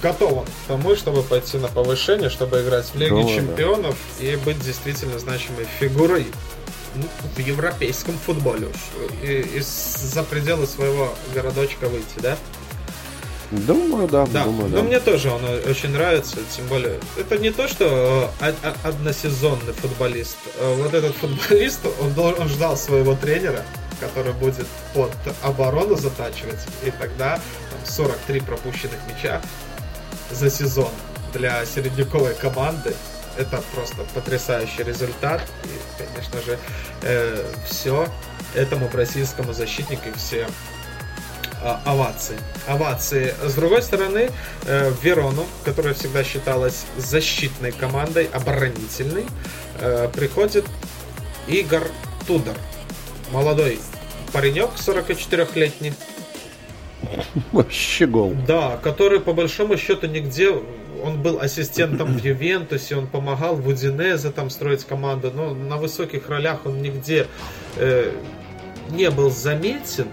Готов 0.00 0.32
он 0.32 0.44
к 0.44 0.68
тому, 0.68 0.94
чтобы 0.94 1.22
пойти 1.22 1.58
на 1.58 1.68
повышение, 1.68 2.30
чтобы 2.30 2.62
играть 2.62 2.86
в 2.86 2.94
Лиге 2.94 3.10
Думаю, 3.10 3.34
Чемпионов 3.34 3.96
да. 4.20 4.26
и 4.26 4.36
быть 4.36 4.60
действительно 4.60 5.18
значимой 5.18 5.66
фигурой 5.80 6.26
ну, 6.94 7.02
в 7.34 7.38
европейском 7.38 8.14
футболе 8.14 8.68
уж. 8.68 9.28
Из-за 9.28 10.22
пределы 10.22 10.66
своего 10.66 11.12
городочка 11.34 11.88
выйти, 11.88 12.18
да? 12.18 12.36
Думаю, 13.50 14.08
да. 14.08 14.26
Да, 14.32 14.44
думаю, 14.44 14.70
но 14.70 14.76
да. 14.78 14.82
мне 14.82 14.98
тоже 14.98 15.30
он 15.30 15.42
очень 15.68 15.90
нравится, 15.90 16.38
тем 16.56 16.66
более, 16.68 16.98
это 17.18 17.36
не 17.36 17.50
то, 17.50 17.68
что 17.68 18.30
э, 18.40 18.52
односезонный 18.82 19.74
футболист. 19.74 20.38
Э, 20.58 20.74
вот 20.76 20.94
этот 20.94 21.14
футболист, 21.16 21.80
он, 22.00 22.18
он 22.38 22.48
ждал 22.48 22.78
своего 22.78 23.14
тренера, 23.14 23.62
который 24.02 24.32
будет 24.32 24.66
под 24.94 25.12
оборону 25.42 25.96
затачивать, 25.96 26.60
и 26.82 26.90
тогда 26.90 27.36
там, 27.70 27.78
43 27.84 28.40
пропущенных 28.40 28.98
мяча 29.08 29.40
за 30.30 30.50
сезон 30.50 30.90
для 31.32 31.64
середняковой 31.64 32.34
команды 32.34 32.94
это 33.38 33.62
просто 33.74 34.04
потрясающий 34.14 34.82
результат. 34.82 35.40
И, 35.64 36.02
конечно 36.02 36.42
же, 36.42 36.58
э, 37.02 37.44
все 37.66 38.06
этому 38.54 38.88
бразильскому 38.88 39.52
защитнику 39.52 40.08
все 40.16 40.46
э, 41.62 41.76
овации. 41.84 42.38
Овации. 42.66 43.34
С 43.42 43.54
другой 43.54 43.82
стороны, 43.82 44.30
э, 44.64 44.92
Верону, 45.02 45.46
которая 45.64 45.94
всегда 45.94 46.24
считалась 46.24 46.84
защитной 46.98 47.72
командой, 47.72 48.28
оборонительной, 48.32 49.26
э, 49.80 50.08
приходит 50.12 50.66
Игорь 51.48 51.88
Тудор. 52.26 52.56
Молодой 53.32 53.78
паренек, 54.32 54.70
44-летний. 54.76 55.94
Вообще 57.52 58.06
гол. 58.06 58.34
Да, 58.46 58.76
который 58.76 59.20
по 59.20 59.32
большому 59.32 59.78
счету 59.78 60.06
нигде 60.06 60.50
он 61.02 61.20
был 61.22 61.40
ассистентом 61.40 62.18
в 62.18 62.18
Ювентусе, 62.24 62.96
он 62.96 63.06
помогал 63.06 63.56
в 63.56 63.66
Удинезе 63.66 64.30
там 64.30 64.50
строить 64.50 64.84
команду, 64.84 65.32
но 65.34 65.54
на 65.54 65.78
высоких 65.78 66.28
ролях 66.28 66.66
он 66.66 66.82
нигде 66.82 67.26
э, 67.76 68.12
не 68.90 69.10
был 69.10 69.30
заметен. 69.30 70.08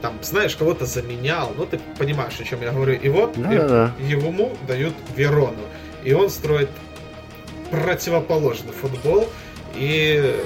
Там, 0.00 0.14
знаешь, 0.22 0.54
кого-то 0.54 0.86
заменял, 0.86 1.52
ну 1.56 1.66
ты 1.66 1.80
понимаешь, 1.98 2.38
о 2.38 2.44
чем 2.44 2.62
я 2.62 2.70
говорю. 2.70 2.94
И 2.94 3.08
вот 3.08 3.32
да, 3.34 3.52
и, 3.52 3.58
да. 3.58 3.92
ему 3.98 4.56
дают 4.68 4.94
Верону. 5.16 5.64
И 6.04 6.12
он 6.12 6.30
строит 6.30 6.68
противоположный 7.72 8.72
футбол. 8.72 9.28
И 9.74 10.36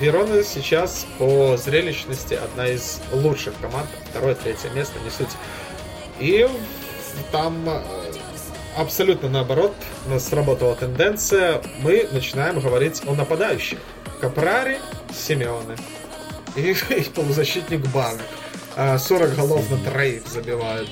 Верона 0.00 0.42
сейчас 0.42 1.06
по 1.18 1.56
зрелищности 1.56 2.34
одна 2.34 2.68
из 2.68 3.00
лучших 3.12 3.54
команд. 3.60 3.88
Второе, 4.10 4.34
третье 4.34 4.70
место, 4.70 4.98
не 5.00 5.10
суть. 5.10 5.34
И 6.18 6.48
там 7.32 7.68
э, 7.68 7.82
абсолютно 8.76 9.28
наоборот, 9.28 9.74
у 10.06 10.10
нас 10.10 10.28
сработала 10.28 10.74
тенденция, 10.74 11.62
мы 11.80 12.08
начинаем 12.12 12.60
говорить 12.60 13.02
о 13.06 13.14
нападающих. 13.14 13.78
Капрари, 14.20 14.78
Симеоне 15.14 15.76
и, 16.56 16.74
и 16.90 17.02
полузащитник 17.04 17.86
Банок. 17.88 18.26
40 18.76 19.34
голов 19.36 19.70
на 19.70 19.78
троих 19.78 20.26
забивают. 20.26 20.90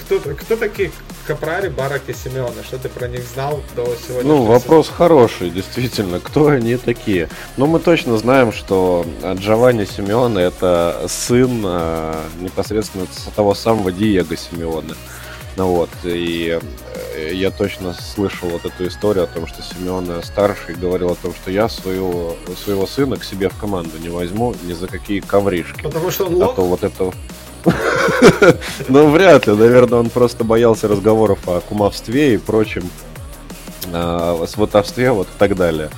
Кто, 0.00 0.20
кто 0.20 0.56
такие 0.56 0.92
Капрари, 1.28 1.68
Барак 1.68 2.08
и 2.08 2.14
Симеоне? 2.14 2.62
Что 2.66 2.78
ты 2.78 2.88
про 2.88 3.06
них 3.06 3.20
знал 3.22 3.60
до 3.76 3.84
сегодня? 4.06 4.32
Ну, 4.32 4.44
вопрос 4.44 4.86
сезона? 4.86 4.96
хороший, 4.96 5.50
действительно. 5.50 6.20
Кто 6.24 6.46
они 6.46 6.78
такие? 6.78 7.28
Но 7.58 7.66
мы 7.66 7.80
точно 7.80 8.16
знаем, 8.16 8.50
что 8.50 9.04
Джованни 9.34 9.84
Симеоне 9.84 10.44
это 10.44 11.04
сын 11.06 11.62
а, 11.66 12.24
непосредственно 12.40 13.06
того 13.36 13.54
самого 13.54 13.92
Диего 13.92 14.34
Симеоне. 14.38 14.94
Ну 15.58 15.66
вот, 15.66 15.90
и 16.04 16.58
э, 17.14 17.34
я 17.34 17.50
точно 17.50 17.92
слышал 17.92 18.48
вот 18.48 18.64
эту 18.64 18.86
историю 18.86 19.24
о 19.24 19.26
том, 19.26 19.46
что 19.46 19.60
Семен 19.60 20.22
старший 20.22 20.76
говорил 20.76 21.10
о 21.10 21.14
том, 21.16 21.34
что 21.34 21.50
я 21.50 21.68
своего, 21.68 22.36
своего 22.64 22.86
сына 22.86 23.16
к 23.16 23.24
себе 23.24 23.50
в 23.50 23.58
команду 23.58 23.98
не 23.98 24.08
возьму 24.08 24.54
ни 24.62 24.72
за 24.72 24.86
какие 24.86 25.20
ковришки. 25.20 25.82
Потому 25.82 26.10
что 26.10 26.26
он 26.26 26.36
лох? 26.36 26.52
А 26.52 26.54
то 26.54 26.64
вот 26.64 26.84
это... 26.84 27.12
Ну, 28.88 29.10
вряд 29.10 29.46
ли. 29.46 29.54
Наверное, 29.54 30.00
он 30.00 30.10
просто 30.10 30.44
боялся 30.44 30.88
разговоров 30.88 31.40
о 31.46 31.60
кумовстве 31.60 32.34
и 32.34 32.36
прочем, 32.38 32.84
а, 33.92 34.44
сватовстве 34.46 35.12
вот 35.12 35.26
и 35.26 35.38
так 35.38 35.56
далее. 35.56 35.90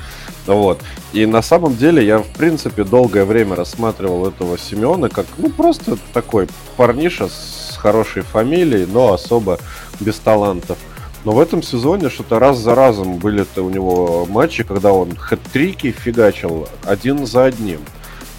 Вот. 0.47 0.81
И 1.13 1.27
на 1.27 1.43
самом 1.43 1.77
деле 1.77 2.05
я, 2.05 2.19
в 2.19 2.29
принципе, 2.29 2.85
долгое 2.85 3.25
время 3.25 3.57
рассматривал 3.57 4.27
этого 4.27 4.59
Семена 4.59 5.09
как, 5.09 5.27
ну, 5.39 5.51
просто 5.51 5.97
такой 6.13 6.49
парниша 6.77 7.29
с 7.29 7.77
хорошей 7.77 8.23
фамилией, 8.23 8.87
но 8.87 9.13
особо 9.13 9.59
без 10.01 10.19
талантов. 10.19 10.79
Но 11.25 11.33
в 11.33 11.41
этом 11.41 11.63
сезоне 11.63 12.09
что-то 12.09 12.39
раз 12.39 12.59
за 12.59 12.75
разом 12.75 13.19
были-то 13.19 13.63
у 13.63 13.69
него 13.69 14.27
матчи, 14.27 14.65
когда 14.65 14.93
он 14.93 15.15
хэт-трики 15.15 15.91
фигачил 15.91 16.67
один 16.85 17.27
за 17.27 17.45
одним. 17.45 17.81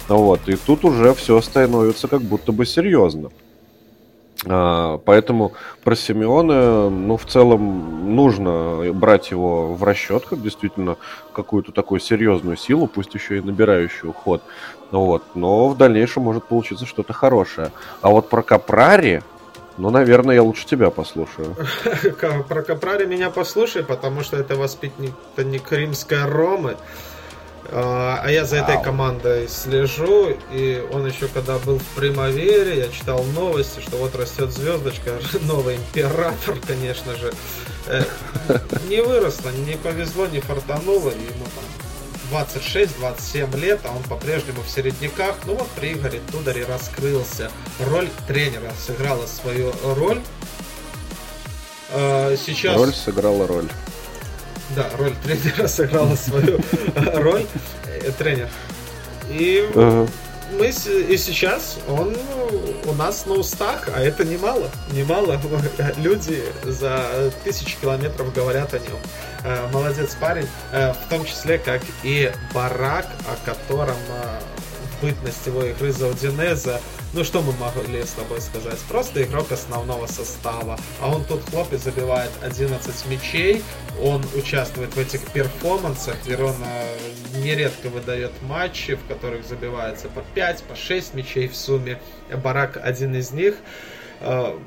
Вот, 0.08 0.48
и 0.48 0.56
тут 0.56 0.84
уже 0.84 1.14
все 1.14 1.40
становится 1.40 2.08
как 2.08 2.22
будто 2.22 2.50
бы 2.50 2.66
серьезно. 2.66 3.30
А, 4.46 4.98
поэтому 4.98 5.52
про 5.84 5.94
Симеона, 5.94 6.90
ну, 6.90 7.16
в 7.16 7.26
целом, 7.26 8.14
нужно 8.14 8.92
брать 8.92 9.30
его 9.30 9.74
в 9.74 9.82
расчет, 9.84 10.24
как 10.26 10.42
действительно 10.42 10.96
какую-то 11.32 11.72
такую 11.72 12.00
серьезную 12.00 12.56
силу, 12.56 12.86
пусть 12.86 13.14
еще 13.14 13.38
и 13.38 13.40
набирающую 13.40 14.12
ход. 14.12 14.42
Вот. 14.90 15.22
Но 15.34 15.68
в 15.68 15.76
дальнейшем 15.76 16.24
может 16.24 16.44
получиться 16.44 16.86
что-то 16.86 17.12
хорошее. 17.12 17.72
А 18.00 18.10
вот 18.10 18.28
про 18.28 18.42
Капрари, 18.42 19.22
ну, 19.78 19.90
наверное, 19.90 20.34
я 20.34 20.42
лучше 20.42 20.66
тебя 20.66 20.90
послушаю. 20.90 21.56
Про 22.48 22.62
Капрари 22.62 23.06
меня 23.06 23.30
послушай, 23.30 23.82
потому 23.82 24.22
что 24.22 24.36
это 24.36 24.54
воспитанник 24.54 25.72
римской 25.72 26.24
Ромы. 26.24 26.76
А, 27.70 28.20
а 28.22 28.30
я 28.30 28.44
за 28.44 28.56
этой 28.56 28.82
командой 28.82 29.48
слежу, 29.48 30.36
и 30.50 30.86
он 30.92 31.06
еще 31.06 31.28
когда 31.28 31.58
был 31.58 31.78
в 31.78 31.86
Примавере, 31.96 32.78
я 32.78 32.88
читал 32.88 33.22
новости, 33.34 33.80
что 33.80 33.96
вот 33.96 34.14
растет 34.16 34.50
звездочка, 34.50 35.12
новый 35.42 35.76
император, 35.76 36.56
конечно 36.66 37.14
же. 37.16 37.32
Э, 37.86 38.04
не 38.88 39.02
выросло, 39.02 39.50
не 39.50 39.76
повезло, 39.76 40.26
не 40.26 40.40
фартануло, 40.40 41.10
ему 41.10 41.44
там 41.54 41.64
26-27 42.32 43.58
лет, 43.58 43.80
а 43.84 43.94
он 43.94 44.02
по-прежнему 44.04 44.62
в 44.62 44.68
середняках. 44.68 45.36
Ну 45.44 45.54
вот 45.54 45.68
при 45.70 45.92
Игоре 45.92 46.20
Тударе 46.30 46.64
раскрылся. 46.64 47.50
Роль 47.90 48.08
тренера 48.26 48.72
сыграла 48.86 49.26
свою 49.26 49.72
роль. 49.84 50.20
А, 51.90 52.34
сейчас... 52.36 52.76
Роль 52.76 52.94
сыграла 52.94 53.46
роль. 53.46 53.68
Да, 54.74 54.90
роль 54.98 55.14
тренера 55.22 55.68
сыграла 55.68 56.16
свою 56.16 56.60
роль. 57.14 57.46
Э, 57.86 58.10
тренер. 58.12 58.48
И 59.28 59.68
мы 60.58 60.66
и 60.66 61.16
сейчас 61.16 61.78
он 61.88 62.16
у 62.84 62.92
нас 62.92 63.26
на 63.26 63.34
устах, 63.34 63.88
а 63.94 64.00
это 64.00 64.24
немало, 64.24 64.68
немало. 64.92 65.40
Люди 65.96 66.42
за 66.62 67.32
тысячи 67.44 67.76
километров 67.80 68.32
говорят 68.34 68.74
о 68.74 68.78
нем. 68.78 68.98
Э, 69.44 69.68
молодец 69.72 70.16
парень, 70.20 70.46
э, 70.72 70.92
в 70.92 71.08
том 71.08 71.24
числе 71.24 71.58
как 71.58 71.80
и 72.02 72.30
Барак, 72.52 73.06
о 73.26 73.46
котором 73.46 73.96
бытность 75.02 75.46
его 75.46 75.64
игры 75.64 75.92
за 75.92 76.08
Удинеза 76.08 76.80
ну 77.14 77.24
что 77.24 77.42
мы 77.42 77.52
могли 77.52 78.02
с 78.04 78.12
тобой 78.12 78.40
сказать? 78.40 78.78
Просто 78.88 79.22
игрок 79.22 79.52
основного 79.52 80.06
состава. 80.06 80.78
А 80.98 81.14
он 81.14 81.22
тут 81.26 81.42
хлоп 81.50 81.70
и 81.74 81.76
забивает 81.76 82.30
11 82.40 83.06
мячей. 83.06 83.62
Он 84.00 84.24
участвует 84.34 84.96
в 84.96 84.98
этих 84.98 85.20
перформансах. 85.30 86.16
Верона 86.24 86.66
нередко 87.36 87.90
выдает 87.90 88.32
матчи, 88.40 88.94
в 88.94 89.06
которых 89.08 89.46
забивается 89.46 90.08
по 90.08 90.22
5, 90.34 90.62
по 90.62 90.74
6 90.74 91.12
мячей 91.12 91.48
в 91.48 91.56
сумме. 91.56 92.00
Барак 92.42 92.78
один 92.82 93.14
из 93.14 93.30
них 93.30 93.56
э, 94.20 94.58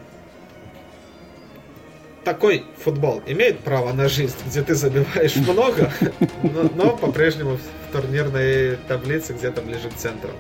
такой 2.26 2.66
футбол 2.84 3.22
имеет 3.26 3.60
право 3.60 3.94
на 3.94 4.10
жизнь, 4.10 4.36
где 4.48 4.62
ты 4.62 4.76
забиваешь 4.76 5.36
много, 5.38 5.94
но, 6.44 6.70
но 6.76 6.98
по-прежнему 6.98 7.58
в 7.58 7.92
турнирной 7.94 8.78
таблице 8.88 9.34
где-то 9.34 9.62
ближе 9.62 9.90
к 9.90 9.96
центру. 9.96 10.32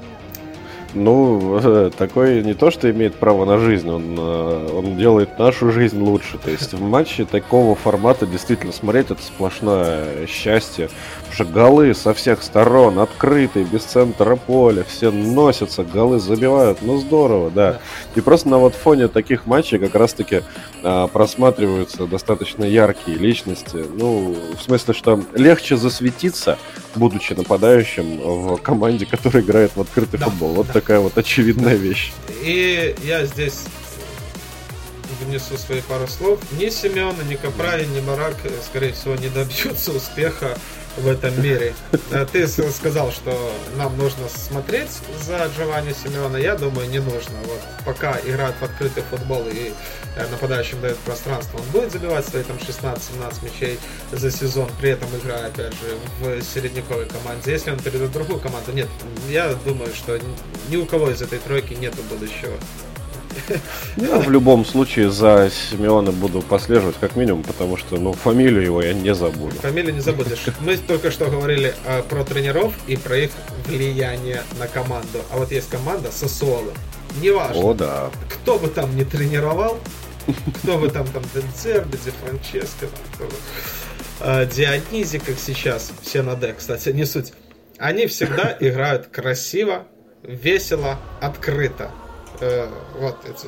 Ну, 0.95 1.91
такой 1.97 2.41
не 2.41 2.53
то, 2.53 2.71
что 2.71 2.89
имеет 2.89 3.15
право 3.15 3.45
на 3.45 3.57
жизнь, 3.57 3.89
он, 3.89 4.15
э, 4.17 4.69
он 4.73 4.97
делает 4.97 5.37
нашу 5.37 5.71
жизнь 5.71 6.01
лучше. 6.01 6.37
То 6.37 6.49
есть 6.49 6.73
в 6.73 6.81
матче 6.81 7.25
такого 7.25 7.75
формата 7.75 8.25
действительно 8.25 8.71
смотреть 8.71 9.11
это 9.11 9.21
сплошное 9.21 10.25
счастье. 10.27 10.89
Потому 11.19 11.33
что 11.33 11.45
голы 11.45 11.93
со 11.93 12.13
всех 12.13 12.41
сторон, 12.41 12.99
открытые, 12.99 13.65
без 13.65 13.83
центра 13.83 14.37
поля, 14.37 14.85
все 14.87 15.11
носятся, 15.11 15.83
голы 15.83 16.19
забивают. 16.19 16.79
Ну, 16.81 16.97
здорово, 16.97 17.51
да. 17.51 17.79
И 18.15 18.21
просто 18.21 18.47
на 18.47 18.57
вот 18.57 18.73
фоне 18.73 19.09
таких 19.09 19.45
матчей 19.45 19.77
как 19.77 19.95
раз-таки 19.95 20.43
а, 20.81 21.07
просматриваются 21.07 22.07
достаточно 22.07 22.63
яркие 22.63 23.17
личности. 23.17 23.85
Ну, 23.97 24.35
в 24.57 24.61
смысле, 24.61 24.93
что 24.93 25.21
легче 25.33 25.75
засветиться, 25.75 26.57
будучи 26.95 27.33
нападающим 27.33 28.17
в 28.17 28.57
команде, 28.57 29.05
которая 29.09 29.43
играет 29.43 29.71
в 29.75 29.81
открытый 29.81 30.19
да, 30.19 30.27
футбол. 30.27 30.53
Вот 30.53 30.67
да. 30.67 30.73
Такая 30.85 30.99
вот 30.99 31.17
очевидная 31.17 31.73
вещь. 31.73 32.11
И 32.43 32.95
я 33.03 33.25
здесь 33.25 33.63
внесу 35.19 35.57
свои 35.57 35.81
пару 35.81 36.07
слов. 36.07 36.39
Ни 36.59 36.69
Семена, 36.69 37.23
ни 37.27 37.33
Капрари, 37.33 37.85
ни 37.85 38.01
Марак, 38.01 38.35
скорее 38.63 38.93
всего, 38.93 39.15
не 39.15 39.29
добьются 39.29 39.91
успеха 39.91 40.55
в 40.97 41.07
этом 41.07 41.41
мире. 41.41 41.73
Э, 42.11 42.25
ты 42.31 42.47
сказал, 42.47 43.11
что 43.11 43.53
нам 43.77 43.97
нужно 43.97 44.27
смотреть 44.29 44.89
за 45.25 45.49
Джованни 45.57 45.93
Симеона. 45.93 46.37
Я 46.37 46.55
думаю, 46.55 46.89
не 46.89 46.99
нужно. 46.99 47.35
Вот 47.45 47.59
пока 47.85 48.17
играют 48.25 48.55
в 48.59 48.63
открытый 48.63 49.03
футбол 49.03 49.45
и 49.47 49.73
э, 50.15 50.27
нападающим 50.29 50.79
дают 50.81 50.97
пространство, 50.99 51.57
он 51.57 51.65
будет 51.71 51.91
забивать 51.91 52.25
свои 52.25 52.43
там 52.43 52.57
16-17 52.57 53.43
мячей 53.43 53.79
за 54.11 54.31
сезон, 54.31 54.69
при 54.79 54.91
этом 54.91 55.09
играя, 55.21 55.47
опять 55.47 55.73
же, 55.73 55.97
в 56.19 56.41
середняковой 56.41 57.05
команде. 57.05 57.51
Если 57.51 57.71
он 57.71 57.79
перейдет 57.79 58.09
в 58.09 58.13
другую 58.13 58.39
команду, 58.39 58.71
нет, 58.71 58.87
я 59.29 59.53
думаю, 59.65 59.93
что 59.93 60.19
ни 60.69 60.77
у 60.77 60.85
кого 60.85 61.11
из 61.11 61.21
этой 61.21 61.39
тройки 61.39 61.73
нету 61.73 62.01
будущего. 62.09 62.53
Я 63.97 64.19
в 64.19 64.29
любом 64.29 64.65
случае 64.65 65.11
за 65.11 65.49
Симеона 65.49 66.11
буду 66.11 66.41
послеживать, 66.41 66.95
как 66.99 67.15
минимум, 67.15 67.43
потому 67.43 67.77
что, 67.77 67.97
ну, 67.97 68.13
фамилию 68.13 68.63
его 68.63 68.81
я 68.81 68.93
не 68.93 69.13
забуду. 69.13 69.55
Фамилию 69.57 69.93
не 69.93 70.01
забудешь. 70.01 70.45
Мы 70.59 70.77
только 70.77 71.11
что 71.11 71.25
говорили 71.29 71.73
э, 71.85 72.03
про 72.03 72.23
тренеров 72.23 72.73
и 72.87 72.95
про 72.95 73.17
их 73.17 73.31
влияние 73.67 74.43
на 74.59 74.67
команду. 74.67 75.21
А 75.31 75.37
вот 75.37 75.51
есть 75.51 75.69
команда 75.69 76.11
Сосуола. 76.11 76.71
Неважно, 77.21 77.61
О, 77.61 77.73
да. 77.73 78.09
кто 78.29 78.59
бы 78.59 78.67
там 78.67 78.95
не 78.95 79.05
тренировал, 79.05 79.79
кто 80.61 80.77
бы 80.77 80.89
там, 80.89 81.07
там, 81.07 81.23
Денцерби, 81.33 81.97
Ди 82.03 82.11
Франческо, 82.11 82.87
э, 84.19 84.45
Дионизи, 84.47 85.19
как 85.19 85.35
сейчас, 85.37 85.91
все 86.01 86.21
на 86.23 86.35
Д, 86.35 86.53
кстати, 86.57 86.89
не 86.89 87.05
суть. 87.05 87.33
Они 87.77 88.07
всегда 88.07 88.55
играют 88.59 89.07
красиво, 89.07 89.87
весело, 90.23 90.99
открыто. 91.21 91.91
Э, 92.39 92.69
вот 92.99 93.17
эти 93.25 93.47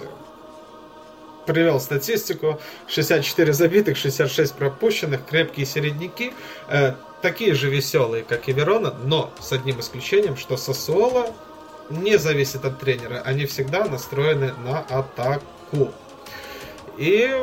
привел 1.47 1.79
статистику. 1.79 2.59
64 2.87 3.53
забитых, 3.53 3.97
66 3.97 4.53
пропущенных, 4.53 5.25
крепкие 5.25 5.65
середняки. 5.65 6.33
Э, 6.67 6.93
такие 7.21 7.55
же 7.55 7.69
веселые, 7.69 8.23
как 8.23 8.47
и 8.47 8.53
Верона, 8.53 8.93
но 9.03 9.31
с 9.39 9.51
одним 9.51 9.79
исключением, 9.79 10.37
что 10.37 10.57
Сосуола 10.57 11.33
не 11.89 12.17
зависит 12.17 12.65
от 12.65 12.79
тренера. 12.79 13.21
Они 13.25 13.45
всегда 13.45 13.85
настроены 13.85 14.53
на 14.65 14.79
атаку. 14.79 15.93
И 16.97 17.33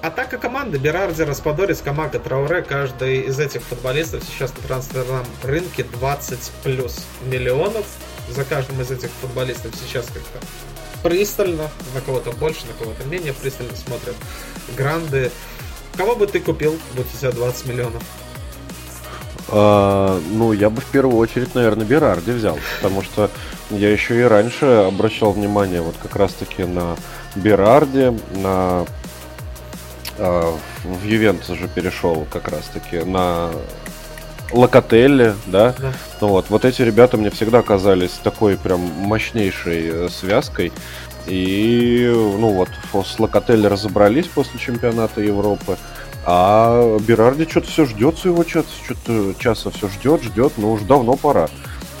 атака 0.00 0.38
команды 0.38 0.78
Берарди, 0.78 1.22
Распадорец, 1.22 1.82
Камага, 1.82 2.18
Трауре, 2.18 2.62
каждый 2.62 3.20
из 3.22 3.38
этих 3.38 3.62
футболистов 3.62 4.24
сейчас 4.24 4.56
на 4.56 4.62
трансферном 4.62 5.26
рынке 5.42 5.84
20 5.84 6.50
плюс 6.62 7.04
миллионов 7.26 7.86
за 8.30 8.44
каждым 8.44 8.80
из 8.80 8.90
этих 8.90 9.10
футболистов 9.20 9.72
сейчас 9.74 10.06
как-то 10.06 10.38
пристально, 11.02 11.70
на 11.94 12.00
кого-то 12.00 12.32
больше, 12.32 12.66
на 12.66 12.72
кого-то 12.74 13.04
менее 13.06 13.32
пристально 13.32 13.74
смотрят 13.76 14.14
гранды. 14.76 15.30
Кого 15.96 16.16
бы 16.16 16.26
ты 16.26 16.40
купил, 16.40 16.78
будь 16.94 17.06
у 17.14 17.18
тебя 17.18 17.32
20 17.32 17.66
миллионов? 17.66 18.02
А, 19.48 20.20
ну, 20.30 20.52
я 20.52 20.70
бы 20.70 20.80
в 20.80 20.86
первую 20.86 21.16
очередь, 21.16 21.54
наверное, 21.54 21.84
Берарди 21.84 22.30
взял, 22.30 22.58
потому 22.80 23.02
что 23.02 23.30
я 23.70 23.90
еще 23.90 24.18
и 24.18 24.22
раньше 24.22 24.64
обращал 24.64 25.32
внимание 25.32 25.80
вот 25.80 25.96
как 26.00 26.16
раз-таки 26.16 26.64
на 26.64 26.96
Берарди, 27.34 28.16
на 28.36 28.86
а, 30.18 30.56
в 30.84 31.04
Ювентус 31.04 31.58
же 31.58 31.66
перешел 31.68 32.26
как 32.30 32.48
раз-таки 32.48 32.98
на 32.98 33.50
Локотелли, 34.52 35.34
да? 35.46 35.74
да. 35.78 35.92
Ну 36.20 36.28
вот, 36.28 36.46
вот 36.48 36.64
эти 36.64 36.82
ребята 36.82 37.16
мне 37.16 37.30
всегда 37.30 37.62
казались 37.62 38.20
такой 38.22 38.56
прям 38.56 38.80
мощнейшей 38.80 39.88
э, 39.88 40.08
связкой. 40.08 40.72
И, 41.26 42.10
ну 42.12 42.50
вот, 42.50 42.68
с 43.06 43.18
Локотелли 43.18 43.66
разобрались 43.66 44.26
после 44.26 44.58
чемпионата 44.58 45.20
Европы. 45.20 45.76
А 46.24 46.98
Берарди 46.98 47.48
что-то 47.48 47.68
все 47.68 47.86
ждет 47.86 48.18
своего 48.18 48.44
часа, 48.44 48.68
что-то 48.84 49.34
часа 49.38 49.70
все 49.70 49.88
ждет, 49.88 50.22
ждет, 50.22 50.52
но 50.56 50.72
уже 50.72 50.84
давно 50.84 51.16
пора. 51.16 51.48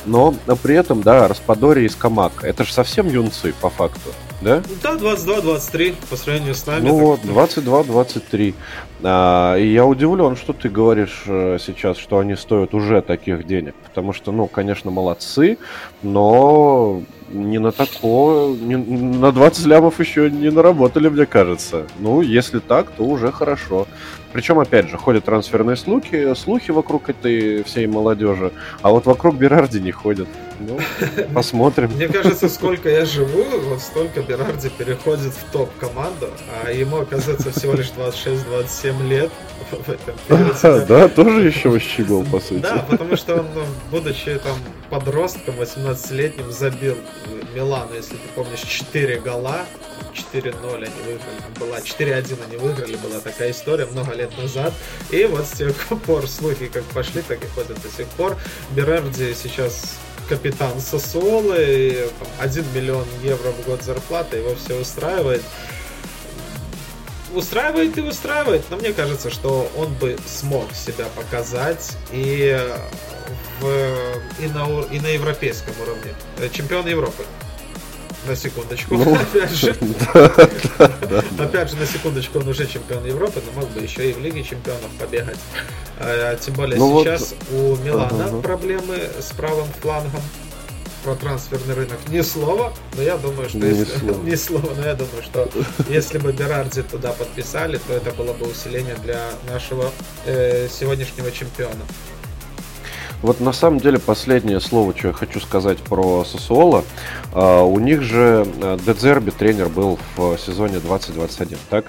Но 0.04 0.34
при 0.62 0.74
этом, 0.74 1.02
да, 1.02 1.28
Распадори 1.28 1.84
и 1.84 1.88
Скамак, 1.88 2.44
это 2.44 2.64
же 2.64 2.72
совсем 2.72 3.06
юнцы 3.08 3.54
по 3.60 3.70
факту 3.70 4.10
да? 4.40 4.62
Да, 4.82 4.94
22-23 4.94 5.94
по 6.08 6.16
сравнению 6.16 6.54
с 6.54 6.66
нами. 6.66 6.88
Ну 6.88 6.98
вот, 6.98 7.20
22-23. 7.20 8.54
А, 9.02 9.56
и 9.56 9.66
я 9.66 9.86
удивлен, 9.86 10.36
что 10.36 10.52
ты 10.52 10.68
говоришь 10.68 11.22
э, 11.26 11.58
сейчас, 11.60 11.96
что 11.96 12.18
они 12.18 12.36
стоят 12.36 12.74
уже 12.74 13.00
таких 13.02 13.46
денег. 13.46 13.74
Потому 13.82 14.12
что, 14.12 14.32
ну, 14.32 14.46
конечно, 14.46 14.90
молодцы, 14.90 15.58
но 16.02 17.02
не 17.30 17.58
на 17.58 17.72
такое, 17.72 18.56
не, 18.56 18.76
на 18.76 19.32
20 19.32 19.66
лямов 19.66 20.00
еще 20.00 20.30
не 20.30 20.50
наработали, 20.50 21.08
мне 21.08 21.26
кажется. 21.26 21.86
Ну, 21.98 22.20
если 22.20 22.58
так, 22.58 22.90
то 22.90 23.04
уже 23.04 23.32
хорошо. 23.32 23.86
Причем, 24.32 24.58
опять 24.58 24.88
же, 24.88 24.96
ходят 24.96 25.24
трансферные 25.24 25.76
слухи, 25.76 26.34
слухи 26.34 26.70
вокруг 26.70 27.08
этой 27.08 27.64
всей 27.64 27.86
молодежи, 27.86 28.52
а 28.82 28.90
вот 28.90 29.06
вокруг 29.06 29.36
Берарди 29.36 29.80
не 29.80 29.90
ходят. 29.90 30.28
Ну, 30.60 30.78
посмотрим. 31.34 31.90
Мне 31.94 32.06
кажется, 32.06 32.48
сколько 32.48 32.88
я 32.88 33.04
живу, 33.04 33.44
вот 33.68 33.80
столько 33.80 34.22
Берарди 34.22 34.68
переходит 34.68 35.32
в 35.32 35.52
топ-команду, 35.52 36.28
а 36.64 36.70
ему, 36.70 36.98
оказывается, 36.98 37.50
всего 37.50 37.72
лишь 37.72 37.90
26-27 37.96 39.08
лет 39.08 39.30
в 39.70 39.88
этом 39.88 40.86
Да, 40.86 41.08
тоже 41.08 41.46
еще 41.46 41.78
щегол, 41.80 42.24
по 42.24 42.40
сути. 42.40 42.62
Да, 42.62 42.84
потому 42.88 43.16
что 43.16 43.36
он, 43.36 43.46
ну, 43.54 43.62
будучи 43.90 44.38
там 44.38 44.56
подростком, 44.90 45.54
18-летним, 45.58 46.50
забил 46.50 46.96
Милану, 47.54 47.94
если 47.94 48.12
ты 48.14 48.28
помнишь, 48.34 48.60
4 48.60 49.20
гола, 49.20 49.64
4-0 50.12 50.76
они 50.76 51.02
выиграли, 51.04 51.58
была 51.58 51.78
4-1 51.78 52.44
они 52.46 52.56
выиграли, 52.56 52.96
была 52.96 53.20
такая 53.20 53.50
история 53.50 53.86
много 53.86 54.12
лет 54.12 54.36
назад. 54.38 54.72
И 55.10 55.24
вот 55.24 55.46
с 55.46 55.52
тех 55.52 55.74
пор 56.06 56.26
слухи 56.28 56.66
как 56.66 56.84
пошли, 56.84 57.22
так 57.22 57.42
и 57.42 57.46
ходят 57.48 57.80
до 57.80 57.88
сих 57.88 58.06
пор. 58.08 58.36
Берарди 58.74 59.34
сейчас 59.34 59.98
капитан 60.28 60.80
Сосуолы, 60.80 62.08
1 62.38 62.64
миллион 62.74 63.06
евро 63.22 63.50
в 63.50 63.66
год 63.66 63.82
зарплата, 63.82 64.36
его 64.36 64.54
все 64.54 64.80
устраивает. 64.80 65.42
Устраивает 67.34 67.96
и 67.98 68.00
устраивает, 68.00 68.62
но 68.70 68.76
мне 68.76 68.92
кажется, 68.92 69.30
что 69.30 69.70
он 69.76 69.92
бы 69.94 70.16
смог 70.26 70.72
себя 70.72 71.06
показать 71.16 71.96
и, 72.12 72.60
в, 73.60 73.66
и, 74.40 74.48
на, 74.48 74.82
и 74.82 74.98
на 74.98 75.08
европейском 75.08 75.74
уровне. 75.80 76.12
Чемпион 76.52 76.88
Европы 76.88 77.24
на 78.26 78.36
секундочку. 78.36 78.94
Ну, 78.94 79.14
опять 79.20 79.50
же, 79.50 79.70
опять 81.38 81.70
же, 81.70 81.76
на 81.76 81.86
секундочку, 81.86 82.38
он 82.38 82.48
уже 82.48 82.66
чемпион 82.66 83.04
Европы, 83.04 83.40
но 83.44 83.60
мог 83.60 83.70
бы 83.70 83.80
еще 83.80 84.10
и 84.10 84.12
в 84.12 84.20
Лиге 84.20 84.42
чемпионов 84.42 84.90
побегать. 84.98 85.38
А, 85.98 86.36
тем 86.36 86.54
более 86.54 86.78
ну 86.78 87.02
сейчас 87.02 87.34
у 87.52 87.76
Милана 87.76 88.40
проблемы 88.40 88.98
с 89.18 89.32
правым 89.32 89.68
флангом. 89.80 90.22
Про 91.02 91.14
трансферный 91.14 91.74
рынок 91.74 91.98
ни 92.08 92.20
слова, 92.20 92.74
но 92.94 93.02
я 93.02 93.16
думаю, 93.16 93.48
что 93.48 93.56
ни 93.56 93.74
если 93.74 93.98
слова. 93.98 94.22
ни 94.22 94.34
слова, 94.34 94.74
но 94.76 94.84
я 94.84 94.94
думаю, 94.94 95.22
что 95.22 95.48
если 95.88 96.18
бы 96.18 96.30
Берарди 96.30 96.82
туда 96.82 97.12
подписали, 97.12 97.80
то 97.88 97.94
это 97.94 98.10
было 98.10 98.34
бы 98.34 98.46
усиление 98.46 98.96
для 98.96 99.30
нашего 99.48 99.92
э, 100.26 100.68
сегодняшнего 100.68 101.32
чемпиона. 101.32 101.86
Вот 103.22 103.40
на 103.40 103.52
самом 103.52 103.80
деле 103.80 103.98
последнее 103.98 104.60
слово, 104.60 104.96
что 104.96 105.08
я 105.08 105.14
хочу 105.14 105.40
сказать 105.40 105.78
про 105.78 106.24
Сосуола. 106.24 106.84
Uh, 107.32 107.62
у 107.64 107.78
них 107.78 108.02
же 108.02 108.46
э, 108.62 108.78
Дедзерби 108.84 109.30
тренер 109.30 109.68
был 109.68 109.98
в 110.16 110.38
сезоне 110.38 110.80
2021, 110.80 111.58
так? 111.68 111.84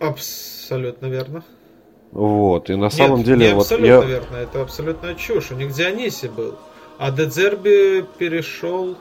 Абсолютно 0.00 1.06
верно. 1.06 1.44
Вот, 2.12 2.68
и 2.70 2.74
на 2.74 2.84
Нет, 2.84 2.92
самом 2.92 3.22
деле... 3.22 3.48
Не 3.48 3.54
вот 3.54 3.62
абсолютно 3.62 3.86
я... 3.86 4.00
верно, 4.00 4.36
это 4.36 4.62
абсолютная 4.62 5.14
чушь. 5.14 5.50
У 5.50 5.54
них 5.54 5.72
Диониси 5.72 6.26
был. 6.26 6.56
А 6.98 7.10
Дедзерби 7.10 8.04
перешел 8.18 8.96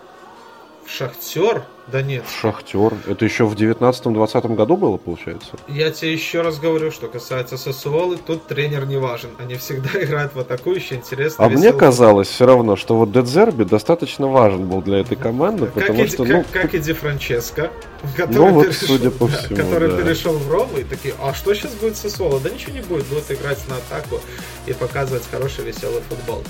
Шахтер 0.98 1.64
Донецк. 1.88 2.26
Шахтер. 2.30 2.94
Это 3.08 3.24
еще 3.24 3.46
в 3.46 3.56
19-20 3.56 4.56
году 4.56 4.76
было, 4.76 4.98
получается? 4.98 5.52
Я 5.68 5.90
тебе 5.92 6.12
еще 6.12 6.42
раз 6.42 6.60
говорю, 6.60 6.92
что 6.92 7.08
касается 7.08 7.58
Сосуолы, 7.58 8.18
тут 8.18 8.48
тренер 8.48 8.86
не 8.86 8.98
важен. 8.98 9.30
Они 9.40 9.56
всегда 9.56 9.90
играют 10.04 10.36
в 10.36 10.40
атакующий, 10.40 10.98
интересно. 10.98 11.46
А 11.46 11.50
мне 11.50 11.72
казалось 11.72 12.28
все 12.28 12.46
равно, 12.46 12.76
что 12.76 12.98
вот 12.98 13.12
Дедзерби 13.12 13.64
достаточно 13.64 14.28
важен 14.28 14.68
был 14.68 14.82
для 14.82 15.00
этой 15.00 15.16
команды, 15.16 15.68
как 15.68 15.74
потому 15.76 16.04
и, 16.04 16.08
что... 16.08 16.26
Как, 16.26 16.34
ну, 16.34 16.46
как 16.52 16.74
и 16.74 16.80
Ди 16.80 16.94
Франческо, 16.94 17.72
который, 18.18 18.36
ну, 18.36 18.50
вот, 18.50 18.66
перешел, 18.68 18.88
судя 18.88 19.12
по 19.12 19.28
всему, 19.30 19.56
да, 19.56 19.64
который 19.64 19.92
да. 19.92 19.98
перешел 19.98 20.34
в 20.34 20.52
Рому, 20.52 20.78
и 20.78 20.84
такие, 20.84 21.14
а 21.22 21.34
что 21.34 21.54
сейчас 21.54 21.72
будет 21.76 21.96
Сосуола? 21.96 22.40
Да 22.42 22.50
ничего 22.50 22.74
не 22.74 22.82
будет, 22.82 23.06
будут 23.06 23.32
играть 23.32 23.60
на 23.70 23.78
атаку 23.78 24.20
и 24.66 24.74
показывать 24.74 25.24
хороший 25.32 25.64
веселый 25.64 26.02
футбол. 26.10 26.44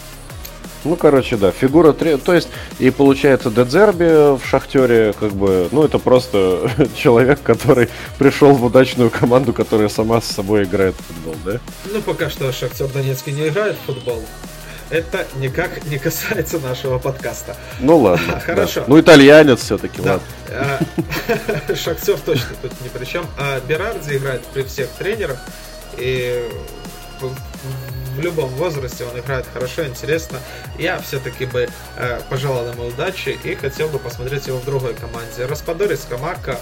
Ну, 0.83 0.95
короче, 0.95 1.37
да, 1.37 1.51
фигура 1.51 1.93
3. 1.93 2.17
То 2.17 2.33
есть, 2.33 2.49
и 2.79 2.89
получается, 2.89 3.51
Дедзерби 3.51 4.37
в 4.37 4.41
Шахтере, 4.45 5.13
как 5.19 5.31
бы, 5.33 5.67
ну, 5.71 5.83
это 5.83 5.99
просто 5.99 6.69
человек, 6.95 7.41
который 7.43 7.89
пришел 8.17 8.53
в 8.53 8.63
удачную 8.63 9.09
команду, 9.09 9.53
которая 9.53 9.89
сама 9.89 10.21
с 10.21 10.25
собой 10.25 10.63
играет 10.63 10.95
в 10.95 11.13
футбол, 11.13 11.35
да? 11.45 11.59
Ну, 11.85 12.01
пока 12.01 12.29
что 12.29 12.51
Шахтер 12.51 12.87
Донецкий 12.87 13.31
не 13.31 13.47
играет 13.47 13.75
в 13.75 13.85
футбол. 13.85 14.23
Это 14.89 15.25
никак 15.37 15.85
не 15.85 15.97
касается 15.97 16.59
нашего 16.59 16.99
подкаста. 16.99 17.55
Ну 17.79 17.97
ладно. 17.97 18.41
Хорошо. 18.45 18.81
Да. 18.81 18.85
Ну, 18.87 18.99
итальянец 18.99 19.61
все-таки, 19.61 20.01
да. 20.01 20.19
ладно. 20.49 20.79
А, 21.69 21.75
Шахтер 21.75 22.17
точно 22.17 22.55
тут 22.61 22.73
ни 22.81 22.89
при 22.89 23.05
чем. 23.05 23.25
А 23.37 23.61
Берарди 23.61 24.17
играет 24.17 24.43
при 24.47 24.63
всех 24.63 24.89
тренерах. 24.89 25.37
И 25.97 26.45
в 28.15 28.19
любом 28.19 28.49
возрасте 28.49 29.05
он 29.05 29.19
играет 29.19 29.45
хорошо, 29.53 29.85
интересно. 29.85 30.39
Я 30.77 30.99
все-таки 30.99 31.45
бы 31.45 31.69
э, 31.97 32.21
пожелал 32.29 32.67
ему 32.71 32.87
удачи 32.87 33.37
и 33.43 33.55
хотел 33.55 33.89
бы 33.89 33.99
посмотреть 33.99 34.47
его 34.47 34.57
в 34.57 34.65
другой 34.65 34.93
команде. 34.93 35.45
Распадори 35.45 35.95
Скамака. 35.95 36.59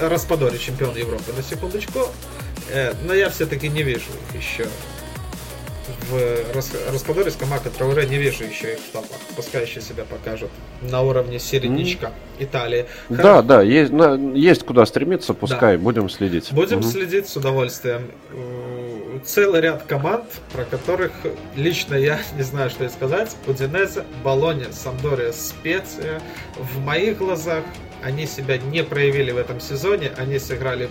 Распадори 0.00 0.58
чемпион 0.58 0.96
Европы, 0.96 1.32
на 1.36 1.42
секундочку. 1.42 2.08
Э, 2.70 2.94
но 3.02 3.14
я 3.14 3.30
все-таки 3.30 3.68
не 3.68 3.82
вижу 3.82 4.10
их 4.30 4.40
еще 4.40 4.66
в 6.10 6.92
Распадоре 6.92 7.30
с 7.30 7.36
Камака 7.36 7.70
Трауре 7.70 8.06
не 8.06 8.16
вижу 8.16 8.44
еще 8.44 8.74
их 8.74 8.78
в 8.78 8.90
топах. 8.92 9.18
Пускай 9.36 9.64
еще 9.64 9.80
себя 9.80 10.04
покажут 10.04 10.50
на 10.82 11.02
уровне 11.02 11.38
середнячка 11.38 12.06
mm. 12.06 12.44
Италии. 12.44 12.86
Да, 13.08 13.42
да, 13.42 13.62
есть, 13.62 13.92
на, 13.92 14.14
есть 14.34 14.64
куда 14.64 14.86
стремиться, 14.86 15.34
пускай, 15.34 15.76
да. 15.76 15.82
будем 15.82 16.08
следить. 16.08 16.52
Будем 16.52 16.80
mm 16.80 16.82
следить 16.84 17.28
с 17.28 17.36
удовольствием. 17.36 18.10
Целый 19.24 19.60
ряд 19.60 19.84
команд, 19.84 20.24
про 20.52 20.64
которых 20.64 21.12
лично 21.56 21.94
я 21.94 22.20
не 22.36 22.42
знаю, 22.42 22.70
что 22.70 22.84
и 22.84 22.88
сказать. 22.88 23.34
Удинезе, 23.46 24.04
Болония, 24.22 24.70
Самдория, 24.72 25.32
Специя. 25.32 26.20
В 26.56 26.80
моих 26.80 27.18
глазах 27.18 27.64
они 28.02 28.26
себя 28.26 28.58
не 28.58 28.84
проявили 28.84 29.32
в 29.32 29.38
этом 29.38 29.60
сезоне. 29.60 30.12
Они 30.16 30.38
сыграли 30.38 30.88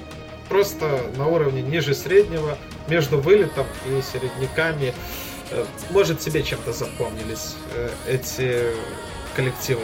просто 0.50 1.00
на 1.18 1.28
уровне 1.28 1.62
ниже 1.62 1.94
среднего, 1.94 2.58
между 2.88 3.20
вылетом 3.20 3.66
и 3.88 4.02
середняками. 4.02 4.94
Э, 5.52 5.66
может, 5.92 6.20
тебе 6.20 6.44
чем-то 6.44 6.74
запомнились 6.74 7.56
э, 7.76 7.90
эти 8.08 8.64
коллективы? 9.36 9.82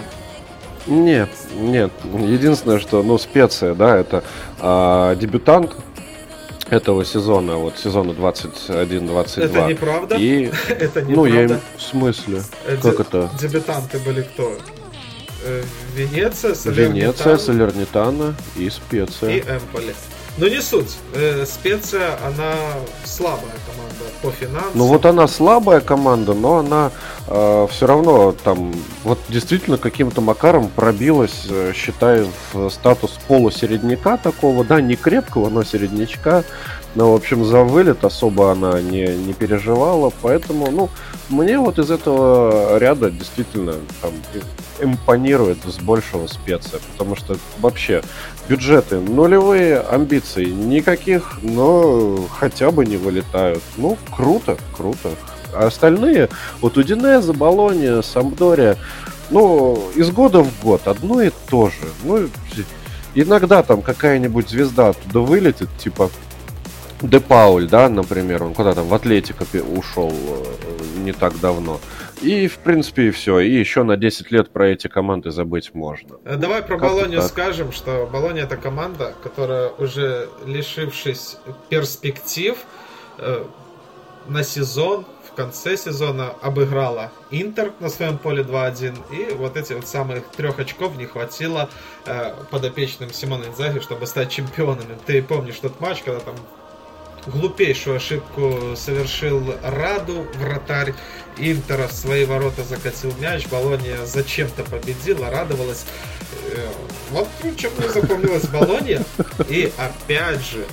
Нет, 0.88 1.30
нет. 1.54 1.92
Единственное, 2.04 2.80
что, 2.80 3.04
ну, 3.04 3.18
специя, 3.18 3.76
да, 3.76 3.98
это 3.98 4.24
а, 4.60 5.14
дебютант 5.16 5.76
этого 6.70 7.04
сезона, 7.04 7.58
вот 7.58 7.78
сезона 7.78 8.12
21-22. 8.12 9.44
Это 9.44 9.68
неправда? 9.68 10.16
И, 10.16 10.46
это 10.70 11.02
неправда. 11.02 11.12
Ну, 11.12 11.26
я 11.26 11.44
им... 11.44 11.60
В 11.78 11.82
смысле? 11.82 12.44
Э, 12.66 12.78
как 12.82 13.00
это? 13.00 13.30
Дебютанты 13.40 14.00
были 14.00 14.22
кто? 14.22 14.58
Венеция, 15.96 16.54
Салернитана. 16.54 16.94
Венеция, 16.94 17.38
Салернитана 17.38 18.36
и 18.58 18.70
Специя. 18.70 19.30
И 19.30 19.40
Эмполи. 19.40 19.96
Но 20.40 20.48
не 20.48 20.62
суть. 20.62 20.98
Э, 21.14 21.46
специя, 21.46 22.18
она 22.26 22.54
слабая 23.04 23.52
команда 23.68 24.06
по 24.22 24.32
финансам. 24.32 24.72
Ну 24.74 24.86
вот 24.86 25.06
она 25.06 25.28
слабая 25.28 25.82
команда, 25.82 26.34
но 26.34 26.60
она 26.60 26.92
э, 27.28 27.68
все 27.70 27.86
равно 27.86 28.34
там 28.44 28.74
вот 29.04 29.20
действительно 29.28 29.78
каким-то 29.78 30.22
макаром 30.22 30.70
пробилась, 30.70 31.46
э, 31.50 31.74
считай, 31.76 32.26
в 32.54 32.70
статус 32.70 33.20
полусередняка 33.28 34.16
такого, 34.16 34.64
да, 34.64 34.80
не 34.80 34.96
крепкого, 34.96 35.50
но 35.50 35.64
середнячка. 35.64 36.46
Ну, 36.96 37.12
в 37.12 37.16
общем, 37.16 37.46
за 37.46 37.64
вылет 37.64 38.04
особо 38.04 38.52
она 38.52 38.82
не, 38.82 39.06
не 39.16 39.34
переживала, 39.34 40.12
поэтому, 40.22 40.72
ну, 40.72 40.90
мне 41.30 41.60
вот 41.60 41.78
из 41.78 41.92
этого 41.92 42.78
ряда 42.80 43.12
действительно 43.12 43.76
там 44.02 44.12
импонирует 44.80 45.60
с 45.66 45.78
большего 45.78 46.26
специя, 46.26 46.80
потому 46.92 47.16
что 47.16 47.38
вообще 47.60 48.02
бюджеты 48.48 49.00
нулевые, 49.00 49.80
амбиций 49.80 50.48
никаких, 50.48 51.40
но 51.44 52.26
хотя 52.40 52.72
бы 52.72 52.86
не 52.86 52.98
вылетают. 52.98 53.62
Ну, 53.78 53.98
круто, 54.10 54.58
круто. 54.76 55.12
А 55.54 55.68
остальные, 55.68 56.30
вот 56.60 56.78
Удинеза, 56.78 57.34
Болония, 57.34 58.02
Самдория, 58.02 58.78
ну, 59.30 59.92
из 59.96 60.10
года 60.10 60.42
в 60.44 60.64
год 60.64 60.88
одно 60.88 61.22
и 61.22 61.32
то 61.50 61.70
же. 61.70 61.88
Ну, 62.04 62.28
иногда 63.14 63.62
там 63.62 63.84
какая-нибудь 63.84 64.50
звезда 64.50 64.94
туда 64.94 65.20
вылетит, 65.20 65.70
типа 65.78 66.10
Де 67.02 67.20
Пауль, 67.20 67.68
да, 67.68 67.90
например, 67.90 68.44
он 68.44 68.54
куда 68.54 68.74
там 68.74 68.88
в 68.88 68.94
Атлетико 68.94 69.46
ушел 69.76 70.12
э, 70.12 71.00
не 71.00 71.14
так 71.14 71.40
давно. 71.40 71.80
И, 72.22 72.48
в 72.48 72.58
принципе, 72.58 73.08
и 73.08 73.12
все. 73.12 73.40
И 73.40 73.52
еще 73.52 73.84
на 73.84 73.96
10 73.96 74.32
лет 74.32 74.50
про 74.50 74.68
эти 74.68 74.88
команды 74.88 75.32
забыть 75.32 75.74
можно. 75.74 76.18
Э, 76.26 76.36
давай 76.36 76.62
про 76.62 76.78
как 76.78 76.90
Болонию 76.90 77.22
скажем, 77.22 77.72
что 77.72 78.10
Болония 78.12 78.44
это 78.44 78.58
команда, 78.58 79.14
которая 79.24 79.70
уже 79.70 80.28
лишившись 80.46 81.38
перспектив 81.70 82.58
э, 83.18 83.46
на 84.28 84.44
сезон 84.44 85.06
в 85.24 85.34
конце 85.36 85.78
сезона 85.78 86.34
обыграла 86.42 87.12
Интер 87.32 87.72
на 87.80 87.88
своем 87.88 88.18
поле 88.18 88.44
2-1. 88.44 88.98
И 89.16 89.34
вот 89.36 89.56
эти 89.56 89.72
вот 89.72 89.88
самых 89.88 90.28
трех 90.36 90.60
очков 90.60 90.98
не 90.98 91.06
хватило 91.06 91.70
э, 92.06 92.34
подопечным 92.52 93.14
Симона 93.14 93.46
Инзаги, 93.46 93.80
чтобы 93.80 94.06
стать 94.06 94.30
чемпионами. 94.30 94.98
Ты 95.06 95.24
помнишь 95.24 95.60
тот 95.62 95.80
матч, 95.80 96.04
когда 96.04 96.20
там 96.20 96.36
глупейшую 97.30 97.98
ошибку 97.98 98.76
совершил 98.76 99.56
Раду, 99.64 100.28
вратарь 100.36 100.94
Интера 101.38 101.88
в 101.88 101.94
свои 101.94 102.26
ворота 102.26 102.64
закатил 102.64 103.14
мяч, 103.20 103.48
Болония 103.48 104.06
зачем-то 104.06 104.64
победила, 104.64 105.30
радовалась. 105.30 105.86
Э, 106.52 106.68
вот 107.12 107.30
чем 107.58 107.72
мне 107.78 107.88
запомнилась 107.88 108.46
Болония. 108.48 109.06
И 109.48 109.72
опять 109.78 110.42
же, 110.46 110.66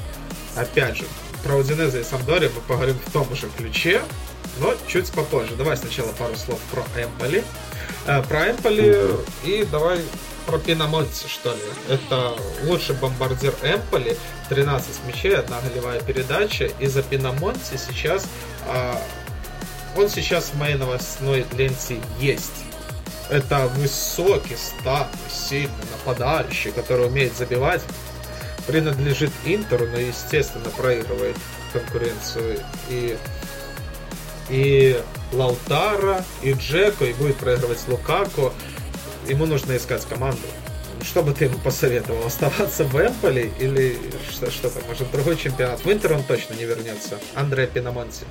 опять 0.56 0.96
же, 0.96 1.04
про 1.44 1.54
Удинезе 1.54 2.00
и 2.00 2.04
Самдори 2.04 2.50
мы 2.52 2.60
поговорим 2.62 2.96
в 3.06 3.12
том 3.12 3.32
же 3.36 3.48
ключе, 3.56 4.02
но 4.58 4.74
чуть 4.88 5.10
попозже. 5.12 5.54
Давай 5.56 5.76
сначала 5.76 6.10
пару 6.12 6.34
слов 6.34 6.58
про 6.72 6.82
Эмполи. 7.00 7.44
Э, 8.06 8.22
про 8.22 8.50
Эмполи 8.50 8.96
и 9.44 9.64
давай 9.70 10.00
про 10.46 10.58
Пинамонти, 10.58 11.26
что 11.26 11.52
ли. 11.52 11.60
Это 11.88 12.34
лучший 12.64 12.94
бомбардир 12.96 13.54
Эмполи, 13.62 14.16
13 14.48 15.04
мячей, 15.06 15.36
одна 15.36 15.60
голевая 15.60 16.00
передача. 16.00 16.70
И 16.78 16.86
за 16.86 17.02
Пинамонти 17.02 17.76
сейчас... 17.76 18.26
А, 18.66 19.00
он 19.96 20.08
сейчас 20.08 20.50
в 20.50 20.54
моей 20.58 20.76
новостной 20.76 21.46
ленте 21.56 22.00
есть. 22.20 22.64
Это 23.28 23.66
высокий, 23.76 24.56
статный, 24.56 25.30
сильный 25.30 25.70
нападающий, 25.92 26.70
который 26.70 27.06
умеет 27.06 27.36
забивать. 27.36 27.82
Принадлежит 28.66 29.32
Интеру, 29.44 29.86
но, 29.88 29.98
естественно, 29.98 30.68
проигрывает 30.70 31.36
конкуренцию 31.72 32.60
и 32.88 33.16
и 34.48 35.00
Лаутара, 35.32 36.24
и 36.40 36.52
Джеко, 36.52 37.04
и 37.04 37.12
будет 37.14 37.36
проигрывать 37.36 37.80
Лукаку 37.88 38.52
ему 39.28 39.46
нужно 39.46 39.76
искать 39.76 40.04
команду. 40.04 40.38
Что 41.02 41.22
бы 41.22 41.32
ты 41.32 41.44
ему 41.44 41.58
посоветовал? 41.58 42.26
Оставаться 42.26 42.84
в 42.84 42.96
Эмполе 42.96 43.50
или 43.60 43.98
что, 44.30 44.50
что-то, 44.50 44.80
может, 44.88 45.10
другой 45.10 45.36
чемпионат? 45.36 45.84
В 45.84 45.90
Интер 45.90 46.14
он 46.14 46.22
точно 46.22 46.54
не 46.54 46.64
вернется. 46.64 47.18
Андре 47.34 47.66
Пинамонти. 47.66 48.24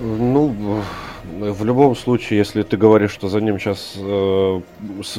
Ну, 0.00 0.82
в 1.24 1.64
любом 1.64 1.94
случае, 1.94 2.38
если 2.38 2.62
ты 2.62 2.76
говоришь, 2.76 3.10
что 3.10 3.28
за 3.28 3.40
ним 3.40 3.58
сейчас 3.58 3.92
э, 3.96 4.60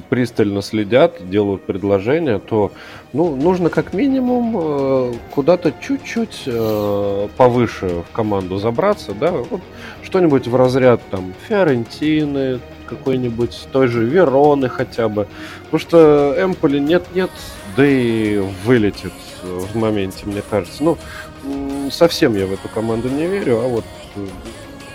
пристально 0.10 0.62
следят, 0.62 1.30
делают 1.30 1.64
предложения, 1.64 2.40
то 2.40 2.72
ну, 3.14 3.36
нужно 3.36 3.70
как 3.70 3.94
минимум 3.94 4.58
э, 4.58 5.14
куда-то 5.32 5.74
чуть-чуть 5.80 6.44
э, 6.48 7.28
повыше 7.38 8.04
в 8.10 8.16
команду 8.16 8.58
забраться, 8.58 9.14
да, 9.14 9.32
вот 9.32 9.62
что-нибудь 10.04 10.48
в 10.48 10.56
разряд 10.56 11.02
там 11.12 11.34
Фиорентины, 11.48 12.60
какой-нибудь 12.92 13.68
той 13.72 13.88
же 13.88 14.06
Вероны 14.06 14.70
хотя 14.70 15.10
бы. 15.10 15.28
Потому 15.64 15.80
что 15.80 16.36
Эмполи 16.38 16.80
нет-нет, 16.80 17.32
да 17.76 17.86
и 17.86 18.38
вылетит 18.66 19.14
в 19.44 19.76
моменте, 19.76 20.26
мне 20.26 20.44
кажется. 20.48 20.84
Ну, 20.84 20.98
совсем 21.92 22.36
я 22.36 22.46
в 22.46 22.54
эту 22.54 22.68
команду 22.70 23.10
не 23.10 23.26
верю, 23.28 23.60
а 23.60 23.68
вот 23.68 23.86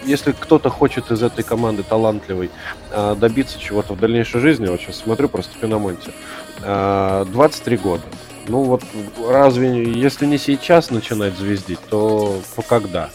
если 0.04 0.32
кто-то 0.32 0.70
хочет 0.70 1.10
из 1.10 1.22
этой 1.22 1.42
команды 1.42 1.82
талантливой 1.82 2.50
а, 2.92 3.16
добиться 3.16 3.58
чего-то 3.58 3.94
в 3.94 3.98
дальнейшей 3.98 4.40
жизни, 4.40 4.66
вот 4.68 4.80
сейчас 4.80 4.96
смотрю 4.96 5.28
просто 5.28 5.58
Пинамонте, 5.58 6.12
23 6.60 7.76
года. 7.78 8.04
Ну 8.48 8.62
вот 8.62 8.82
разве, 9.28 9.92
если 9.92 10.26
не 10.26 10.38
сейчас 10.38 10.90
начинать 10.90 11.36
звездить, 11.36 11.80
то, 11.90 12.40
то 12.54 12.62
когда? 12.62 13.10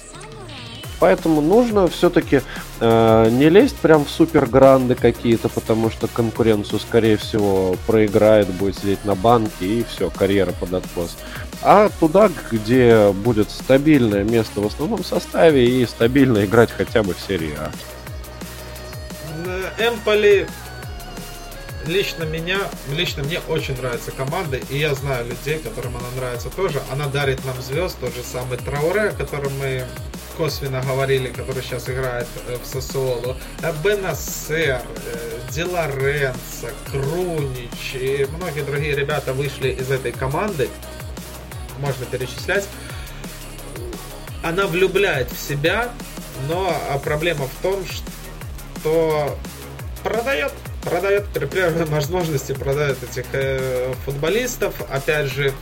Поэтому 1.01 1.41
нужно 1.41 1.87
все-таки 1.87 2.41
э, 2.79 3.29
не 3.31 3.49
лезть 3.49 3.75
прям 3.77 4.05
в 4.05 4.09
супер 4.09 4.45
гранды 4.45 4.93
какие-то, 4.93 5.49
потому 5.49 5.89
что 5.89 6.07
конкуренцию, 6.07 6.79
скорее 6.79 7.17
всего, 7.17 7.75
проиграет, 7.87 8.47
будет 8.49 8.77
сидеть 8.77 9.03
на 9.03 9.15
банке 9.15 9.65
и 9.65 9.83
все, 9.83 10.11
карьера 10.11 10.51
под 10.51 10.75
откос. 10.75 11.17
А 11.63 11.89
туда, 11.99 12.29
где 12.51 13.11
будет 13.13 13.49
стабильное 13.49 14.23
место 14.23 14.61
в 14.61 14.67
основном 14.67 15.03
составе 15.03 15.67
и 15.67 15.83
стабильно 15.87 16.45
играть 16.45 16.69
хотя 16.69 17.01
бы 17.01 17.15
в 17.15 17.19
серии 17.19 17.55
А. 17.57 17.71
Эмполи 19.79 20.45
лично 21.87 22.25
меня, 22.25 22.59
лично 22.95 23.23
мне 23.23 23.39
очень 23.47 23.75
нравится 23.75 24.11
команда, 24.11 24.57
и 24.69 24.77
я 24.77 24.93
знаю 24.93 25.25
людей, 25.25 25.57
которым 25.57 25.97
она 25.97 26.11
нравится 26.15 26.51
тоже. 26.51 26.79
Она 26.91 27.07
дарит 27.07 27.43
нам 27.43 27.59
звезд, 27.59 27.97
тот 27.99 28.13
же 28.13 28.21
самый 28.21 28.59
Трауре, 28.59 29.09
о 29.09 29.13
котором 29.13 29.51
мы 29.57 29.87
косвенно 30.41 30.81
говорили, 30.81 31.27
который 31.27 31.61
сейчас 31.61 31.87
играет 31.87 32.27
э, 32.47 32.57
в 32.57 32.65
Сосуолу, 32.65 33.35
э, 33.61 33.71
Бенасер, 33.83 34.81
э, 35.05 35.39
Ди 35.51 35.63
Лоренцо, 35.63 36.67
Крунич 36.89 37.93
и 37.93 38.27
многие 38.35 38.61
другие 38.61 38.95
ребята 38.95 39.33
вышли 39.33 39.69
из 39.69 39.91
этой 39.91 40.11
команды, 40.11 40.67
можно 41.77 42.07
перечислять. 42.07 42.67
Она 44.41 44.65
влюбляет 44.65 45.31
в 45.31 45.39
себя, 45.39 45.91
но 46.47 46.75
а 46.89 46.97
проблема 46.97 47.45
в 47.45 47.61
том, 47.61 47.85
что 47.85 49.37
продает 50.01 50.53
продает 50.84 51.25
при 51.27 51.45
первой 51.45 51.86
возможности 51.86 52.53
продает 52.53 52.97
этих 53.03 53.25
э, 53.34 53.93
футболистов. 54.05 54.73
Опять 54.89 55.27
же, 55.27 55.53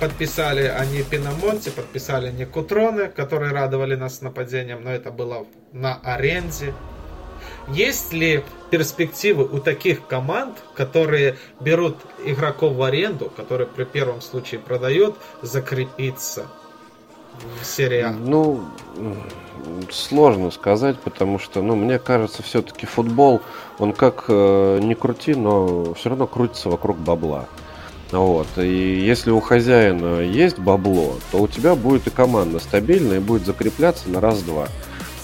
подписали 0.00 0.64
они 0.64 1.02
Пинамонти, 1.02 1.70
подписали 1.70 2.30
не 2.30 2.44
Кутроны, 2.44 3.08
которые 3.08 3.52
радовали 3.52 3.94
нас 3.94 4.20
нападением, 4.20 4.82
но 4.82 4.90
это 4.90 5.10
было 5.10 5.46
на 5.72 5.96
аренде. 6.02 6.74
Есть 7.68 8.12
ли 8.12 8.44
перспективы 8.70 9.44
у 9.44 9.58
таких 9.58 10.06
команд, 10.06 10.58
которые 10.74 11.38
берут 11.60 11.96
игроков 12.24 12.74
в 12.74 12.82
аренду, 12.82 13.30
которые 13.30 13.66
при 13.66 13.84
первом 13.84 14.20
случае 14.20 14.60
продают, 14.60 15.16
закрепиться? 15.40 16.46
Серия? 17.62 18.10
Ну, 18.10 18.64
сложно 19.90 20.50
сказать, 20.50 20.98
потому 21.00 21.38
что, 21.38 21.62
ну, 21.62 21.74
мне 21.76 21.98
кажется, 21.98 22.42
все-таки 22.42 22.86
футбол, 22.86 23.40
он 23.78 23.92
как 23.92 24.26
э, 24.28 24.80
не 24.82 24.94
крути, 24.94 25.34
но 25.34 25.94
все 25.94 26.10
равно 26.10 26.26
крутится 26.26 26.68
вокруг 26.68 26.98
бабла. 26.98 27.46
Вот. 28.12 28.46
И 28.56 29.00
если 29.00 29.30
у 29.30 29.40
хозяина 29.40 30.20
есть 30.20 30.58
бабло, 30.58 31.16
то 31.32 31.38
у 31.38 31.48
тебя 31.48 31.74
будет 31.74 32.06
и 32.06 32.10
команда 32.10 32.60
стабильная 32.60 33.16
и 33.16 33.20
будет 33.20 33.46
закрепляться 33.46 34.08
на 34.08 34.20
раз-два. 34.20 34.68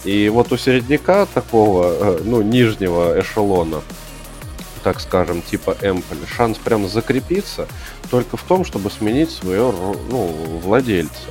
И 0.05 0.29
вот 0.29 0.51
у 0.53 0.57
середняка 0.57 1.27
такого, 1.27 1.93
э, 1.93 2.21
ну, 2.25 2.43
нижнего 2.43 3.21
эшелона, 3.21 3.83
так 4.83 5.01
скажем, 5.01 5.43
типа 5.43 5.77
Эмполи, 5.83 6.25
шанс 6.27 6.57
прям 6.57 6.89
закрепиться 6.89 7.69
только 8.11 8.37
в 8.37 8.43
том, 8.43 8.65
чтобы 8.65 8.91
сменить 8.91 9.31
своего 9.31 9.95
ну, 10.09 10.27
владельца. 10.63 11.29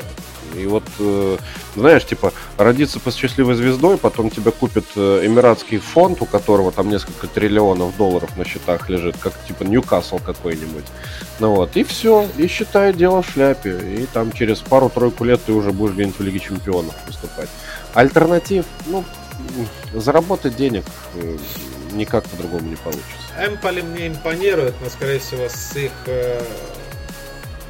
И 0.56 0.66
вот, 0.66 0.84
э, 1.00 1.38
знаешь, 1.76 2.06
типа, 2.06 2.34
родиться 2.58 3.00
по 3.00 3.12
счастливой 3.12 3.56
звездой, 3.56 3.97
потом 3.97 4.30
тебя 4.30 4.52
купит 4.52 4.86
э, 4.95 5.22
эмиратский 5.26 5.80
фонд, 5.80 6.22
у 6.22 6.26
которого 6.26 6.72
там 6.72 6.89
несколько 6.89 7.28
триллионов 7.28 7.95
долларов 7.97 8.36
на 8.38 8.45
счетах 8.45 8.89
лежит, 8.89 9.18
как 9.18 9.34
типа 9.45 9.64
Ньюкасл 9.64 10.20
какой-нибудь. 10.20 10.86
Ну 11.39 11.56
вот, 11.56 11.78
и 11.78 11.84
все, 11.84 12.28
и 12.38 12.47
считай 12.47 12.93
дело 12.93 13.22
в 13.22 13.30
шляпе. 13.30 13.78
И 13.80 14.08
там 14.12 14.32
через 14.32 14.60
пару-тройку 14.60 15.24
лет 15.24 15.41
ты 15.45 15.54
уже 15.54 15.72
будешь 15.72 15.93
где-нибудь 15.93 16.20
в 16.20 16.24
Лиге 16.24 16.39
Чемпионов 16.39 16.95
выступать. 17.08 17.50
Альтернатив, 17.93 18.66
ну, 18.88 19.04
заработать 19.93 20.56
денег 20.56 20.86
э, 21.16 21.38
никак 21.93 22.26
по-другому 22.26 22.70
не 22.70 22.76
получится. 22.76 23.06
Эмполи 23.39 23.82
мне 23.82 24.08
импонирует, 24.08 24.76
но, 24.82 24.89
скорее 24.89 25.20
всего, 25.20 25.47
с 25.47 25.76
их 25.76 25.91
э, 26.08 26.41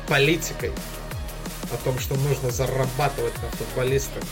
политикой 0.08 0.72
о 1.74 1.78
том, 1.84 2.00
что 2.00 2.16
нужно 2.16 2.50
зарабатывать 2.50 3.36
на 3.42 3.50
футболистах. 3.58 4.24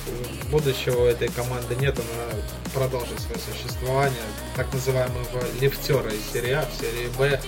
Будущего 0.51 1.07
этой 1.07 1.27
команды 1.29 1.75
нет, 1.79 1.97
она 1.99 2.41
продолжит 2.73 3.19
свое 3.19 3.39
существование, 3.39 4.19
так 4.55 4.71
называемого 4.73 5.43
лифтера 5.61 6.09
из 6.09 6.31
серии 6.31 6.53
А 6.53 6.65
в 6.65 6.79
серии 6.79 7.07
Б. 7.17 7.39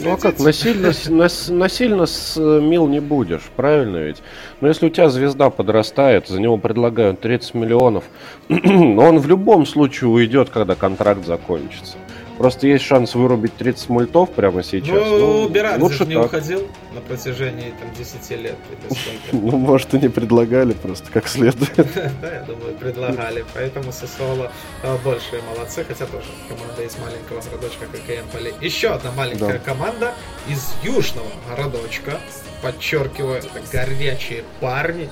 Ну 0.00 0.12
а 0.12 0.16
как, 0.16 0.38
насильно, 0.38 0.92
нас, 1.08 1.48
насильно 1.48 2.06
смил 2.06 2.86
не 2.86 3.00
будешь, 3.00 3.42
правильно 3.56 3.96
ведь? 3.96 4.22
Но 4.60 4.68
если 4.68 4.86
у 4.86 4.90
тебя 4.90 5.08
звезда 5.08 5.50
подрастает, 5.50 6.28
за 6.28 6.40
него 6.40 6.58
предлагают 6.58 7.20
30 7.20 7.54
миллионов, 7.54 8.04
он 8.48 9.18
в 9.18 9.26
любом 9.26 9.66
случае 9.66 10.10
уйдет, 10.10 10.50
когда 10.50 10.76
контракт 10.76 11.26
закончится. 11.26 11.96
Просто 12.38 12.68
есть 12.68 12.84
шанс 12.84 13.14
вырубить 13.16 13.56
30 13.56 13.88
мультов 13.88 14.30
прямо 14.30 14.62
сейчас. 14.62 14.96
Ну, 14.96 15.18
ну 15.18 15.48
Берардзе 15.48 15.82
лучше 15.82 16.06
не 16.06 16.14
так. 16.14 16.26
уходил 16.26 16.68
на 16.94 17.00
протяжении 17.00 17.74
там, 17.80 17.92
10 17.96 18.30
лет. 18.42 18.56
Ну, 19.32 19.56
может, 19.58 19.92
и 19.94 19.98
не 19.98 20.08
предлагали 20.08 20.72
просто 20.72 21.10
как 21.10 21.26
следует. 21.28 21.74
Да, 22.22 22.34
я 22.34 22.42
думаю, 22.42 22.74
предлагали. 22.76 23.44
Поэтому 23.54 23.92
Сосоло 23.92 24.52
э, 24.82 24.96
большие 25.04 25.42
молодцы, 25.42 25.84
хотя 25.86 26.06
тоже 26.06 26.26
команда 26.48 26.82
из 26.82 26.96
маленького 26.98 27.40
городочка, 27.50 27.86
как 27.90 28.08
и 28.08 28.20
Эмполи. 28.20 28.54
Еще 28.60 28.88
одна 28.88 29.10
маленькая 29.12 29.58
команда 29.58 30.14
из 30.48 30.74
южного 30.82 31.28
городочка. 31.48 32.20
Подчеркиваю, 32.62 33.38
это 33.38 33.48
горячие 33.72 34.44
парни. 34.60 35.08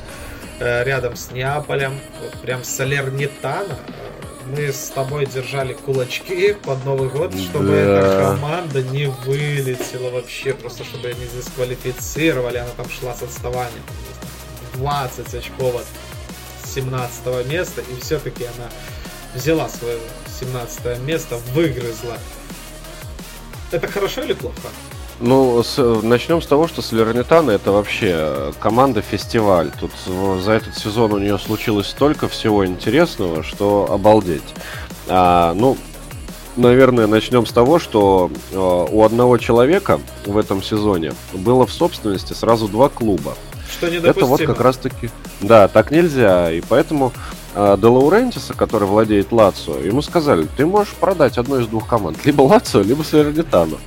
э, 0.61 0.85
рядом 0.85 1.17
с 1.17 1.31
Неаполем, 1.33 1.95
вот 2.23 2.41
прям 2.41 2.65
Салернитана. 2.65 3.77
Мы 4.47 4.73
с 4.73 4.91
тобой 4.95 5.27
держали 5.27 5.73
кулачки 5.73 6.53
под 6.53 6.85
Новый 6.85 7.09
год, 7.09 7.35
чтобы 7.35 7.71
Да. 7.71 7.77
эта 7.77 8.35
команда 8.37 8.83
не 8.83 9.07
вылетела 9.07 10.11
вообще, 10.11 10.55
просто 10.55 10.85
чтобы 10.85 11.09
не 11.15 11.27
дисквалифицировали. 11.27 12.59
Она 12.59 12.71
там 12.77 12.89
шла 12.89 13.15
с 13.15 13.23
отставанием 13.23 13.83
20 14.75 15.35
очков 15.35 15.75
от 15.77 15.87
17 16.69 17.47
места, 17.47 17.81
и 17.81 18.01
все-таки 18.01 18.45
она 18.45 18.69
взяла 19.35 19.69
свое 19.69 19.99
17 20.41 21.01
место, 21.01 21.39
выгрызла. 21.53 22.19
Это 23.73 23.89
хорошо 23.89 24.23
или 24.23 24.33
плохо? 24.33 24.57
Ну, 25.19 25.63
с- 25.63 25.83
начнем 26.03 26.43
с 26.43 26.47
того, 26.47 26.69
что 26.69 26.83
Салернитана 26.83 27.53
это 27.53 27.73
вообще 27.73 28.11
э, 28.13 28.53
команда-фестиваль. 28.61 29.71
Тут 29.81 29.91
за 30.43 30.53
этот 30.53 30.77
сезон 30.77 31.13
у 31.15 31.19
нее 31.19 31.39
случилось 31.39 31.87
столько 31.87 32.29
всего 32.29 32.67
интересного, 32.67 33.43
что 33.43 33.89
обалдеть. 33.91 34.43
А, 35.09 35.55
ну, 35.55 35.79
наверное, 36.57 37.07
начнем 37.07 37.47
с 37.47 37.53
того, 37.53 37.79
что 37.79 38.31
э, 38.53 38.57
у 38.59 39.03
одного 39.05 39.39
человека 39.39 40.01
в 40.27 40.37
этом 40.37 40.63
сезоне 40.63 41.15
было 41.33 41.67
в 41.67 41.73
собственности 41.73 42.35
сразу 42.35 42.69
два 42.69 42.91
клуба. 42.91 43.35
Что 43.73 43.89
недопустимо. 43.89 44.11
Это 44.11 44.27
вот 44.27 44.41
как 44.43 44.61
раз 44.61 44.77
таки... 44.77 45.09
Да, 45.41 45.67
так 45.69 45.91
нельзя. 45.91 46.53
И 46.53 46.61
поэтому 46.61 47.13
э, 47.55 47.77
Де 47.81 47.87
Лаурентиса, 47.87 48.53
который 48.53 48.87
владеет 48.87 49.33
Лацио, 49.33 49.79
ему 49.79 50.03
сказали, 50.03 50.47
ты 50.59 50.67
можешь 50.67 50.93
продать 50.93 51.39
одну 51.39 51.59
из 51.59 51.67
двух 51.69 51.87
команд. 51.89 52.19
Либо 52.27 52.43
Лацио, 52.43 52.83
либо 52.83 53.03
Салернитану. 53.03 53.79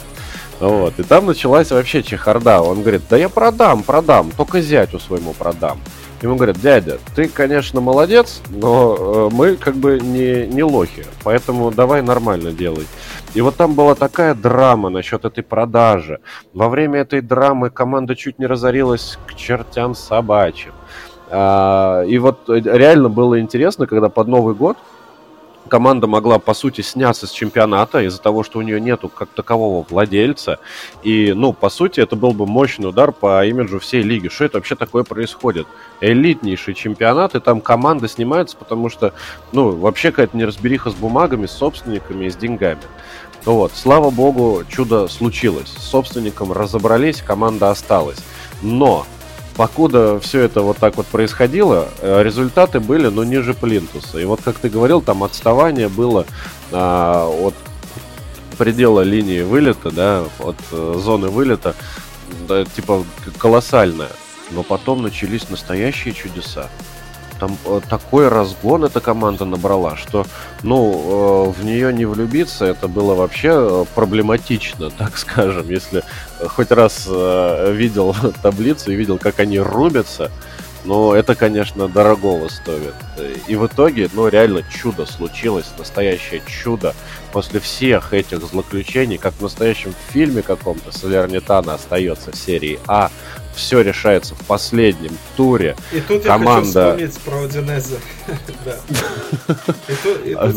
Вот. 0.59 0.99
И 0.99 1.03
там 1.03 1.25
началась 1.25 1.71
вообще 1.71 2.03
чехарда. 2.03 2.61
Он 2.61 2.81
говорит, 2.81 3.03
да 3.09 3.17
я 3.17 3.29
продам, 3.29 3.83
продам, 3.83 4.31
только 4.35 4.61
зятю 4.61 4.99
своему 4.99 5.33
продам. 5.33 5.79
Ему 6.21 6.35
говорят, 6.35 6.59
дядя, 6.59 6.97
ты, 7.15 7.29
конечно, 7.29 7.79
молодец, 7.79 8.41
но 8.49 9.29
э, 9.31 9.33
мы 9.33 9.55
как 9.55 9.75
бы 9.75 10.01
не, 10.01 10.47
не 10.47 10.63
лохи, 10.63 11.05
поэтому 11.23 11.71
давай 11.71 12.01
нормально 12.01 12.51
делай. 12.51 12.85
И 13.33 13.39
вот 13.39 13.55
там 13.55 13.73
была 13.73 13.95
такая 13.95 14.35
драма 14.35 14.89
насчет 14.89 15.23
этой 15.23 15.43
продажи. 15.43 16.19
Во 16.53 16.67
время 16.67 16.99
этой 16.99 17.21
драмы 17.21 17.69
команда 17.69 18.17
чуть 18.17 18.37
не 18.37 18.47
разорилась 18.47 19.17
к 19.27 19.35
чертям 19.35 19.95
собачьим. 19.95 20.73
А, 21.29 22.03
и 22.03 22.17
вот 22.17 22.49
э, 22.49 22.59
реально 22.59 23.07
было 23.07 23.39
интересно, 23.39 23.87
когда 23.87 24.09
под 24.09 24.27
Новый 24.27 24.55
год 24.55 24.77
команда 25.69 26.07
могла, 26.07 26.39
по 26.39 26.53
сути, 26.53 26.81
сняться 26.81 27.27
с 27.27 27.31
чемпионата 27.31 28.01
из-за 28.01 28.21
того, 28.21 28.43
что 28.43 28.59
у 28.59 28.61
нее 28.61 28.81
нету 28.81 29.07
как 29.07 29.29
такового 29.29 29.85
владельца. 29.89 30.59
И, 31.03 31.31
ну, 31.33 31.53
по 31.53 31.69
сути, 31.69 32.01
это 32.01 32.17
был 32.17 32.33
бы 32.33 32.45
мощный 32.45 32.89
удар 32.89 33.11
по 33.13 33.45
имиджу 33.45 33.79
всей 33.79 34.01
лиги. 34.01 34.27
Что 34.27 34.45
это 34.45 34.57
вообще 34.57 34.75
такое 34.75 35.03
происходит? 35.03 35.67
Элитнейший 36.01 36.73
чемпионат, 36.73 37.35
и 37.35 37.39
там 37.39 37.61
команда 37.61 38.07
снимается, 38.07 38.57
потому 38.57 38.89
что, 38.89 39.13
ну, 39.53 39.71
вообще 39.71 40.11
какая-то 40.11 40.35
неразбериха 40.35 40.89
с 40.89 40.93
бумагами, 40.95 41.45
с 41.45 41.51
собственниками 41.51 42.25
и 42.25 42.29
с 42.29 42.35
деньгами. 42.35 42.81
Вот, 43.45 43.71
слава 43.73 44.09
богу, 44.09 44.63
чудо 44.67 45.07
случилось. 45.07 45.69
С 45.69 45.83
собственником 45.83 46.51
разобрались, 46.51 47.21
команда 47.21 47.69
осталась. 47.69 48.19
Но 48.61 49.05
покуда 49.59 50.21
все 50.21 50.39
это 50.39 50.61
вот 50.61 50.77
так 50.77 50.95
вот 50.95 51.05
происходило, 51.07 51.89
э, 51.99 52.23
результаты 52.23 52.79
были, 52.79 53.07
ну, 53.07 53.23
ниже 53.23 53.53
плинтуса. 53.53 54.17
И 54.17 54.23
вот, 54.23 54.39
как 54.41 54.57
ты 54.57 54.69
говорил, 54.69 55.01
там 55.01 55.21
отставание 55.21 55.89
было 55.89 56.25
а, 56.71 57.27
от 57.27 57.55
предела 58.57 59.01
линии 59.01 59.41
вылета, 59.41 59.91
да, 59.91 60.23
от 60.39 60.55
э, 60.71 60.95
зоны 61.03 61.27
вылета, 61.27 61.75
да, 62.47 62.63
типа 62.63 63.03
колоссальное. 63.37 64.11
Но 64.51 64.63
потом 64.63 65.01
начались 65.01 65.49
настоящие 65.49 66.13
чудеса. 66.13 66.69
Там 67.39 67.57
э, 67.65 67.79
такой 67.89 68.27
разгон 68.27 68.83
эта 68.83 68.99
команда 68.99 69.45
набрала, 69.45 69.95
что, 69.95 70.25
ну, 70.61 71.53
э, 71.53 71.59
в 71.59 71.63
нее 71.63 71.93
не 71.93 72.05
влюбиться, 72.05 72.65
это 72.65 72.87
было 72.87 73.15
вообще 73.15 73.49
э, 73.53 73.85
проблематично, 73.95 74.89
так 74.97 75.17
скажем. 75.17 75.69
Если 75.69 76.03
хоть 76.47 76.71
раз 76.71 77.07
видел 77.07 78.15
таблицу 78.41 78.91
и 78.91 78.95
видел, 78.95 79.17
как 79.17 79.39
они 79.39 79.59
рубятся, 79.59 80.31
но 80.85 81.13
это, 81.13 81.35
конечно, 81.35 81.87
дорогого 81.87 82.47
стоит. 82.47 82.93
И 83.47 83.55
в 83.55 83.67
итоге, 83.67 84.09
ну, 84.13 84.27
реально 84.27 84.63
чудо 84.63 85.05
случилось, 85.05 85.65
настоящее 85.77 86.41
чудо. 86.45 86.95
После 87.33 87.59
всех 87.59 88.13
этих 88.13 88.41
злоключений, 88.41 89.17
как 89.17 89.33
в 89.33 89.41
настоящем 89.41 89.93
фильме 90.09 90.41
каком-то, 90.41 90.97
Салернитана 90.97 91.73
остается 91.73 92.31
в 92.31 92.35
серии 92.35 92.79
А, 92.87 93.11
все 93.59 93.81
решается 93.81 94.35
в 94.35 94.45
последнем 94.45 95.11
туре. 95.35 95.75
И 95.91 95.99
тут 95.99 96.23
Команда- 96.23 96.79
я 96.79 96.91
хочу 96.93 97.11
вспомнить 97.11 97.19
про 97.19 97.41
Удинезе. 97.41 97.99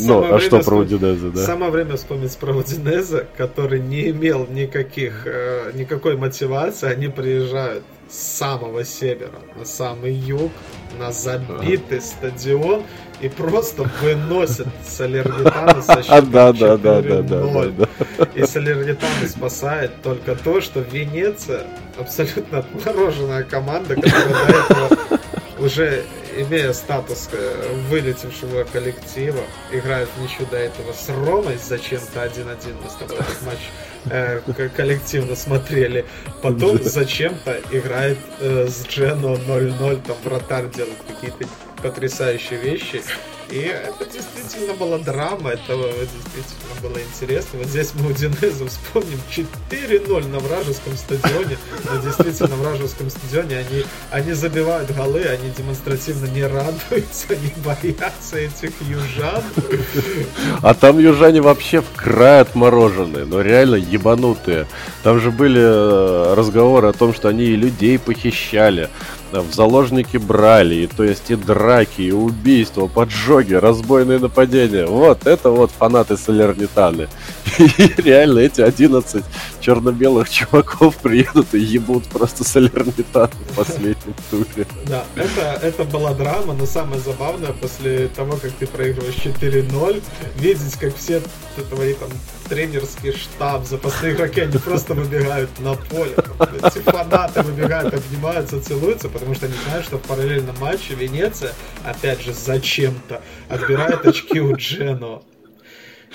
Ну, 0.06 0.34
а 0.34 0.40
что 0.40 0.60
про 0.60 0.78
Удинезе, 0.78 1.28
да? 1.28 1.44
Самое 1.44 1.70
время 1.70 1.96
вспомнить 1.96 2.36
про 2.36 2.54
Удинезе, 2.54 3.26
который 3.36 3.80
не 3.80 4.10
имел 4.10 4.46
никаких, 4.48 5.26
э, 5.26 5.72
никакой 5.74 6.16
мотивации. 6.16 6.90
Они 6.90 7.08
приезжают 7.08 7.84
с 8.12 8.38
самого 8.38 8.84
севера 8.84 9.40
на 9.56 9.64
самый 9.64 10.12
юг, 10.12 10.52
на 10.98 11.12
забитый 11.12 12.02
стадион 12.02 12.82
и 13.22 13.28
просто 13.28 13.84
выносят 14.02 14.68
Салернитана 14.86 15.80
со 15.80 16.02
счетом 16.02 16.30
да, 16.30 16.52
да, 16.52 16.76
да, 16.76 17.00
да, 17.00 17.22
да, 17.22 17.36
4:0. 17.36 17.76
да, 17.76 17.86
да. 18.18 18.28
И 18.34 18.44
Салернитана 18.44 19.28
спасает 19.28 20.02
только 20.02 20.36
то, 20.36 20.60
что 20.60 20.80
Венеция 20.80 21.66
абсолютно 21.98 22.58
отмороженная 22.58 23.44
команда, 23.44 23.94
которая 23.94 24.28
до 24.28 24.52
этого 24.52 24.98
уже 25.58 26.04
имея 26.36 26.72
статус 26.72 27.28
э, 27.32 27.74
вылетевшего 27.88 28.64
коллектива, 28.64 29.40
играет 29.70 30.08
в 30.16 30.22
ничью 30.22 30.46
до 30.46 30.56
этого 30.56 30.92
с 30.92 31.08
Ромой 31.08 31.58
зачем-то 31.62 32.24
1-1 32.24 32.74
мы 32.82 32.90
с 32.90 32.94
тобой 32.94 33.16
этот 33.16 33.42
матч 33.42 33.58
э, 34.06 34.40
коллективно 34.76 35.36
смотрели. 35.36 36.04
Потом 36.42 36.82
зачем-то 36.82 37.60
играет 37.70 38.18
э, 38.40 38.66
с 38.68 38.86
Джено 38.86 39.34
0-0, 39.34 40.02
там 40.06 40.16
вратарь 40.24 40.70
делает 40.70 40.98
какие-то 41.06 41.46
потрясающие 41.82 42.58
вещи. 42.58 43.02
И 43.52 43.58
это 43.58 44.06
действительно 44.10 44.72
была 44.72 44.96
драма, 44.96 45.50
это 45.50 45.76
действительно 45.76 46.80
было 46.80 46.98
интересно. 46.98 47.58
Вот 47.58 47.68
здесь 47.68 47.90
мы 47.94 48.10
у 48.10 48.12
Динеза 48.12 48.66
вспомним 48.66 49.20
4-0 49.30 50.28
на 50.28 50.38
вражеском 50.38 50.96
стадионе. 50.96 51.58
Но 51.84 52.00
действительно, 52.00 52.48
на 52.48 52.56
вражеском 52.56 53.10
стадионе 53.10 53.58
они, 53.58 53.84
они 54.10 54.32
забивают 54.32 54.90
голы, 54.96 55.24
они 55.24 55.50
демонстративно 55.50 56.26
не 56.28 56.44
радуются, 56.44 57.26
они 57.28 57.52
боятся 57.62 58.38
этих 58.38 58.70
южан. 58.88 59.42
А 60.62 60.72
там 60.72 60.98
южане 60.98 61.42
вообще 61.42 61.82
в 61.82 61.90
край 61.94 62.40
отмороженные, 62.40 63.26
но 63.26 63.42
реально 63.42 63.74
ебанутые. 63.74 64.66
Там 65.02 65.20
же 65.20 65.30
были 65.30 65.60
э, 65.60 66.34
разговоры 66.34 66.88
о 66.88 66.92
том, 66.94 67.12
что 67.12 67.28
они 67.28 67.44
и 67.44 67.56
людей 67.56 67.98
похищали, 67.98 68.88
в 69.40 69.54
заложники 69.54 70.16
брали, 70.18 70.74
и 70.74 70.86
то 70.86 71.04
есть 71.04 71.30
и 71.30 71.36
драки, 71.36 72.02
и 72.02 72.12
убийства, 72.12 72.86
поджоги, 72.86 73.54
разбойные 73.54 74.18
нападения. 74.18 74.86
Вот, 74.86 75.26
это 75.26 75.50
вот 75.50 75.70
фанаты 75.70 76.16
Салернитаны. 76.16 77.08
И 77.58 78.02
реально 78.02 78.40
эти 78.40 78.60
11 78.60 79.24
черно-белых 79.60 80.28
чуваков 80.30 80.96
приедут 80.96 81.54
и 81.54 81.58
ебут 81.58 82.04
просто 82.04 82.44
Салернитану 82.44 83.30
в 83.50 83.56
последнем 83.56 84.14
туре. 84.30 84.66
Да, 84.86 85.04
это, 85.16 85.60
это 85.62 85.84
была 85.84 86.14
драма, 86.14 86.54
но 86.54 86.66
самое 86.66 87.00
забавное, 87.00 87.52
после 87.52 88.08
того, 88.08 88.36
как 88.36 88.52
ты 88.52 88.66
проигрываешь 88.66 89.16
4-0, 89.16 90.02
видеть, 90.36 90.76
как 90.78 90.96
все 90.96 91.22
твои 91.70 91.94
там 91.94 92.08
тренерский 92.52 93.12
штаб, 93.12 93.64
запасные 93.64 94.12
игроки, 94.12 94.42
они 94.42 94.58
просто 94.58 94.92
выбегают 94.92 95.48
на 95.60 95.72
поле. 95.72 96.14
Эти 96.62 96.80
фанаты 96.80 97.40
выбегают, 97.40 97.94
обнимаются, 97.94 98.60
целуются, 98.60 99.08
потому 99.08 99.34
что 99.34 99.46
они 99.46 99.54
знают, 99.66 99.86
что 99.86 99.96
в 99.96 100.02
параллельном 100.02 100.54
матче 100.60 100.94
Венеция, 100.94 101.52
опять 101.82 102.20
же, 102.22 102.34
зачем-то 102.34 103.22
отбирает 103.48 104.06
очки 104.06 104.38
у 104.40 104.54
Джено. 104.54 105.22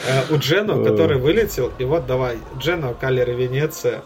Э, 0.08 0.32
У 0.32 0.38
Джено, 0.38 0.84
который 0.84 1.18
вылетел, 1.18 1.72
и 1.80 1.84
вот 1.84 2.06
давай, 2.06 2.38
Джено, 2.60 2.94
Калер 2.94 3.32
и 3.32 3.34
Венеция. 3.34 4.04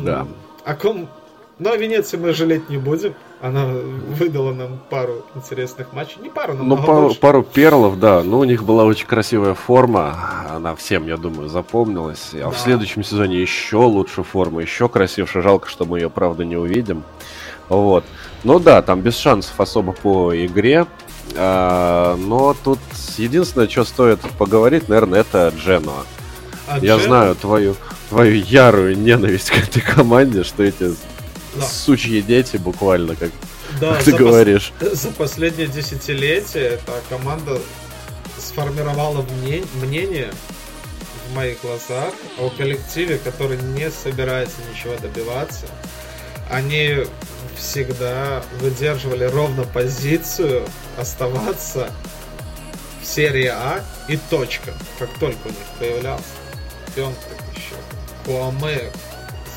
Да. 0.00 0.26
О 0.64 0.74
ком... 0.74 1.10
Ну, 1.62 1.70
о 1.70 1.76
Венеции 1.76 2.16
мы 2.16 2.32
жалеть 2.32 2.68
не 2.68 2.76
будем. 2.76 3.14
Она 3.40 3.66
выдала 3.66 4.52
нам 4.52 4.80
пару 4.90 5.24
интересных 5.36 5.92
матчей. 5.92 6.16
Не 6.20 6.28
пару, 6.28 6.54
но 6.54 6.58
Ну, 6.60 6.64
много 6.64 6.82
пару, 6.86 7.02
больше. 7.02 7.20
пару 7.20 7.42
перлов, 7.44 8.00
да. 8.00 8.22
Ну, 8.24 8.40
у 8.40 8.44
них 8.44 8.64
была 8.64 8.84
очень 8.84 9.06
красивая 9.06 9.54
форма. 9.54 10.16
Она 10.50 10.74
всем, 10.74 11.06
я 11.06 11.16
думаю, 11.16 11.48
запомнилась. 11.48 12.30
А 12.34 12.50
в 12.50 12.54
Да. 12.54 12.58
следующем 12.58 13.04
сезоне 13.04 13.40
еще 13.40 13.76
лучше 13.76 14.24
форма, 14.24 14.60
еще 14.60 14.88
красивше. 14.88 15.40
Жалко, 15.40 15.68
что 15.68 15.84
мы 15.84 16.00
ее, 16.00 16.10
правда, 16.10 16.44
не 16.44 16.56
увидим. 16.56 17.04
Вот. 17.68 18.04
Ну 18.42 18.58
да, 18.58 18.82
там 18.82 19.00
без 19.00 19.16
шансов 19.16 19.60
особо 19.60 19.92
по 19.92 20.34
игре. 20.34 20.86
А, 21.36 22.16
но 22.16 22.56
тут 22.64 22.80
единственное, 23.18 23.68
что 23.68 23.84
стоит 23.84 24.18
поговорить, 24.36 24.88
наверное, 24.88 25.20
это 25.20 25.52
Дженуа. 25.56 26.02
А 26.66 26.78
Я 26.80 26.96
Джено- 26.96 27.02
знаю 27.06 27.34
твою, 27.36 27.76
твою 28.08 28.34
ярую 28.34 28.98
ненависть 28.98 29.50
к 29.50 29.58
этой 29.62 29.80
команде, 29.80 30.42
что 30.42 30.64
эти 30.64 30.92
Да. 31.54 31.66
сучьи 31.66 32.22
дети 32.22 32.56
буквально 32.56 33.14
как 33.14 33.30
да, 33.80 34.00
ты 34.02 34.12
говоришь. 34.12 34.72
Пос... 34.78 34.92
За 34.92 35.08
последнее 35.10 35.66
десятилетие 35.66 36.64
эта 36.64 37.00
команда 37.08 37.58
сформировала 38.38 39.24
мнение 39.82 40.30
в 41.28 41.34
моих 41.34 41.60
глазах 41.62 42.12
о 42.38 42.50
коллективе, 42.50 43.18
который 43.18 43.56
не 43.58 43.90
собирается 43.90 44.56
ничего 44.70 44.96
добиваться. 44.96 45.66
Они 46.50 47.04
всегда 47.56 48.42
выдерживали 48.60 49.24
ровно 49.24 49.64
позицию 49.64 50.66
оставаться 50.98 51.90
в 53.00 53.06
серии 53.06 53.46
А 53.46 53.82
и 54.08 54.16
точка, 54.16 54.74
как 54.98 55.08
только 55.18 55.46
у 55.46 55.48
них 55.48 55.58
появлялся 55.78 56.24
Пионтек 56.94 57.38
еще, 57.54 57.76
Куаме, 58.24 58.90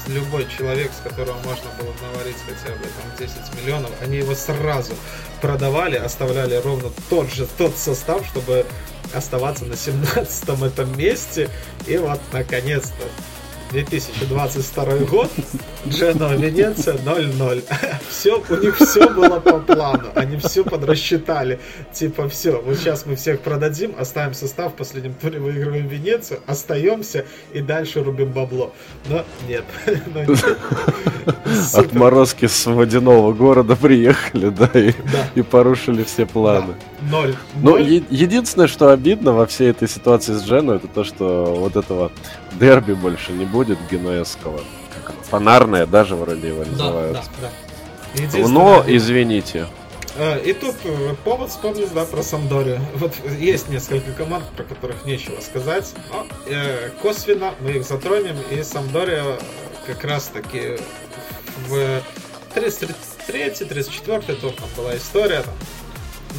любой 0.08 0.48
человек, 0.58 0.92
с 0.94 1.02
которого 1.02 1.38
можно 1.40 1.70
было 1.80 1.94
наварить 2.02 2.38
хотя 2.46 2.76
бы 2.76 2.84
там 2.84 3.18
10 3.18 3.36
миллионов, 3.62 3.92
они 4.02 4.18
его 4.18 4.36
сразу 4.36 4.94
продавали, 5.42 5.96
оставляли 5.96 6.56
ровно 6.56 6.92
тот 7.10 7.32
же, 7.32 7.48
тот 7.58 7.76
состав, 7.78 8.26
чтобы 8.26 8.66
оставаться 9.14 9.66
на 9.66 9.76
17 9.76 10.62
этом 10.64 10.98
месте. 10.98 11.50
И 11.88 11.98
вот, 11.98 12.20
наконец-то, 12.32 13.04
2022 13.72 14.86
год, 15.10 15.30
Джено 15.88 16.36
Венеция 16.36 16.96
0-0. 16.96 17.64
Все, 18.10 18.42
у 18.50 18.56
них 18.56 18.78
все 18.78 19.10
было 19.10 19.40
по 19.40 19.60
плану, 19.60 20.08
они 20.16 20.38
все 20.38 20.64
подрасчитали. 20.64 21.60
Типа, 21.92 22.30
все, 22.30 22.62
вот 22.62 22.78
сейчас 22.78 23.06
мы 23.06 23.16
всех 23.16 23.42
продадим, 23.42 23.94
оставим 24.00 24.34
состав, 24.34 24.74
в 24.74 24.76
последнем 24.76 25.14
туре 25.22 25.40
выигрываем 25.40 25.88
Венецию, 25.88 26.40
остаемся 26.46 27.26
и 27.54 27.62
дальше 27.62 28.04
рубим 28.04 28.32
бабло. 28.32 28.74
Но 29.10 29.26
нет. 29.48 29.66
Отморозки 31.74 32.48
с 32.48 32.66
водяного 32.66 33.34
города 33.34 33.76
приехали, 33.76 34.50
да, 34.50 34.70
и, 34.74 34.92
да. 35.12 35.28
и 35.36 35.42
порушили 35.42 36.04
все 36.04 36.26
планы. 36.26 36.74
Да. 37.02 37.12
Ноль. 37.12 37.36
Ну. 37.62 37.78
Е- 37.78 38.04
единственное, 38.10 38.68
что 38.68 38.90
обидно 38.90 39.34
во 39.34 39.46
всей 39.46 39.70
этой 39.72 39.88
ситуации 39.88 40.34
с 40.34 40.44
Джену, 40.44 40.74
это 40.74 40.88
то, 40.88 41.04
что 41.04 41.56
вот 41.56 41.76
этого 41.76 42.12
дерби 42.60 42.94
больше 42.94 43.32
не 43.32 43.46
будет 43.46 43.78
генуэзского. 43.90 44.62
Фонарное 45.30 45.86
даже 45.86 46.16
вроде 46.16 46.50
его 46.50 46.64
называют. 46.64 47.14
Да, 47.14 47.24
да, 47.42 47.50
да. 48.22 48.48
Но, 48.48 48.84
извините, 48.88 49.68
э, 50.16 50.42
и 50.44 50.54
тут 50.54 50.76
э, 50.84 51.16
повод 51.24 51.50
вспомнить, 51.50 51.94
да, 51.94 52.06
про 52.06 52.24
Самдорию. 52.24 52.80
Вот 52.96 53.14
есть 53.38 53.70
несколько 53.70 54.12
команд, 54.14 54.46
про 54.56 54.64
которых 54.64 55.06
нечего 55.06 55.42
сказать. 55.42 55.94
Но 56.12 56.26
э, 56.48 56.92
косвенно 57.02 57.54
мы 57.60 57.72
их 57.72 57.84
затронем. 57.86 58.38
И 58.52 58.64
Самдория 58.64 59.38
как 59.86 60.04
раз 60.04 60.28
таки 60.28 60.78
в 61.68 62.02
33-34 62.56 64.36
тур 64.36 64.54
там 64.54 64.70
была 64.78 64.96
история. 64.96 65.42
Там, 65.42 65.54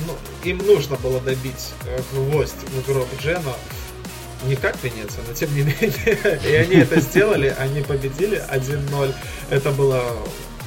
ну, 0.07 0.15
им 0.49 0.59
нужно 0.59 0.97
было 0.97 1.21
добить 1.21 1.73
гвоздь 2.13 2.55
в 2.55 2.87
гроб 2.87 3.09
Джена 3.21 3.53
не 4.45 4.57
как 4.57 4.83
Венеция, 4.83 5.25
но 5.27 5.35
тем 5.35 5.55
не 5.55 5.63
менее. 5.63 6.41
И 6.51 6.55
они 6.55 6.77
это 6.77 7.01
сделали, 7.01 7.55
они 7.59 7.83
победили 7.83 8.43
1-0. 8.51 9.15
Это 9.51 9.71
было 9.71 10.03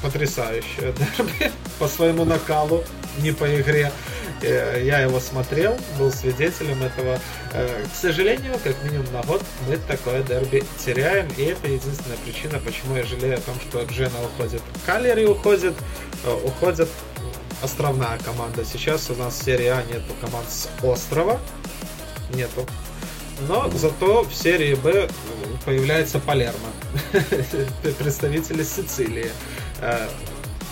потрясающее 0.02 0.94
дерби 1.18 1.52
по 1.78 1.88
своему 1.88 2.26
накалу, 2.26 2.84
не 3.22 3.32
по 3.32 3.46
игре. 3.60 3.92
Э, 4.42 4.82
я 4.84 5.00
его 5.00 5.20
смотрел, 5.20 5.78
был 5.98 6.12
свидетелем 6.12 6.82
этого. 6.82 7.20
Э, 7.54 7.84
к 7.86 7.96
сожалению, 7.96 8.56
как 8.64 8.76
минимум 8.84 9.12
на 9.12 9.22
год 9.24 9.44
мы 9.68 9.78
такое 9.78 10.24
дерби 10.24 10.64
теряем, 10.84 11.28
и 11.38 11.44
это 11.44 11.68
единственная 11.68 12.18
причина, 12.18 12.60
почему 12.60 12.96
я 12.96 13.04
жалею 13.04 13.38
о 13.38 13.42
том, 13.42 13.56
что 13.60 13.84
Джена 13.84 14.24
уходит. 14.24 14.62
Калери 14.86 15.26
уходит, 15.26 15.76
э, 16.24 16.34
уходит 16.46 16.90
островная 17.62 18.18
команда. 18.20 18.64
Сейчас 18.64 19.10
у 19.10 19.16
нас 19.16 19.40
в 19.40 19.44
серии 19.44 19.68
А 19.68 19.84
нету 19.84 20.14
команд 20.22 20.50
с 20.50 20.70
острова, 20.82 21.40
нету 22.34 22.66
но 23.48 23.70
зато 23.74 24.24
в 24.24 24.34
серии 24.34 24.76
Б 24.76 25.10
появляется 25.66 26.20
Палермо, 26.20 26.70
представители 28.00 28.64
Сицилии. 28.64 29.32
Э, 29.82 30.08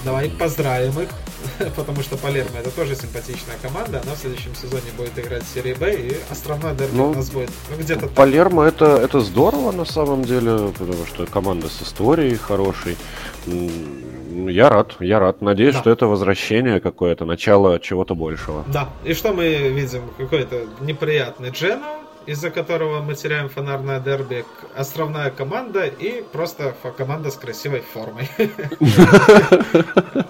давай 0.03 0.29
поздравим 0.29 0.99
их, 1.01 1.09
потому 1.75 2.01
что 2.01 2.17
Палермо 2.17 2.59
это 2.59 2.71
тоже 2.71 2.95
симпатичная 2.95 3.57
команда. 3.61 4.01
Она 4.03 4.15
в 4.15 4.17
следующем 4.17 4.55
сезоне 4.55 4.91
будет 4.97 5.17
играть 5.19 5.43
в 5.43 5.53
серии 5.53 5.73
Б, 5.73 5.93
и 5.95 6.17
островной 6.29 6.75
дерби 6.75 6.95
ну, 6.95 7.11
у 7.11 7.13
нас 7.13 7.29
будет 7.29 7.51
ну, 7.69 7.77
где-то 7.77 8.07
Палермо 8.07 8.63
это, 8.63 8.85
это 8.85 9.19
здорово 9.21 9.71
на 9.71 9.85
самом 9.85 10.23
деле, 10.23 10.71
потому 10.77 11.05
что 11.05 11.25
команда 11.25 11.67
с 11.69 11.81
историей 11.81 12.35
хорошей. 12.35 12.97
Я 13.45 14.69
рад, 14.69 14.95
я 14.99 15.19
рад. 15.19 15.41
Надеюсь, 15.41 15.73
да. 15.73 15.81
что 15.81 15.89
это 15.89 16.05
возвращение 16.05 16.79
какое-то, 16.79 17.25
начало 17.25 17.79
чего-то 17.79 18.13
большего. 18.13 18.63
Да, 18.67 18.89
и 19.03 19.13
что 19.13 19.33
мы 19.33 19.47
видим? 19.69 20.03
Какой-то 20.17 20.67
неприятный 20.81 21.49
Джена, 21.49 21.96
из-за 22.27 22.51
которого 22.51 23.01
мы 23.01 23.15
теряем 23.15 23.49
фонарное 23.49 23.99
дерби, 23.99 24.45
островная 24.75 25.31
команда 25.31 25.85
и 25.85 26.21
просто 26.21 26.75
команда 26.97 27.31
с 27.31 27.35
красивой 27.35 27.81
формой. 27.81 28.29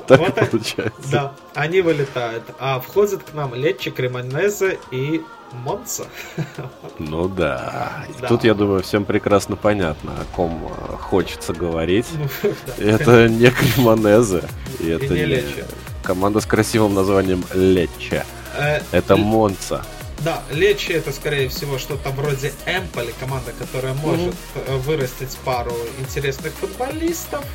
Так 0.07 0.49
получается. 0.49 1.11
Да, 1.11 1.33
они 1.53 1.81
вылетают. 1.81 2.43
А 2.59 2.79
входят 2.79 3.23
к 3.23 3.33
нам 3.33 3.53
Лечи, 3.55 3.91
Кремонезе 3.91 4.79
и 4.91 5.21
Монца. 5.51 6.05
Ну 6.99 7.27
да. 7.27 8.05
Тут, 8.27 8.43
я 8.43 8.53
думаю, 8.53 8.83
всем 8.83 9.05
прекрасно 9.05 9.55
понятно, 9.55 10.11
о 10.11 10.35
ком 10.35 10.65
э, 10.65 10.95
хочется 10.97 11.53
говорить. 11.53 12.07
Ну, 12.13 12.53
это 12.77 13.27
не 13.29 13.49
Кремонезе. 13.49 14.43
И 14.79 14.87
это 14.87 15.13
не 15.13 15.43
команда 16.03 16.39
с 16.41 16.45
красивым 16.45 16.93
названием 16.93 17.43
Лече. 17.53 18.25
Э, 18.57 18.79
это 18.91 19.17
Монца. 19.17 19.83
Да, 20.27 20.43
Лечи 20.51 20.91
это 20.91 21.13
скорее 21.13 21.47
всего 21.47 21.77
что-то 21.77 22.09
вроде 22.09 22.51
Эмполи, 22.65 23.13
команда, 23.17 23.53
которая 23.57 23.93
может 23.93 24.35
mm-hmm. 24.55 24.77
вырастить 24.79 25.37
пару 25.45 25.71
интересных 25.99 26.51
футболистов. 26.51 27.45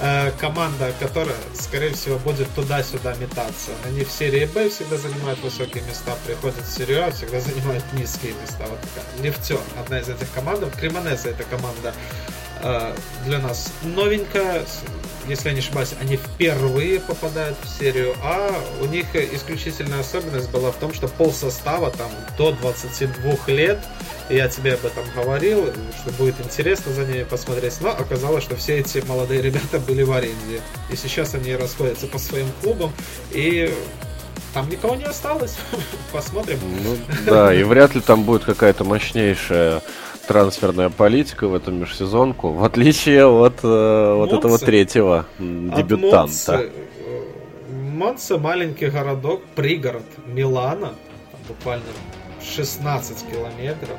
Э, 0.00 0.30
команда, 0.40 0.94
которая, 0.98 1.36
скорее 1.52 1.92
всего, 1.92 2.18
будет 2.20 2.48
туда-сюда 2.54 3.16
метаться. 3.16 3.72
Они 3.84 4.02
в 4.02 4.10
серии 4.10 4.46
Б 4.46 4.70
всегда 4.70 4.96
занимают 4.96 5.40
высокие 5.40 5.84
места, 5.84 6.16
приходят 6.24 6.64
в 6.64 6.74
серию 6.74 7.06
А, 7.06 7.10
всегда 7.10 7.38
занимают 7.38 7.84
низкие 7.92 8.32
места. 8.40 8.64
Вот 8.66 8.80
такая. 8.80 9.04
Нефтен, 9.22 9.60
одна 9.78 10.00
из 10.00 10.08
этих 10.08 10.32
команд. 10.32 10.64
Кремонеса 10.74 11.28
это 11.28 11.44
команда 11.44 11.92
э, 12.62 12.94
для 13.26 13.40
нас 13.40 13.70
новенькая, 13.82 14.64
если 15.28 15.48
я 15.48 15.54
не 15.54 15.60
ошибаюсь, 15.60 15.94
они 16.00 16.16
впервые 16.16 17.00
попадают 17.00 17.56
в 17.62 17.78
серию 17.78 18.14
А. 18.22 18.50
У 18.80 18.86
них 18.86 19.14
исключительная 19.14 20.00
особенность 20.00 20.50
была 20.50 20.72
в 20.72 20.76
том, 20.76 20.92
что 20.94 21.08
пол 21.08 21.32
состава 21.32 21.90
там 21.90 22.10
до 22.36 22.52
22 22.52 23.36
лет. 23.48 23.78
Я 24.28 24.48
тебе 24.48 24.74
об 24.74 24.84
этом 24.84 25.04
говорил, 25.14 25.72
что 26.00 26.12
будет 26.12 26.34
интересно 26.40 26.92
за 26.92 27.04
ними 27.04 27.24
посмотреть. 27.24 27.80
Но 27.80 27.90
оказалось, 27.90 28.44
что 28.44 28.56
все 28.56 28.78
эти 28.78 28.98
молодые 29.06 29.40
ребята 29.40 29.78
были 29.78 30.02
в 30.02 30.12
аренде. 30.12 30.60
И 30.90 30.96
сейчас 30.96 31.34
они 31.34 31.54
расходятся 31.56 32.06
по 32.06 32.18
своим 32.18 32.46
клубам. 32.62 32.92
И 33.30 33.74
там 34.54 34.68
никого 34.68 34.96
не 34.96 35.04
осталось. 35.04 35.56
Посмотрим. 36.12 36.58
Ну, 36.82 36.96
да, 37.26 37.54
и 37.54 37.62
вряд 37.62 37.94
ли 37.94 38.00
там 38.00 38.24
будет 38.24 38.44
какая-то 38.44 38.84
мощнейшая 38.84 39.82
трансферная 40.28 40.90
политика 40.90 41.48
в 41.48 41.54
этом 41.54 41.80
межсезонку, 41.80 42.52
в 42.52 42.62
отличие 42.62 43.26
от 43.26 43.64
э, 43.64 44.14
вот 44.14 44.32
этого 44.32 44.58
третьего 44.58 45.24
дебютанта. 45.38 46.70
Монца 47.70 48.34
э, 48.34 48.38
маленький 48.38 48.88
городок, 48.88 49.42
пригород 49.56 50.04
Милана, 50.26 50.92
буквально 51.48 51.86
16 52.42 53.24
километров. 53.32 53.96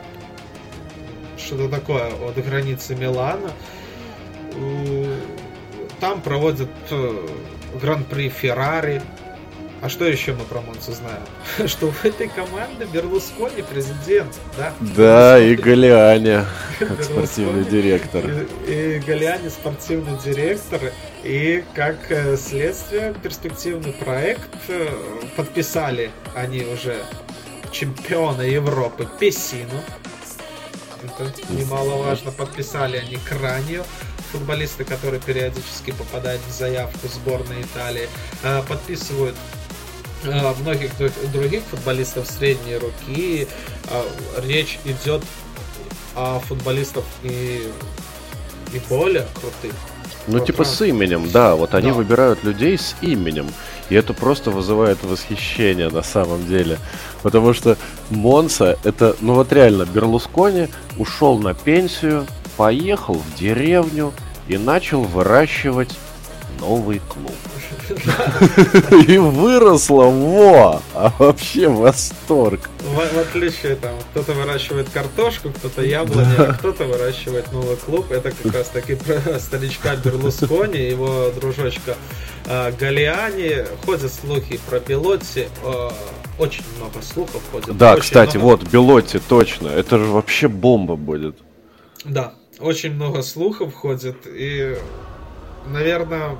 Что-то 1.38 1.68
такое 1.68 2.12
от 2.14 2.36
границы 2.46 2.96
Милана. 2.96 3.50
Там 6.00 6.22
проводят 6.22 6.70
э, 6.92 7.28
гран-при 7.82 8.30
Феррари, 8.30 9.02
а 9.82 9.90
что 9.90 10.06
еще 10.06 10.34
мы 10.34 10.44
про 10.44 10.62
Монцу 10.62 10.92
знаем? 10.92 11.24
Что 11.68 11.92
в 11.92 12.06
этой 12.06 12.28
команде 12.28 12.86
Берлускони 12.92 13.62
президент, 13.62 14.38
да? 14.58 14.74
Да, 14.80 15.40
и 15.40 15.56
Галиани, 15.56 16.46
спортивный 17.02 17.64
директор. 17.64 18.24
И, 18.68 18.98
и 18.98 19.00
Галиани 19.00 19.48
спортивный 19.50 20.18
директор. 20.20 20.82
И 21.24 21.64
как 21.74 21.98
э, 22.10 22.36
следствие, 22.36 23.14
перспективный 23.24 23.94
проект 23.94 24.50
э, 24.68 24.90
подписали 25.38 26.12
они 26.36 26.64
уже 26.64 27.02
чемпиона 27.72 28.42
Европы 28.42 29.08
Песину. 29.20 29.82
Это 31.02 31.32
немаловажно. 31.54 32.32
Подписали 32.32 32.98
они 32.98 33.18
Кранию 33.18 33.86
футболисты, 34.32 34.84
которые 34.84 35.20
периодически 35.20 35.92
попадают 35.92 36.42
в 36.48 36.52
заявку 36.52 37.08
сборной 37.08 37.62
Италии, 37.62 38.08
э, 38.44 38.62
подписывают 38.68 39.36
многих 40.24 40.92
других 41.32 41.64
футболистов 41.64 42.28
средней 42.28 42.78
руки. 42.78 43.48
Э, 43.90 44.04
речь 44.46 44.80
идет 44.86 45.24
о 46.16 46.40
футболистах 46.40 47.04
и, 47.24 47.72
и 48.74 48.80
более 48.90 49.26
крутых. 49.40 49.74
Ну, 50.28 50.40
типа 50.40 50.64
с 50.64 50.82
именем, 50.86 51.30
да. 51.32 51.56
Вот 51.56 51.74
они 51.74 51.90
Да. 51.90 51.94
выбирают 51.96 52.44
людей 52.44 52.78
с 52.78 52.96
именем. 53.02 53.48
И 53.90 53.96
это 53.96 54.14
просто 54.14 54.52
вызывает 54.52 55.04
восхищение 55.04 55.90
на 55.90 56.04
самом 56.04 56.46
деле. 56.46 56.78
Потому 57.24 57.54
что 57.54 57.78
Монса, 58.12 58.78
это, 58.84 59.16
ну 59.22 59.34
вот 59.34 59.52
реально, 59.52 59.86
Берлускони 59.86 60.68
ушел 60.98 61.40
на 61.40 61.54
пенсию, 61.56 62.28
поехал 62.58 63.16
в 63.16 63.36
деревню 63.40 64.14
и 64.48 64.58
начал 64.58 65.02
выращивать 65.02 65.98
новый 66.60 67.00
клуб. 67.10 67.34
И 69.08 69.18
выросло, 69.18 70.04
во! 70.06 70.82
А 70.94 71.14
вообще 71.20 71.68
восторг. 71.68 72.70
В, 72.80 72.96
в 72.96 73.18
отличие, 73.20 73.76
там, 73.76 73.94
кто-то 74.12 74.34
выращивает 74.34 74.90
картошку, 74.90 75.50
кто-то 75.50 75.82
яблони, 75.84 76.36
а 76.38 76.54
кто-то 76.54 76.86
выращивает 76.86 77.52
новый 77.52 77.76
клуб. 77.78 78.12
Это 78.12 78.32
как 78.32 78.54
раз 78.54 78.70
таки 78.70 78.96
про 78.96 79.40
старичка 79.40 79.96
Берлускони, 79.96 80.80
его 80.80 81.32
дружочка 81.40 81.96
э, 82.46 82.72
Галиани. 82.80 83.66
Ходят 83.86 84.14
слухи 84.14 84.60
про 84.70 84.80
Белотти. 84.80 85.48
э, 85.64 85.90
очень 86.38 86.64
много 86.78 87.02
слухов 87.02 87.42
ходит. 87.52 87.76
Да, 87.78 87.94
Очень 87.94 88.02
кстати, 88.04 88.38
много- 88.38 88.50
вот, 88.52 88.64
Белотти, 88.70 89.20
точно. 89.28 89.68
Это 89.68 89.98
же 89.98 90.06
вообще 90.06 90.48
бомба 90.48 90.96
будет. 90.96 91.36
Да, 92.06 92.34
очень 92.60 92.94
много 92.94 93.22
слухов 93.24 93.74
ходит, 93.74 94.18
и, 94.26 94.78
наверное, 95.68 96.38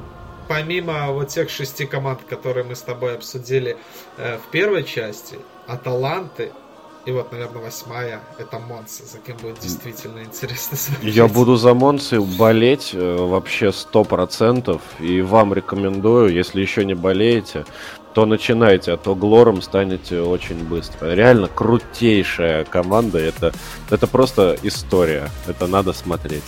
помимо 0.50 1.12
вот 1.12 1.28
тех 1.30 1.50
шести 1.50 1.86
команд, 1.86 2.22
которые 2.28 2.66
мы 2.66 2.76
с 2.76 2.82
тобой 2.82 3.14
обсудили 3.16 3.78
э, 4.18 4.38
в 4.38 4.52
первой 4.52 4.84
части, 4.84 5.38
Аталанты, 5.68 6.52
и 7.06 7.12
вот, 7.12 7.32
наверное, 7.32 7.62
восьмая, 7.62 8.20
это 8.40 8.60
Монса, 8.60 9.06
за 9.06 9.20
кем 9.20 9.38
будет 9.38 9.60
действительно 9.60 10.24
интересно 10.24 10.76
смотреть. 10.76 11.16
Я 11.16 11.28
буду 11.28 11.56
за 11.56 11.74
Монсы 11.76 12.20
болеть 12.20 12.90
э, 12.94 13.16
вообще 13.16 13.72
сто 13.72 14.04
процентов, 14.04 14.82
и 15.00 15.22
вам 15.22 15.54
рекомендую, 15.54 16.34
если 16.34 16.62
еще 16.62 16.84
не 16.84 16.96
болеете, 16.96 17.66
то 18.16 18.26
начинайте, 18.26 18.94
а 18.94 18.98
то 18.98 19.14
Глором 19.14 19.62
станете 19.62 20.20
очень 20.20 20.64
быстро. 20.68 21.14
Реально 21.14 21.48
крутейшая 21.48 22.66
команда, 22.66 23.20
это, 23.20 23.54
это 23.92 24.08
просто 24.08 24.58
история, 24.64 25.30
это 25.48 25.68
надо 25.68 25.94
смотреть. 25.94 26.44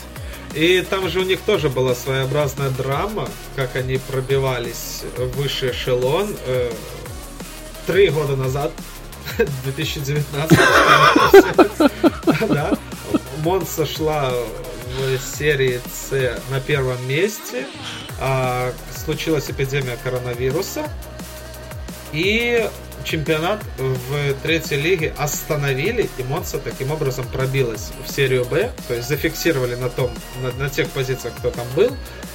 И 0.54 0.82
там 0.90 1.10
же 1.10 1.20
у 1.22 1.24
них 1.24 1.40
тоже 1.42 1.70
была 1.70 1.96
своеобразная 1.96 2.70
драма, 2.72 3.30
как 3.56 3.76
они 3.76 3.98
пробивались 3.98 5.04
в 5.18 5.38
высший 5.38 5.72
эшелон. 5.72 6.36
э, 6.46 6.72
Три 7.88 8.10
года 8.10 8.36
назад, 8.36 8.72
2019, 9.64 10.58
да, 12.50 12.78
Монса 13.44 13.86
шла 13.88 14.32
в 14.32 15.38
серии 15.38 15.82
С 15.92 16.12
на 16.52 16.60
первом 16.60 17.08
месте, 17.08 17.66
а 18.20 18.72
случилась 19.04 19.50
эпидемия 19.50 19.98
коронавируса, 20.04 20.88
и 22.12 22.70
чемпионат 23.04 23.64
в 23.78 24.34
третьей 24.44 24.82
лиге 24.82 25.14
остановили, 25.18 26.10
и 26.18 26.24
Монса 26.24 26.60
таким 26.60 26.92
образом 26.92 27.26
пробилась 27.28 27.92
в 28.06 28.12
серию 28.12 28.46
Б, 28.46 28.72
то 28.88 28.94
есть 28.94 29.08
зафиксировали 29.08 29.76
на 29.76 29.90
том, 29.90 30.12
на, 30.42 30.52
на 30.64 30.70
тех 30.70 30.90
позициях, 30.90 31.36
кто 31.38 31.52
там 31.52 31.66
был, 31.76 31.92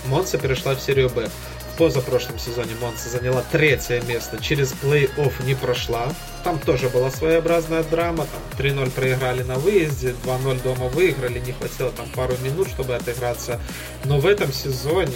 Монса 0.06 0.38
перешла 0.38 0.74
в 0.74 0.80
серию 0.80 1.08
Б. 1.10 1.28
В 1.74 1.78
позапрошлом 1.78 2.38
сезоне 2.38 2.70
Монса 2.80 3.10
заняла 3.10 3.44
третье 3.52 4.00
место, 4.02 4.42
через 4.42 4.72
плей-офф 4.82 5.44
не 5.44 5.54
прошла. 5.54 6.10
Там 6.42 6.58
тоже 6.58 6.88
была 6.88 7.10
своеобразная 7.10 7.82
драма, 7.82 8.26
там 8.26 8.66
3-0 8.66 8.90
проиграли 8.92 9.42
на 9.42 9.56
выезде, 9.56 10.14
2-0 10.24 10.62
дома 10.62 10.86
выиграли, 10.86 11.38
не 11.38 11.52
хватило 11.52 11.90
там 11.90 12.08
пару 12.14 12.34
минут, 12.42 12.68
чтобы 12.68 12.94
отыграться. 12.94 13.60
Но 14.04 14.18
в 14.18 14.26
этом 14.26 14.54
сезоне 14.54 15.12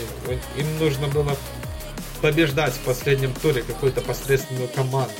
им 0.58 0.66
нужно 0.78 1.06
было 1.06 1.34
побеждать 2.20 2.72
в 2.74 2.80
последнем 2.80 3.32
туре 3.34 3.62
какую-то 3.62 4.00
посредственную 4.00 4.68
команду. 4.68 5.12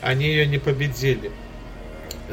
Они 0.00 0.26
ее 0.26 0.46
не 0.46 0.58
победили. 0.58 1.30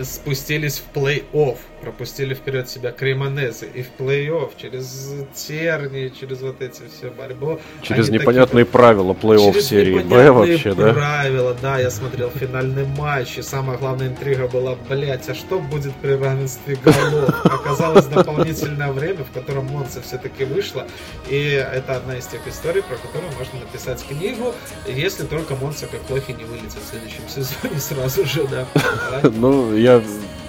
Спустились 0.02 0.80
в 0.82 0.98
плей-офф, 0.98 1.58
пропустили 1.82 2.34
вперед 2.34 2.70
себя 2.70 2.92
Кремонезы. 2.92 3.68
И 3.74 3.82
в 3.84 3.88
плей-офф 4.00 4.52
через 4.58 5.10
терни, 5.36 6.12
через 6.18 6.42
вот 6.42 6.62
эти 6.62 6.84
все 6.96 7.10
борьбу. 7.10 7.60
Через 7.82 8.08
они 8.10 8.18
непонятные 8.20 8.64
такие- 8.66 8.72
правила 8.74 9.14
плей-офф 9.14 9.60
серии 9.60 10.00
Б 10.00 10.32
вообще, 10.32 10.74
да? 10.74 10.94
правила, 10.94 11.56
да, 11.62 11.78
я 11.80 11.92
смотрел 11.92 12.30
финальный 12.30 12.86
матч, 12.86 13.38
и 13.38 13.42
самая 13.42 13.78
главная 13.78 14.08
интрига 14.08 14.48
была, 14.48 14.76
блять, 14.90 15.28
а 15.30 15.34
что 15.36 15.60
будет 15.60 15.94
при 15.96 16.12
равенстве 16.14 16.78
голов? 16.84 17.30
Оказалось 17.44 18.06
дополнительное 18.06 18.92
время, 18.92 19.24
в 19.24 19.32
котором 19.32 19.66
Монца 19.66 20.02
все-таки 20.02 20.46
вышла, 20.46 20.88
и 21.30 21.38
это 21.52 21.98
одна 21.98 22.18
из 22.18 22.26
тех 22.28 22.42
историй, 22.48 22.82
про 22.82 22.96
которую 22.96 23.32
можно 23.38 23.60
написать 23.60 24.04
книгу, 24.08 24.54
если 24.88 25.24
только 25.26 25.56
Монца 25.56 25.88
как 25.88 26.00
плохи 26.02 26.32
не 26.32 26.46
вылетит 26.46 26.78
в 26.86 26.90
следующем 26.90 27.28
сезоне 27.28 27.80
сразу 27.80 28.26
же. 28.26 28.48
Да. 28.48 28.66
Ну, 29.42 29.76
я, 29.82 30.02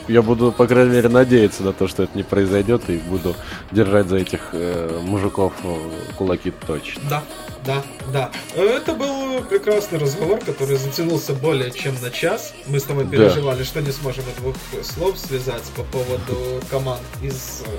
я 0.09 0.23
буду, 0.23 0.53
по 0.53 0.67
крайней 0.67 0.91
мере, 0.93 1.09
надеяться 1.09 1.63
на 1.63 1.73
то, 1.73 1.89
что 1.89 2.03
это 2.05 2.17
не 2.17 2.23
произойдет, 2.23 2.89
и 2.89 2.97
буду 2.99 3.35
держать 3.71 4.09
за 4.09 4.17
этих 4.17 4.51
э, 4.53 5.01
мужиков 5.03 5.53
э, 5.65 5.77
кулаки 6.17 6.53
точно. 6.67 7.03
Да, 7.09 7.23
да, 7.65 7.83
да. 8.13 8.31
Это 8.57 8.95
был 8.95 9.41
прекрасный 9.45 9.99
разговор, 9.99 10.41
который 10.41 10.77
затянулся 10.77 11.33
более 11.35 11.71
чем 11.71 11.95
на 12.03 12.11
час. 12.11 12.53
Мы 12.67 12.81
с 12.81 12.85
тобой 12.85 13.05
Да. 13.05 13.11
переживали, 13.11 13.63
что 13.63 13.81
не 13.81 13.93
сможем 13.93 14.25
и 14.25 14.41
двух 14.41 14.57
слов 14.83 15.17
связать 15.19 15.63
по 15.77 15.83
поводу 15.85 16.61
команд 16.71 17.03
из 17.23 17.63
э, 17.65 17.71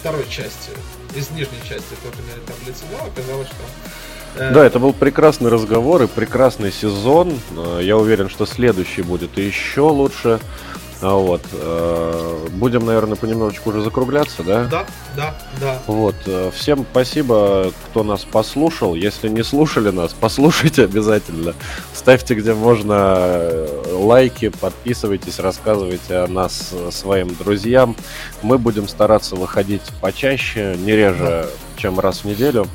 второй 0.00 0.24
части, 0.28 0.70
из 1.16 1.30
нижней 1.30 1.60
части 1.68 1.94
турнирной 2.02 2.44
таблицы, 2.46 2.84
но 2.92 3.06
оказалось, 3.06 3.48
что... 3.48 4.42
э, 4.44 4.52
Да, 4.54 4.64
это 4.64 4.78
был 4.78 4.92
прекрасный 4.92 5.50
разговор 5.50 6.02
и 6.02 6.06
прекрасный 6.06 6.70
сезон. 6.70 7.32
Я 7.80 7.96
уверен, 7.96 8.28
что 8.28 8.46
следующий 8.46 9.02
будет 9.02 9.36
еще 9.38 9.80
лучше. 9.82 10.38
А 11.06 11.14
Вот. 11.16 11.42
э, 11.52 12.46
Будем, 12.52 12.86
наверное, 12.86 13.16
понемножечку 13.16 13.68
уже 13.70 13.82
закругляться, 13.82 14.42
да? 14.42 14.64
Да, 14.64 14.86
да, 15.14 15.34
да. 15.60 15.78
Вот. 15.86 16.14
э, 16.24 16.50
Всем 16.54 16.86
спасибо, 16.90 17.72
кто 17.90 18.02
нас 18.02 18.24
послушал. 18.24 18.94
Если 18.94 19.28
не 19.28 19.42
слушали 19.44 19.90
нас, 19.90 20.14
послушайте 20.18 20.84
обязательно. 20.84 21.52
Ставьте, 21.92 22.34
где 22.34 22.54
можно 22.54 23.16
э, 23.18 23.82
лайки, 23.92 24.48
подписывайтесь, 24.48 25.38
рассказывайте 25.40 26.16
о 26.16 26.26
нас 26.26 26.72
своим 26.90 27.34
друзьям. 27.34 27.96
Мы 28.40 28.56
будем 28.56 28.88
стараться 28.88 29.36
выходить 29.36 29.82
почаще, 30.00 30.74
не 30.78 30.92
реже, 30.96 31.46
чем 31.76 32.00
раз 32.00 32.20
в 32.20 32.24
неделю. 32.24 32.66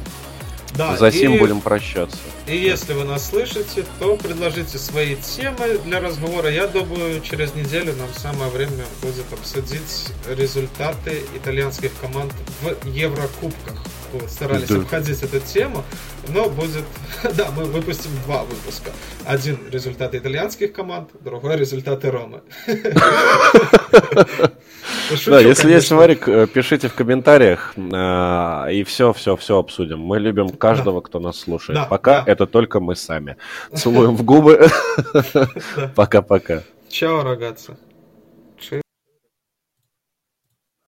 Да. 0.79 0.97
За 0.97 1.11
сим 1.11 1.35
и- 1.35 1.39
будем 1.39 1.61
прощаться. 1.61 2.17
И 2.47 2.55
если 2.57 2.93
вы 2.93 3.03
нас 3.03 3.29
слышите, 3.29 3.85
то 3.99 4.15
предложите 4.15 4.77
свои 4.77 5.15
темы 5.15 5.77
для 5.85 5.99
разговора. 5.99 6.49
Я 6.49 6.67
думаю, 6.67 7.21
через 7.21 7.53
неделю 7.53 7.93
нам 7.95 8.07
самое 8.15 8.49
время 8.49 8.85
будет 9.01 9.25
обсудить 9.33 10.07
результаты 10.27 11.23
итальянских 11.35 11.91
команд 12.01 12.33
в 12.61 12.87
Еврокубках. 12.87 13.75
Вот, 14.13 14.29
старались 14.29 14.67
Да. 14.67 14.77
обходить 14.77 15.21
эту 15.21 15.39
тему, 15.39 15.83
но 16.29 16.49
будет... 16.49 16.83
Да, 17.35 17.49
мы 17.55 17.65
выпустим 17.65 18.11
два 18.25 18.43
выпуска. 18.43 18.91
Один 19.25 19.57
результаты 19.71 20.17
итальянских 20.17 20.73
команд, 20.73 21.09
другой 21.21 21.57
результаты 21.57 22.09
Ромы. 22.11 22.41
Шучу, 25.09 25.31
Да, 25.31 25.39
если 25.39 25.69
есть 25.71 25.89
конечно. 25.89 25.97
варик, 25.97 26.27
э, 26.27 26.47
пишите 26.47 26.87
в 26.87 26.93
комментариях, 26.93 27.73
э, 27.75 28.73
и 28.73 28.83
все, 28.83 29.13
все, 29.13 29.35
все 29.35 29.57
обсудим. 29.57 29.99
Мы 29.99 30.19
любим 30.19 30.49
каждого, 30.49 31.01
кто 31.01 31.19
нас 31.19 31.39
слушает. 31.39 31.79
Да, 31.79 31.85
Пока 31.85 32.21
да. 32.21 32.31
это 32.31 32.45
только 32.47 32.79
мы 32.79 32.95
сами. 32.95 33.37
Целуем 33.75 34.15
в 34.15 34.23
губы. 34.23 34.69
Да. 35.33 35.47
Пока-пока. 35.95 36.63
Чао, 36.89 37.23
рогатцы. 37.23 37.77